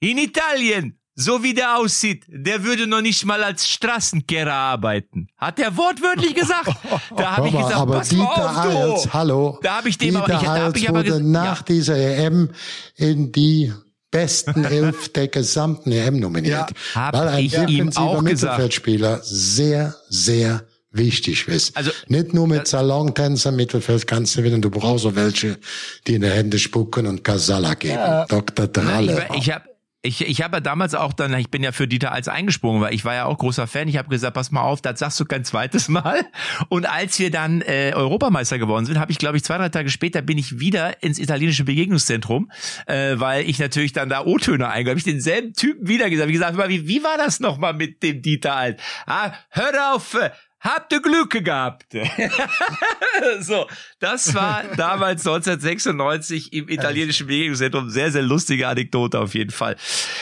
in 0.00 0.16
Italien 0.16 0.98
so 1.14 1.42
wie 1.42 1.54
der 1.54 1.78
aussieht, 1.78 2.24
der 2.28 2.64
würde 2.64 2.86
noch 2.86 3.02
nicht 3.02 3.24
mal 3.24 3.42
als 3.44 3.68
Straßenkehrer 3.68 4.52
arbeiten. 4.52 5.28
Hat 5.36 5.58
er 5.58 5.76
wortwörtlich 5.76 6.34
gesagt. 6.34 6.72
Da 7.16 7.36
habe 7.36 7.48
ich 7.48 7.54
gesagt, 7.54 7.74
aber 7.74 7.98
pass 7.98 8.08
Dieter 8.08 8.24
mal 8.24 8.36
auf, 8.36 8.56
Hals, 8.64 9.12
hallo. 9.12 9.58
Da 9.62 9.78
habe 9.78 9.88
ich 9.88 9.98
dem 9.98 10.14
Dieter 10.14 10.24
aber, 10.24 10.42
ich, 10.42 10.48
hab 10.48 10.76
ich 10.76 10.88
aber 10.88 10.98
wurde 10.98 11.22
nach 11.22 11.58
ja. 11.58 11.64
dieser 11.64 11.96
EM 11.96 12.50
in 12.96 13.32
die 13.32 13.72
besten 14.10 14.64
elf 14.64 15.10
der 15.10 15.28
gesamten 15.28 15.92
EM 15.92 16.20
nominiert. 16.20 16.70
Ja, 16.94 17.12
weil 17.12 17.28
ein 17.28 17.96
auch 17.96 18.20
Mittelfeldspieler 18.22 19.20
sehr, 19.22 19.94
sehr 20.08 20.64
wichtig 20.92 21.48
ist. 21.48 21.76
Also 21.76 21.90
nicht 22.08 22.34
nur 22.34 22.46
mit 22.46 22.68
Salontänzer 22.68 23.50
Mittelfeld 23.50 24.06
kannst 24.06 24.36
du 24.36 24.42
gewinnen, 24.42 24.62
du 24.62 24.70
brauchst 24.70 25.06
auch 25.06 25.14
welche, 25.14 25.58
die 26.06 26.14
in 26.14 26.22
die 26.22 26.30
Hände 26.30 26.58
spucken 26.58 27.06
und 27.06 27.24
Kasala 27.24 27.74
geben. 27.74 27.94
Ja. 27.94 28.26
Dr. 28.26 28.66
Dralle. 28.68 29.26
Ich, 29.32 29.48
ich 29.48 29.50
habe 29.52 29.64
ich, 30.04 30.26
ich 30.26 30.42
habe 30.42 30.56
ja 30.56 30.60
damals 30.60 30.96
auch 30.96 31.12
dann, 31.12 31.32
ich 31.34 31.48
bin 31.48 31.62
ja 31.62 31.70
für 31.70 31.86
Dieter 31.86 32.10
als 32.10 32.26
eingesprungen, 32.26 32.82
weil 32.82 32.92
ich 32.92 33.04
war 33.04 33.14
ja 33.14 33.24
auch 33.26 33.38
großer 33.38 33.68
Fan. 33.68 33.86
Ich 33.86 33.96
habe 33.96 34.08
gesagt, 34.08 34.34
pass 34.34 34.50
mal 34.50 34.62
auf, 34.62 34.80
das 34.80 34.98
sagst 34.98 35.20
du 35.20 35.24
kein 35.24 35.44
zweites 35.44 35.88
Mal. 35.88 36.24
Und 36.68 36.86
als 36.86 37.20
wir 37.20 37.30
dann 37.30 37.60
äh, 37.62 37.92
Europameister 37.94 38.58
geworden 38.58 38.84
sind, 38.84 38.98
habe 38.98 39.12
ich, 39.12 39.18
glaube 39.18 39.36
ich, 39.36 39.44
zwei, 39.44 39.58
drei 39.58 39.68
Tage 39.68 39.90
später 39.90 40.20
bin 40.20 40.38
ich 40.38 40.58
wieder 40.58 41.04
ins 41.04 41.20
italienische 41.20 41.62
Begegnungszentrum, 41.62 42.50
äh, 42.86 43.14
weil 43.14 43.48
ich 43.48 43.60
natürlich 43.60 43.92
dann 43.92 44.08
da 44.08 44.24
O-Töne 44.24 44.68
eingebe. 44.68 44.90
Habe 44.90 44.98
ich 44.98 45.04
denselben 45.04 45.52
Typen 45.52 45.86
wieder 45.86 46.10
gesagt. 46.10 46.28
Wie 46.28 46.32
gesagt, 46.32 46.58
wie, 46.68 46.88
wie 46.88 47.04
war 47.04 47.16
das 47.16 47.38
nochmal 47.38 47.72
mit 47.72 48.02
dem 48.02 48.22
Dieter 48.22 48.56
alt? 48.56 48.80
Ah, 49.06 49.32
hör 49.50 49.94
auf, 49.94 50.16
habt 50.62 50.92
ihr 50.92 51.00
Glück 51.02 51.30
gehabt. 51.44 51.86
so, 53.40 53.66
das 54.00 54.34
war 54.34 54.62
damals 54.76 55.26
1996 55.26 56.52
im 56.52 56.68
italienischen 56.68 57.26
Bewegungszentrum. 57.26 57.90
Sehr, 57.90 58.10
sehr 58.10 58.22
lustige 58.22 58.68
Anekdote 58.68 59.18
auf 59.20 59.34
jeden 59.34 59.50
Fall. 59.50 59.76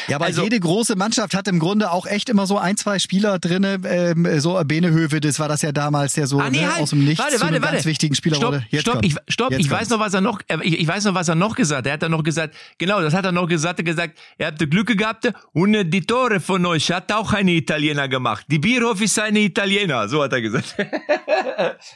Ja, 0.09 0.17
aber 0.17 0.27
Also- 0.27 0.43
jede 0.43 0.59
große 0.59 0.97
Mannschaft 0.97 1.35
hat 1.35 1.49
im 1.49 1.59
Grunde 1.59 1.91
auch 1.91 2.07
echt 2.07 2.29
immer 2.29 2.47
so 2.47 2.59
ein, 2.59 2.77
zwei 2.77 2.99
Spieler 2.99 3.39
drinne. 3.39 3.79
Ähm, 3.85 4.41
so 4.41 4.61
Bene 4.65 4.91
Hövedes 4.91 5.39
war 5.39 5.49
das 5.49 5.63
ja 5.63 5.73
damals, 5.73 6.15
der 6.15 6.27
so 6.27 6.41
Ah, 6.41 6.51
nee, 6.51 6.61
ne, 6.61 6.73
halt. 6.73 6.83
aus 6.83 6.91
dem 6.91 7.05
Nichts 7.05 7.19
warte, 7.23 7.37
zu 7.37 7.41
warte, 7.43 7.55
einem 7.55 7.63
warte. 7.63 7.77
ganz 7.77 7.87
wichtigen 7.87 8.15
Spieler 8.15 8.37
stopp, 8.37 8.53
wurde. 8.55 8.67
Jetzt 8.71 8.83
stopp, 8.83 8.95
kommt. 8.95 9.07
ich, 9.07 9.17
stopp, 9.29 9.51
Jetzt 9.53 9.61
ich 9.61 9.71
weiß 9.71 9.89
noch, 9.91 10.01
was 10.01 10.15
er 10.15 10.21
noch, 10.21 10.41
ich, 10.63 10.81
ich 10.81 10.87
weiß 10.89 11.05
noch, 11.05 11.15
was 11.15 11.29
er 11.29 11.35
noch 11.35 11.55
gesagt 11.55 11.79
hat. 11.81 11.87
Er 11.87 11.93
hat 11.95 12.03
dann 12.03 12.11
noch 12.13 12.23
gesagt, 12.23 12.55
genau, 12.79 13.01
das 13.01 13.15
hat 13.15 13.25
er 13.25 13.33
noch 13.33 13.47
gesagt, 13.47 13.79
er 13.79 13.83
hat 13.83 13.87
gesagt, 13.87 14.19
ihr 14.39 14.47
habt 14.47 14.71
Glück 14.71 14.97
gehabt 14.97 15.33
und 15.53 15.73
die 15.91 16.01
Tore 16.03 16.41
von 16.41 16.65
euch 16.67 16.91
hat 16.91 17.13
auch 17.13 17.33
eine 17.33 17.53
Italiener 17.53 18.09
gemacht. 18.09 18.45
Die 18.49 18.59
Bierhoff 18.59 19.01
ist 19.01 19.19
eine 19.19 19.41
Italiener, 19.41 20.09
so 20.09 20.23
hat 20.23 20.30
er 20.33 20.41
gesagt. 20.41 20.75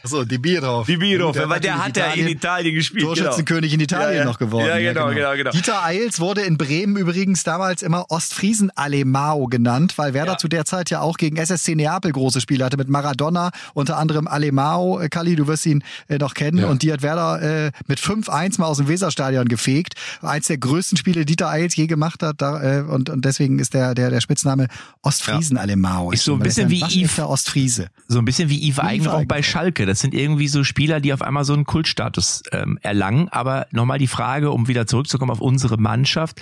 So, 0.03 0.25
die 0.25 0.39
Bierhoff. 0.39 0.87
Die 0.87 0.97
Bierhoff, 0.97 1.33
Der 1.35 1.49
weil 1.49 1.61
der 1.61 1.83
hat 1.85 1.97
ja 1.97 2.07
in 2.07 2.11
Italien- 2.29 2.29
Italien 2.29 2.75
gespielt. 2.75 3.05
Torschützenkönig 3.05 3.73
in 3.73 3.81
Italien 3.81 4.13
Ja, 4.13 4.19
ja. 4.21 4.25
noch 4.25 4.39
geworden. 4.39 4.67
Ja, 4.69 4.79
genau, 4.79 5.09
genau, 5.09 5.35
genau. 5.35 5.51
Dieter 5.51 5.83
Eils 5.85 6.21
wurde 6.21 6.43
in 6.43 6.57
Bremen 6.59 6.97
übrigens 6.97 7.43
damals 7.45 7.83
immer 7.83 8.07
Ostfriesen 8.11 8.71
Alemao 8.77 9.47
genannt, 9.47 9.95
weil 9.97 10.15
Werder 10.15 10.33
Ja. 10.33 10.39
zu 10.39 10.49
der 10.49 10.65
Zeit 10.65 10.91
ja 10.91 11.01
auch 11.01 11.17
gegen 11.17 11.37
SSC 11.37 11.75
Neapel 11.75 12.13
große 12.13 12.41
Spiele 12.41 12.65
hatte 12.65 12.77
mit 12.77 12.89
Maradona, 12.89 13.51
unter 13.75 13.97
anderem 13.97 14.27
Alemao. 14.29 15.01
Äh, 15.01 15.09
Kali, 15.09 15.37
du 15.37 15.47
wirst 15.47 15.67
ihn 15.67 15.83
äh, 16.09 16.19
noch 16.19 16.35
kennen. 16.35 16.59
Ja. 16.59 16.67
Und 16.69 16.83
die 16.83 16.93
hat 16.93 17.03
Werder 17.03 17.67
äh, 17.67 17.71
mit 17.87 17.99
5-1 18.01 18.61
mal 18.61 18.67
aus 18.67 18.77
dem 18.79 18.89
Weserstadion 18.89 19.49
gefegt. 19.49 19.95
Eins 20.23 20.47
der 20.47 20.59
größten 20.59 20.97
Spiele, 20.99 21.25
Dieter 21.25 21.49
Eils 21.49 21.75
je 21.77 21.87
gemacht 21.87 22.23
hat. 22.23 22.41
Da, 22.41 22.81
äh, 22.81 22.83
und, 22.83 23.11
und 23.11 23.25
deswegen 23.25 23.59
ist 23.59 23.75
der, 23.75 23.95
der, 23.95 24.11
der 24.11 24.21
Spitzname 24.21 24.69
Ostfriesen 25.03 25.57
Alemao. 25.59 26.11
Ist 26.13 26.25
so 26.25 26.35
ein 26.35 26.41
bisschen 26.41 26.69
ja 26.69 26.77
wie 26.77 26.81
waschechter 26.83 27.29
Ostfriese. 27.29 27.89
So 28.09 28.19
ein 28.25 28.27
bisschen 28.27 28.49
wie 28.49 28.69
Yves 28.69 28.81
Eigenrauch 28.81 29.25
bei. 29.27 29.43
Schalke. 29.43 29.85
Das 29.87 30.01
sind 30.01 30.15
irgendwie 30.15 30.49
so 30.49 30.65
Spieler, 30.65 31.01
die 31.01 31.13
auf 31.13 31.23
einmal 31.23 31.45
so 31.45 31.53
einen 31.53 31.65
Kultstatus 31.65 32.43
ähm, 32.53 32.79
erlangen. 32.83 33.29
Aber 33.29 33.67
nochmal 33.71 33.99
die 33.99 34.07
Frage, 34.07 34.51
um 34.51 34.67
wieder 34.67 34.87
zurückzukommen 34.87 35.31
auf 35.31 35.41
unsere 35.41 35.77
Mannschaft. 35.77 36.41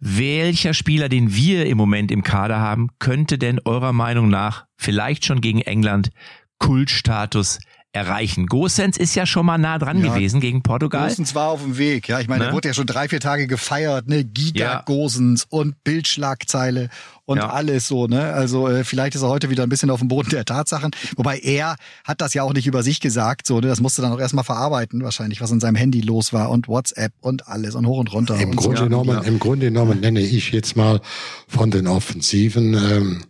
Welcher 0.00 0.74
Spieler, 0.74 1.08
den 1.08 1.34
wir 1.34 1.66
im 1.66 1.78
Moment 1.78 2.10
im 2.10 2.22
Kader 2.22 2.58
haben, 2.58 2.88
könnte 2.98 3.38
denn 3.38 3.60
eurer 3.64 3.92
Meinung 3.92 4.28
nach 4.28 4.66
vielleicht 4.76 5.24
schon 5.24 5.40
gegen 5.40 5.60
England 5.60 6.10
Kultstatus 6.58 7.60
erreichen? 7.92 8.46
Gosens 8.46 8.96
ist 8.96 9.14
ja 9.14 9.26
schon 9.26 9.44
mal 9.46 9.58
nah 9.58 9.78
dran 9.78 10.02
Ja. 10.04 10.14
gewesen 10.14 10.40
gegen 10.40 10.62
Portugal. 10.62 11.08
Gosens 11.08 11.34
war 11.34 11.48
auf 11.50 11.62
dem 11.62 11.76
Weg. 11.78 12.08
Ja, 12.08 12.20
ich 12.20 12.28
meine, 12.28 12.40
Ne? 12.40 12.44
der 12.46 12.54
wurde 12.54 12.68
ja 12.68 12.74
schon 12.74 12.86
drei, 12.86 13.08
vier 13.08 13.20
Tage 13.20 13.46
gefeiert, 13.46 14.08
ne? 14.08 14.24
Giga 14.24 14.64
Ja. 14.64 14.82
Gosens 14.86 15.46
und 15.48 15.82
Bildschlagzeile 15.84 16.88
und 17.24 17.38
Ja. 17.38 17.50
alles 17.50 17.86
so, 17.88 18.06
ne? 18.06 18.32
Also 18.32 18.68
äh, 18.68 18.84
vielleicht 18.84 19.14
ist 19.14 19.22
er 19.22 19.28
heute 19.28 19.50
wieder 19.50 19.62
ein 19.62 19.68
bisschen 19.68 19.90
auf 19.90 20.00
dem 20.00 20.08
Boden 20.08 20.30
der 20.30 20.44
Tatsachen. 20.44 20.90
Wobei 21.16 21.38
er 21.38 21.76
hat 22.04 22.20
das 22.20 22.34
ja 22.34 22.42
auch 22.42 22.52
nicht 22.54 22.66
über 22.66 22.82
sich 22.82 23.00
gesagt, 23.00 23.46
so, 23.46 23.60
ne? 23.60 23.68
Das 23.68 23.80
musste 23.80 24.02
dann 24.02 24.12
auch 24.12 24.20
erstmal 24.20 24.44
verarbeiten, 24.44 25.02
wahrscheinlich, 25.02 25.40
was 25.40 25.50
in 25.50 25.60
seinem 25.60 25.76
Handy 25.76 26.00
los 26.00 26.32
war 26.32 26.50
und 26.50 26.68
WhatsApp 26.68 27.12
und 27.20 27.46
alles 27.48 27.74
und 27.74 27.86
hoch 27.86 27.98
und 27.98 28.12
runter. 28.12 28.36
Im 28.40 28.50
und 28.50 28.56
Grunde, 28.56 28.78
so. 28.78 28.84
genommen, 28.84 29.22
Im 29.24 29.38
Grunde 29.38 29.66
genommen 29.66 30.00
nenne 30.00 30.20
ich 30.20 30.50
jetzt 30.52 30.76
mal 30.76 31.00
von 31.46 31.70
den 31.70 31.86
Offensiven 31.86 32.74
ähm, 32.74 33.22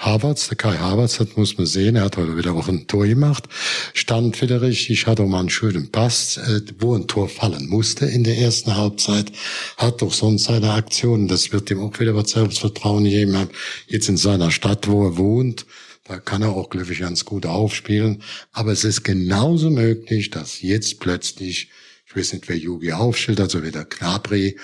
Havertz, 0.00 0.48
der 0.48 0.56
Kai 0.56 0.78
Havertz, 0.78 1.18
das 1.18 1.36
muss 1.36 1.58
man 1.58 1.66
sehen, 1.66 1.94
er 1.94 2.04
hat 2.04 2.16
heute 2.16 2.36
wieder 2.36 2.54
auch 2.54 2.68
ein 2.68 2.86
Tor 2.86 3.06
gemacht, 3.06 3.44
stand 3.92 4.40
wieder 4.40 4.62
richtig, 4.62 5.06
hat 5.06 5.20
auch 5.20 5.26
mal 5.26 5.40
einen 5.40 5.50
schönen 5.50 5.90
Pass, 5.92 6.38
äh, 6.38 6.62
wo 6.78 6.94
ein 6.94 7.06
Tor 7.06 7.28
fallen 7.28 7.68
musste 7.68 8.06
in 8.06 8.24
der 8.24 8.38
ersten 8.38 8.76
Halbzeit, 8.76 9.30
hat 9.76 10.00
doch 10.00 10.12
sonst 10.12 10.44
seine 10.44 10.72
Aktionen, 10.72 11.28
das 11.28 11.52
wird 11.52 11.70
ihm 11.70 11.80
auch 11.80 12.00
wieder 12.00 12.14
was 12.14 12.30
Selbstvertrauen 12.30 13.04
geben, 13.04 13.50
jetzt 13.88 14.08
in 14.08 14.16
seiner 14.16 14.50
Stadt, 14.50 14.88
wo 14.88 15.04
er 15.04 15.18
wohnt, 15.18 15.66
da 16.04 16.18
kann 16.18 16.42
er 16.42 16.50
auch, 16.56 16.70
glaube 16.70 16.92
ich, 16.92 17.00
ganz 17.00 17.24
gut 17.24 17.46
aufspielen. 17.46 18.22
Aber 18.52 18.72
es 18.72 18.82
ist 18.82 19.04
genauso 19.04 19.70
möglich, 19.70 20.30
dass 20.30 20.60
jetzt 20.60 20.98
plötzlich, 20.98 21.68
ich 22.06 22.16
weiß 22.16 22.32
nicht, 22.32 22.48
wer 22.48 22.56
Yugi 22.56 22.92
aufstellt, 22.92 23.38
also 23.38 23.62
wieder 23.62 23.84
Knabri 23.84 24.56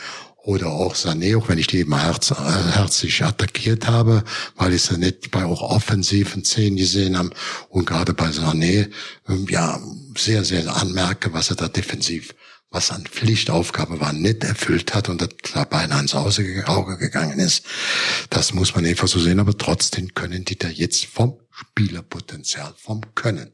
oder 0.46 0.68
auch 0.68 0.94
Sané, 0.94 1.36
auch 1.36 1.48
wenn 1.48 1.58
ich 1.58 1.66
die 1.66 1.80
immer 1.80 2.04
herz, 2.04 2.30
äh, 2.30 2.34
herzlich 2.34 3.24
attackiert 3.24 3.88
habe, 3.88 4.22
weil 4.54 4.72
ich 4.74 4.82
sie 4.82 4.96
nicht 4.96 5.32
bei 5.32 5.44
auch 5.44 5.60
offensiven 5.60 6.44
Szenen 6.44 6.76
gesehen 6.76 7.18
habe 7.18 7.30
und 7.68 7.84
gerade 7.84 8.14
bei 8.14 8.28
Sané, 8.28 8.88
ähm, 9.28 9.46
ja, 9.50 9.80
sehr, 10.16 10.44
sehr 10.44 10.74
anmerke, 10.74 11.32
was 11.32 11.50
er 11.50 11.56
da 11.56 11.66
defensiv 11.66 12.32
was 12.70 12.90
an 12.90 13.06
Pflichtaufgabe 13.06 14.00
war, 14.00 14.12
nicht 14.12 14.44
erfüllt 14.44 14.94
hat 14.94 15.08
und 15.08 15.20
das 15.20 15.30
da 15.54 15.64
beinahe 15.64 16.00
ins 16.00 16.14
Auge 16.14 16.96
gegangen 16.98 17.38
ist. 17.38 17.64
Das 18.28 18.52
muss 18.52 18.74
man 18.74 18.84
einfach 18.84 19.08
so 19.08 19.18
sehen, 19.18 19.40
aber 19.40 19.56
trotzdem 19.56 20.14
können 20.14 20.44
die 20.44 20.58
da 20.58 20.68
jetzt 20.68 21.06
vom 21.06 21.38
Spielerpotenzial, 21.50 22.74
vom 22.76 23.00
Können. 23.14 23.50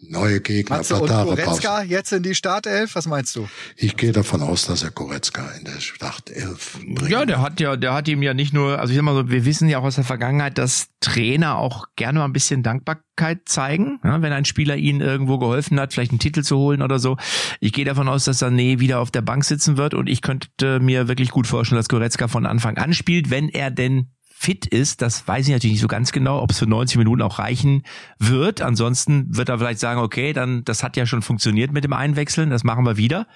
Neue 0.00 0.40
Gegner, 0.40 0.78
Matze 0.78 0.96
und 0.96 1.06
Platare 1.06 1.36
Goretzka 1.36 1.82
jetzt 1.82 2.12
in 2.12 2.22
die 2.22 2.34
Startelf, 2.34 2.94
was 2.94 3.06
meinst 3.06 3.36
du? 3.36 3.48
Ich 3.76 3.96
gehe 3.96 4.12
davon 4.12 4.42
aus, 4.42 4.66
dass 4.66 4.82
er 4.82 4.90
Goretzka 4.90 5.48
in 5.58 5.64
der 5.64 5.80
Startelf 5.80 6.78
bringt. 6.84 7.10
Ja, 7.10 7.24
der 7.24 7.40
hat 7.40 7.58
ja, 7.60 7.76
der 7.76 7.94
hat 7.94 8.08
ihm 8.08 8.22
ja 8.22 8.34
nicht 8.34 8.52
nur, 8.52 8.78
also 8.78 8.90
ich 8.90 8.96
sag 8.96 9.04
mal 9.04 9.14
so, 9.14 9.30
wir 9.30 9.44
wissen 9.44 9.68
ja 9.68 9.78
auch 9.78 9.84
aus 9.84 9.94
der 9.94 10.04
Vergangenheit, 10.04 10.58
dass 10.58 10.88
Trainer 11.00 11.56
auch 11.56 11.86
gerne 11.96 12.18
mal 12.18 12.26
ein 12.26 12.32
bisschen 12.32 12.62
Dankbarkeit 12.62 13.42
zeigen, 13.46 14.00
ja, 14.04 14.20
wenn 14.20 14.32
ein 14.32 14.44
Spieler 14.44 14.76
ihnen 14.76 15.00
irgendwo 15.00 15.38
geholfen 15.38 15.80
hat, 15.80 15.92
vielleicht 15.92 16.12
einen 16.12 16.18
Titel 16.18 16.42
zu 16.42 16.58
holen 16.58 16.82
oder 16.82 16.98
so. 16.98 17.16
Ich 17.60 17.72
gehe 17.72 17.84
davon 17.84 18.08
aus, 18.08 18.24
dass 18.24 18.42
Sané 18.42 18.80
wieder 18.80 19.00
auf 19.00 19.10
der 19.10 19.22
Bank 19.22 19.44
sitzen 19.44 19.76
wird 19.76 19.94
und 19.94 20.08
ich 20.08 20.22
könnte 20.22 20.80
mir 20.80 21.08
wirklich 21.08 21.30
gut 21.30 21.46
vorstellen, 21.46 21.78
dass 21.78 21.88
Goretzka 21.88 22.28
von 22.28 22.46
Anfang 22.46 22.76
an 22.76 22.92
spielt, 22.92 23.30
wenn 23.30 23.48
er 23.48 23.70
denn 23.70 24.13
fit 24.44 24.66
ist, 24.66 25.00
das 25.00 25.26
weiß 25.26 25.46
ich 25.46 25.52
natürlich 25.52 25.74
nicht 25.74 25.80
so 25.80 25.88
ganz 25.88 26.12
genau, 26.12 26.42
ob 26.42 26.50
es 26.50 26.58
für 26.58 26.66
90 26.66 26.98
Minuten 26.98 27.22
auch 27.22 27.38
reichen 27.38 27.82
wird. 28.18 28.60
Ansonsten 28.60 29.34
wird 29.34 29.48
er 29.48 29.58
vielleicht 29.58 29.80
sagen, 29.80 30.00
okay, 30.00 30.34
dann 30.34 30.64
das 30.64 30.82
hat 30.82 30.98
ja 30.98 31.06
schon 31.06 31.22
funktioniert 31.22 31.72
mit 31.72 31.82
dem 31.82 31.94
Einwechseln, 31.94 32.50
das 32.50 32.62
machen 32.62 32.84
wir 32.84 32.98
wieder, 32.98 33.26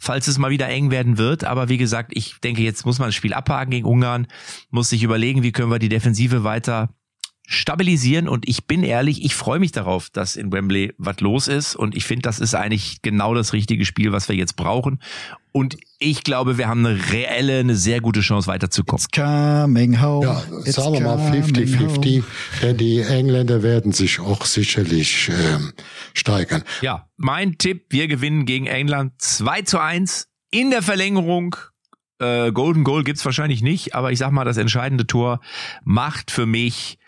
falls 0.00 0.28
es 0.28 0.38
mal 0.38 0.50
wieder 0.50 0.68
eng 0.68 0.92
werden 0.92 1.18
wird. 1.18 1.42
Aber 1.42 1.68
wie 1.68 1.76
gesagt, 1.76 2.12
ich 2.14 2.38
denke, 2.38 2.62
jetzt 2.62 2.86
muss 2.86 3.00
man 3.00 3.08
das 3.08 3.16
Spiel 3.16 3.34
abhaken 3.34 3.72
gegen 3.72 3.86
Ungarn, 3.86 4.28
muss 4.70 4.90
sich 4.90 5.02
überlegen, 5.02 5.42
wie 5.42 5.50
können 5.50 5.72
wir 5.72 5.80
die 5.80 5.88
Defensive 5.88 6.44
weiter 6.44 6.90
stabilisieren 7.46 8.28
und 8.28 8.48
ich 8.48 8.66
bin 8.66 8.82
ehrlich, 8.82 9.24
ich 9.24 9.34
freue 9.34 9.58
mich 9.58 9.72
darauf, 9.72 10.10
dass 10.10 10.36
in 10.36 10.52
Wembley 10.52 10.94
was 10.96 11.20
los 11.20 11.48
ist 11.48 11.76
und 11.76 11.94
ich 11.94 12.04
finde, 12.04 12.22
das 12.22 12.40
ist 12.40 12.54
eigentlich 12.54 13.02
genau 13.02 13.34
das 13.34 13.52
richtige 13.52 13.84
Spiel, 13.84 14.12
was 14.12 14.28
wir 14.28 14.36
jetzt 14.36 14.56
brauchen 14.56 14.98
und 15.56 15.76
ich 16.00 16.24
glaube, 16.24 16.58
wir 16.58 16.66
haben 16.66 16.84
eine 16.84 17.12
reelle, 17.12 17.60
eine 17.60 17.76
sehr 17.76 18.00
gute 18.00 18.22
Chance 18.22 18.48
weiterzukommen. 18.48 19.04
It's 19.04 19.10
coming 19.12 20.02
home. 20.02 20.26
Ja, 20.26 20.42
It's 20.64 20.72
sagen 20.72 20.94
wir 20.94 21.00
mal 21.02 21.16
coming 21.16 21.44
50-50, 21.44 21.78
home. 21.78 22.24
denn 22.60 22.76
die 22.76 23.00
Engländer 23.00 23.62
werden 23.62 23.92
sich 23.92 24.18
auch 24.18 24.44
sicherlich 24.46 25.30
ähm, 25.30 25.72
steigern. 26.12 26.64
Ja, 26.80 27.08
mein 27.16 27.56
Tipp, 27.56 27.86
wir 27.90 28.08
gewinnen 28.08 28.46
gegen 28.46 28.66
England 28.66 29.12
2 29.18 29.62
zu 29.62 29.78
1 29.78 30.26
in 30.50 30.70
der 30.70 30.82
Verlängerung. 30.82 31.54
Äh, 32.18 32.50
Golden 32.50 32.82
Goal 32.82 33.04
gibt's 33.04 33.24
wahrscheinlich 33.24 33.62
nicht, 33.62 33.94
aber 33.94 34.10
ich 34.10 34.18
sag 34.18 34.32
mal, 34.32 34.44
das 34.44 34.56
entscheidende 34.56 35.06
Tor 35.06 35.40
macht 35.84 36.32
für 36.32 36.46
mich 36.46 36.98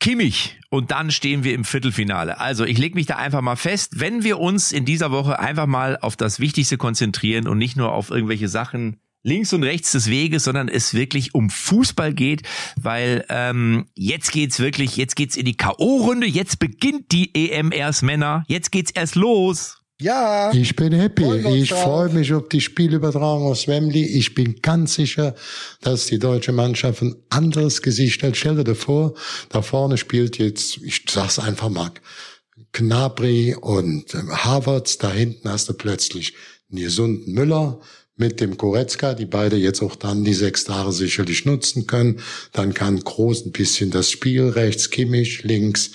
Kimmich 0.00 0.58
und 0.70 0.90
dann 0.90 1.10
stehen 1.10 1.44
wir 1.44 1.54
im 1.54 1.64
Viertelfinale. 1.64 2.38
Also 2.38 2.64
ich 2.64 2.78
leg 2.78 2.94
mich 2.94 3.06
da 3.06 3.16
einfach 3.16 3.40
mal 3.40 3.56
fest, 3.56 4.00
wenn 4.00 4.22
wir 4.22 4.38
uns 4.38 4.70
in 4.70 4.84
dieser 4.84 5.10
Woche 5.10 5.38
einfach 5.38 5.66
mal 5.66 5.98
auf 6.00 6.16
das 6.16 6.40
Wichtigste 6.40 6.76
konzentrieren 6.76 7.48
und 7.48 7.58
nicht 7.58 7.76
nur 7.76 7.92
auf 7.92 8.10
irgendwelche 8.10 8.48
Sachen 8.48 9.00
links 9.24 9.52
und 9.52 9.64
rechts 9.64 9.92
des 9.92 10.08
Weges, 10.08 10.44
sondern 10.44 10.68
es 10.68 10.94
wirklich 10.94 11.34
um 11.34 11.50
Fußball 11.50 12.14
geht, 12.14 12.42
weil 12.80 13.24
ähm, 13.28 13.86
jetzt 13.94 14.32
geht's 14.32 14.60
wirklich, 14.60 14.96
jetzt 14.96 15.16
geht's 15.16 15.36
in 15.36 15.44
die 15.44 15.56
KO-Runde, 15.56 16.26
jetzt 16.26 16.58
beginnt 16.58 17.10
die 17.12 17.34
EM 17.34 17.72
erst 17.72 18.02
Männer, 18.02 18.44
jetzt 18.46 18.70
geht's 18.70 18.92
erst 18.92 19.16
los. 19.16 19.77
Ja. 20.00 20.52
Ich 20.52 20.76
bin 20.76 20.92
happy. 20.92 21.24
Ich 21.56 21.72
freue 21.72 22.08
mich 22.10 22.32
auf 22.32 22.48
die 22.48 22.60
Spielübertragung 22.60 23.46
aus 23.46 23.66
Wembley. 23.66 24.04
Ich 24.04 24.34
bin 24.34 24.60
ganz 24.62 24.94
sicher, 24.94 25.34
dass 25.80 26.06
die 26.06 26.20
deutsche 26.20 26.52
Mannschaft 26.52 27.02
ein 27.02 27.16
anderes 27.30 27.82
Gesicht 27.82 28.14
stellt. 28.14 28.36
Stell 28.36 28.62
dir 28.62 28.74
vor, 28.76 29.14
da 29.48 29.60
vorne 29.60 29.96
spielt 29.96 30.38
jetzt, 30.38 30.76
ich 30.78 31.04
sag's 31.08 31.40
einfach 31.40 31.68
mal, 31.68 31.90
Knabri 32.72 33.56
und 33.60 34.14
ähm, 34.14 34.30
Havertz. 34.30 34.98
Da 34.98 35.12
hinten 35.12 35.48
hast 35.48 35.68
du 35.68 35.74
plötzlich 35.74 36.34
einen 36.70 36.80
gesunden 36.80 37.34
Müller 37.34 37.80
mit 38.18 38.40
dem 38.40 38.58
Goretzka, 38.58 39.14
die 39.14 39.26
beide 39.26 39.56
jetzt 39.56 39.80
auch 39.80 39.94
dann 39.94 40.24
die 40.24 40.34
sechs 40.34 40.66
Jahre 40.66 40.92
sicherlich 40.92 41.44
nutzen 41.44 41.86
können. 41.86 42.20
Dann 42.52 42.74
kann 42.74 42.98
Groß 42.98 43.46
ein 43.46 43.52
bisschen 43.52 43.90
das 43.90 44.10
Spiel 44.10 44.48
rechts, 44.48 44.90
Kimmich 44.90 45.44
links. 45.44 45.92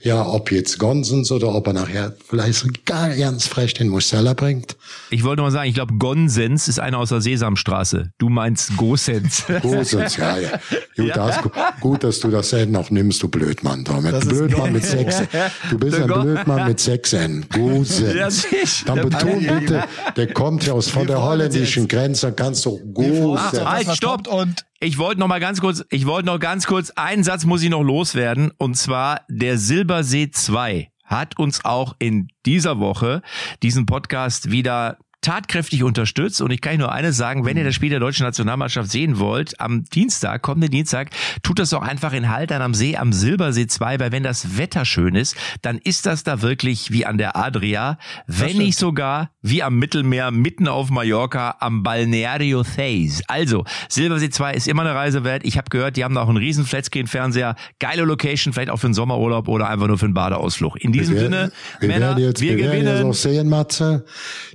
Ja, 0.00 0.26
ob 0.26 0.50
jetzt 0.50 0.78
Gonsens 0.78 1.30
oder 1.30 1.54
ob 1.54 1.66
er 1.66 1.74
nachher 1.74 2.16
vielleicht 2.26 2.60
sogar 2.60 3.14
ganz 3.14 3.46
frech 3.46 3.74
den 3.74 3.88
Musella 3.88 4.32
bringt. 4.32 4.76
Ich 5.10 5.22
wollte 5.22 5.42
mal 5.42 5.50
sagen, 5.50 5.68
ich 5.68 5.74
glaube, 5.74 5.94
Gonsens 5.98 6.66
ist 6.66 6.80
einer 6.80 6.98
aus 6.98 7.10
der 7.10 7.20
Sesamstraße. 7.20 8.10
Du 8.18 8.30
meinst 8.30 8.76
Gosens. 8.76 9.44
Gosens, 9.62 10.16
ja, 10.16 10.38
ja. 10.38 10.60
Gut, 10.96 11.16
Das, 11.16 11.38
gut, 11.80 12.04
dass 12.04 12.20
du 12.20 12.30
das 12.30 12.52
N 12.54 12.70
noch 12.70 12.90
nimmst, 12.90 13.22
du 13.22 13.28
Blödmann. 13.28 13.84
Damit. 13.84 14.14
Das 14.14 14.26
Blödmann 14.26 14.72
mit 14.72 14.84
sechs. 14.84 15.22
Du 15.70 15.78
bist 15.78 15.98
ein 15.98 16.06
Blödmann 16.06 16.68
mit 16.68 16.80
sechs 16.80 17.12
N. 17.12 17.44
Gosens. 17.52 18.46
Ja. 18.46 18.94
Dann 18.94 19.08
beton 19.08 19.46
bitte, 19.46 19.84
der 20.16 20.32
kommt 20.32 20.64
ja 20.64 20.72
aus 20.72 20.88
von 20.88 21.06
der 21.06 21.16
freuen 21.16 21.65
uns 21.66 21.86
holländischen 21.86 21.88
Grenze, 21.88 22.78
uns 22.78 22.94
Gosens. 22.94 23.58
auf 23.58 23.68
halt, 23.68 23.96
stopp. 23.96 24.28
Und 24.28 24.66
ich 24.80 24.98
wollte 24.98 25.20
noch 25.20 25.28
mal 25.28 25.40
ganz 25.40 25.60
kurz, 25.60 25.84
ich 25.90 26.06
wollte 26.06 26.26
noch 26.26 26.38
ganz 26.38 26.66
kurz, 26.66 26.90
einen 26.96 27.24
Satz 27.24 27.44
muss 27.44 27.62
ich 27.62 27.70
noch 27.70 27.82
loswerden, 27.82 28.52
und 28.58 28.76
zwar 28.76 29.22
der 29.28 29.58
Silbersee 29.58 30.30
2 30.30 30.90
hat 31.04 31.38
uns 31.38 31.64
auch 31.64 31.94
in 31.98 32.28
dieser 32.44 32.80
Woche 32.80 33.22
diesen 33.62 33.86
Podcast 33.86 34.50
wieder 34.50 34.98
tatkräftig 35.20 35.82
unterstützt. 35.82 36.40
Und 36.40 36.50
ich 36.52 36.60
kann 36.60 36.76
nur 36.78 36.92
eines 36.92 37.16
sagen, 37.16 37.44
wenn 37.44 37.56
ihr 37.56 37.64
das 37.64 37.74
Spiel 37.74 37.90
der 37.90 38.00
deutschen 38.00 38.24
Nationalmannschaft 38.24 38.90
sehen 38.90 39.18
wollt, 39.18 39.60
am 39.60 39.84
Dienstag, 39.84 40.42
kommenden 40.42 40.70
Dienstag, 40.70 41.10
tut 41.42 41.58
das 41.58 41.70
doch 41.70 41.82
einfach 41.82 42.12
in 42.12 42.28
Haltern 42.30 42.62
am 42.62 42.74
See, 42.74 42.96
am 42.96 43.12
Silbersee 43.12 43.66
2, 43.66 43.98
weil 44.00 44.12
wenn 44.12 44.22
das 44.22 44.56
Wetter 44.58 44.84
schön 44.84 45.14
ist, 45.14 45.36
dann 45.62 45.78
ist 45.78 46.06
das 46.06 46.22
da 46.22 46.42
wirklich 46.42 46.92
wie 46.92 47.06
an 47.06 47.18
der 47.18 47.36
Adria, 47.36 47.98
wenn 48.26 48.56
nicht 48.58 48.78
sogar 48.78 49.30
wie 49.42 49.62
am 49.62 49.78
Mittelmeer, 49.78 50.30
mitten 50.30 50.68
auf 50.68 50.90
Mallorca, 50.90 51.56
am 51.60 51.82
Balneario 51.82 52.62
Theis. 52.62 53.22
Also, 53.28 53.64
Silbersee 53.88 54.30
2 54.30 54.54
ist 54.54 54.68
immer 54.68 54.82
eine 54.82 54.94
Reise 54.94 55.24
wert. 55.24 55.42
Ich 55.44 55.56
habe 55.56 55.70
gehört, 55.70 55.96
die 55.96 56.04
haben 56.04 56.14
da 56.14 56.22
auch 56.22 56.28
einen 56.28 56.36
riesen 56.38 56.64
Flatscreen-Fernseher, 56.64 57.54
geile 57.78 58.02
Location, 58.02 58.52
vielleicht 58.52 58.70
auch 58.70 58.78
für 58.78 58.88
einen 58.88 58.94
Sommerurlaub 58.94 59.48
oder 59.48 59.68
einfach 59.68 59.86
nur 59.86 59.98
für 59.98 60.06
einen 60.06 60.14
Badeausflug. 60.14 60.76
In 60.82 60.92
diesem 60.92 61.14
Wir 61.14 61.20
Sinne, 61.22 61.36
werden- 61.36 61.52
wir 61.80 61.88
Männer, 61.88 62.06
werden 62.16 62.24
jetzt, 62.24 62.40
wir 62.40 62.56
wir 62.56 62.64
werden 62.64 62.74
jetzt 62.78 62.86
gewinnen. 62.94 63.10
auch 63.10 63.14
sehen, 63.14 63.48
Matze. 63.48 64.04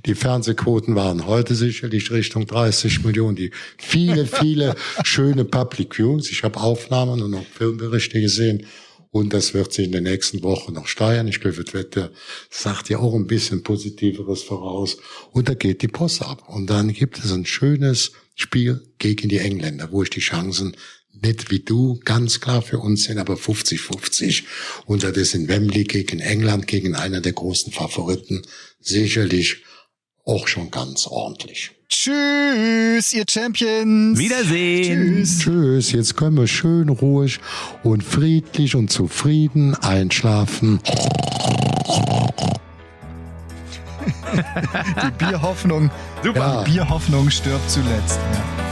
Die 0.04 0.14
Fernsehquoten 0.52 0.94
waren 0.94 1.26
heute 1.26 1.54
sicherlich 1.54 2.10
Richtung 2.10 2.46
30 2.46 3.04
Millionen. 3.04 3.36
Die 3.36 3.50
viele, 3.78 4.26
viele 4.26 4.74
schöne 5.04 5.44
Public 5.44 5.98
Views. 5.98 6.30
Ich 6.30 6.42
habe 6.42 6.60
Aufnahmen 6.60 7.22
und 7.22 7.34
auch 7.34 7.46
Filmberichte 7.56 8.20
gesehen. 8.20 8.66
Und 9.10 9.34
das 9.34 9.52
wird 9.52 9.72
sich 9.72 9.86
in 9.86 9.92
den 9.92 10.04
nächsten 10.04 10.42
Wochen 10.42 10.72
noch 10.72 10.86
steigern. 10.86 11.28
Ich 11.28 11.40
glaube, 11.40 11.62
das 11.62 11.74
Wetter 11.74 12.10
sagt 12.50 12.88
ja 12.88 12.98
auch 12.98 13.14
ein 13.14 13.26
bisschen 13.26 13.62
Positiveres 13.62 14.42
voraus. 14.42 14.96
Und 15.32 15.48
da 15.48 15.54
geht 15.54 15.82
die 15.82 15.88
Post 15.88 16.22
ab. 16.22 16.48
Und 16.48 16.68
dann 16.68 16.92
gibt 16.92 17.18
es 17.18 17.30
ein 17.32 17.44
schönes 17.44 18.12
Spiel 18.34 18.82
gegen 18.98 19.28
die 19.28 19.38
Engländer, 19.38 19.88
wo 19.90 20.02
ich 20.02 20.10
die 20.10 20.20
Chancen 20.20 20.76
nicht 21.22 21.50
wie 21.50 21.60
du 21.60 22.00
ganz 22.04 22.40
klar 22.40 22.62
für 22.62 22.78
uns 22.78 23.04
sind, 23.04 23.18
aber 23.18 23.34
50-50. 23.34 24.44
Und 24.86 25.02
das 25.04 25.16
ist 25.16 25.34
in 25.34 25.46
Wembley 25.46 25.84
gegen 25.84 26.20
England, 26.20 26.66
gegen 26.66 26.94
einer 26.94 27.20
der 27.20 27.32
großen 27.32 27.70
Favoriten, 27.70 28.42
sicherlich 28.80 29.62
auch 30.24 30.46
schon 30.46 30.70
ganz 30.70 31.06
ordentlich. 31.06 31.72
Tschüss, 31.88 33.12
ihr 33.12 33.24
Champions. 33.28 34.18
Wiedersehen. 34.18 35.24
Tschüss. 35.24 35.38
Tschüss, 35.40 35.92
jetzt 35.92 36.16
können 36.16 36.36
wir 36.36 36.46
schön 36.46 36.88
ruhig 36.88 37.38
und 37.82 38.02
friedlich 38.02 38.74
und 38.74 38.90
zufrieden 38.90 39.74
einschlafen. 39.74 40.80
Die 44.34 45.24
Bierhoffnung. 45.24 45.90
Super. 46.22 46.64
Die 46.64 46.72
Bierhoffnung 46.72 47.30
stirbt 47.30 47.70
zuletzt. 47.70 48.18
Ja. 48.32 48.71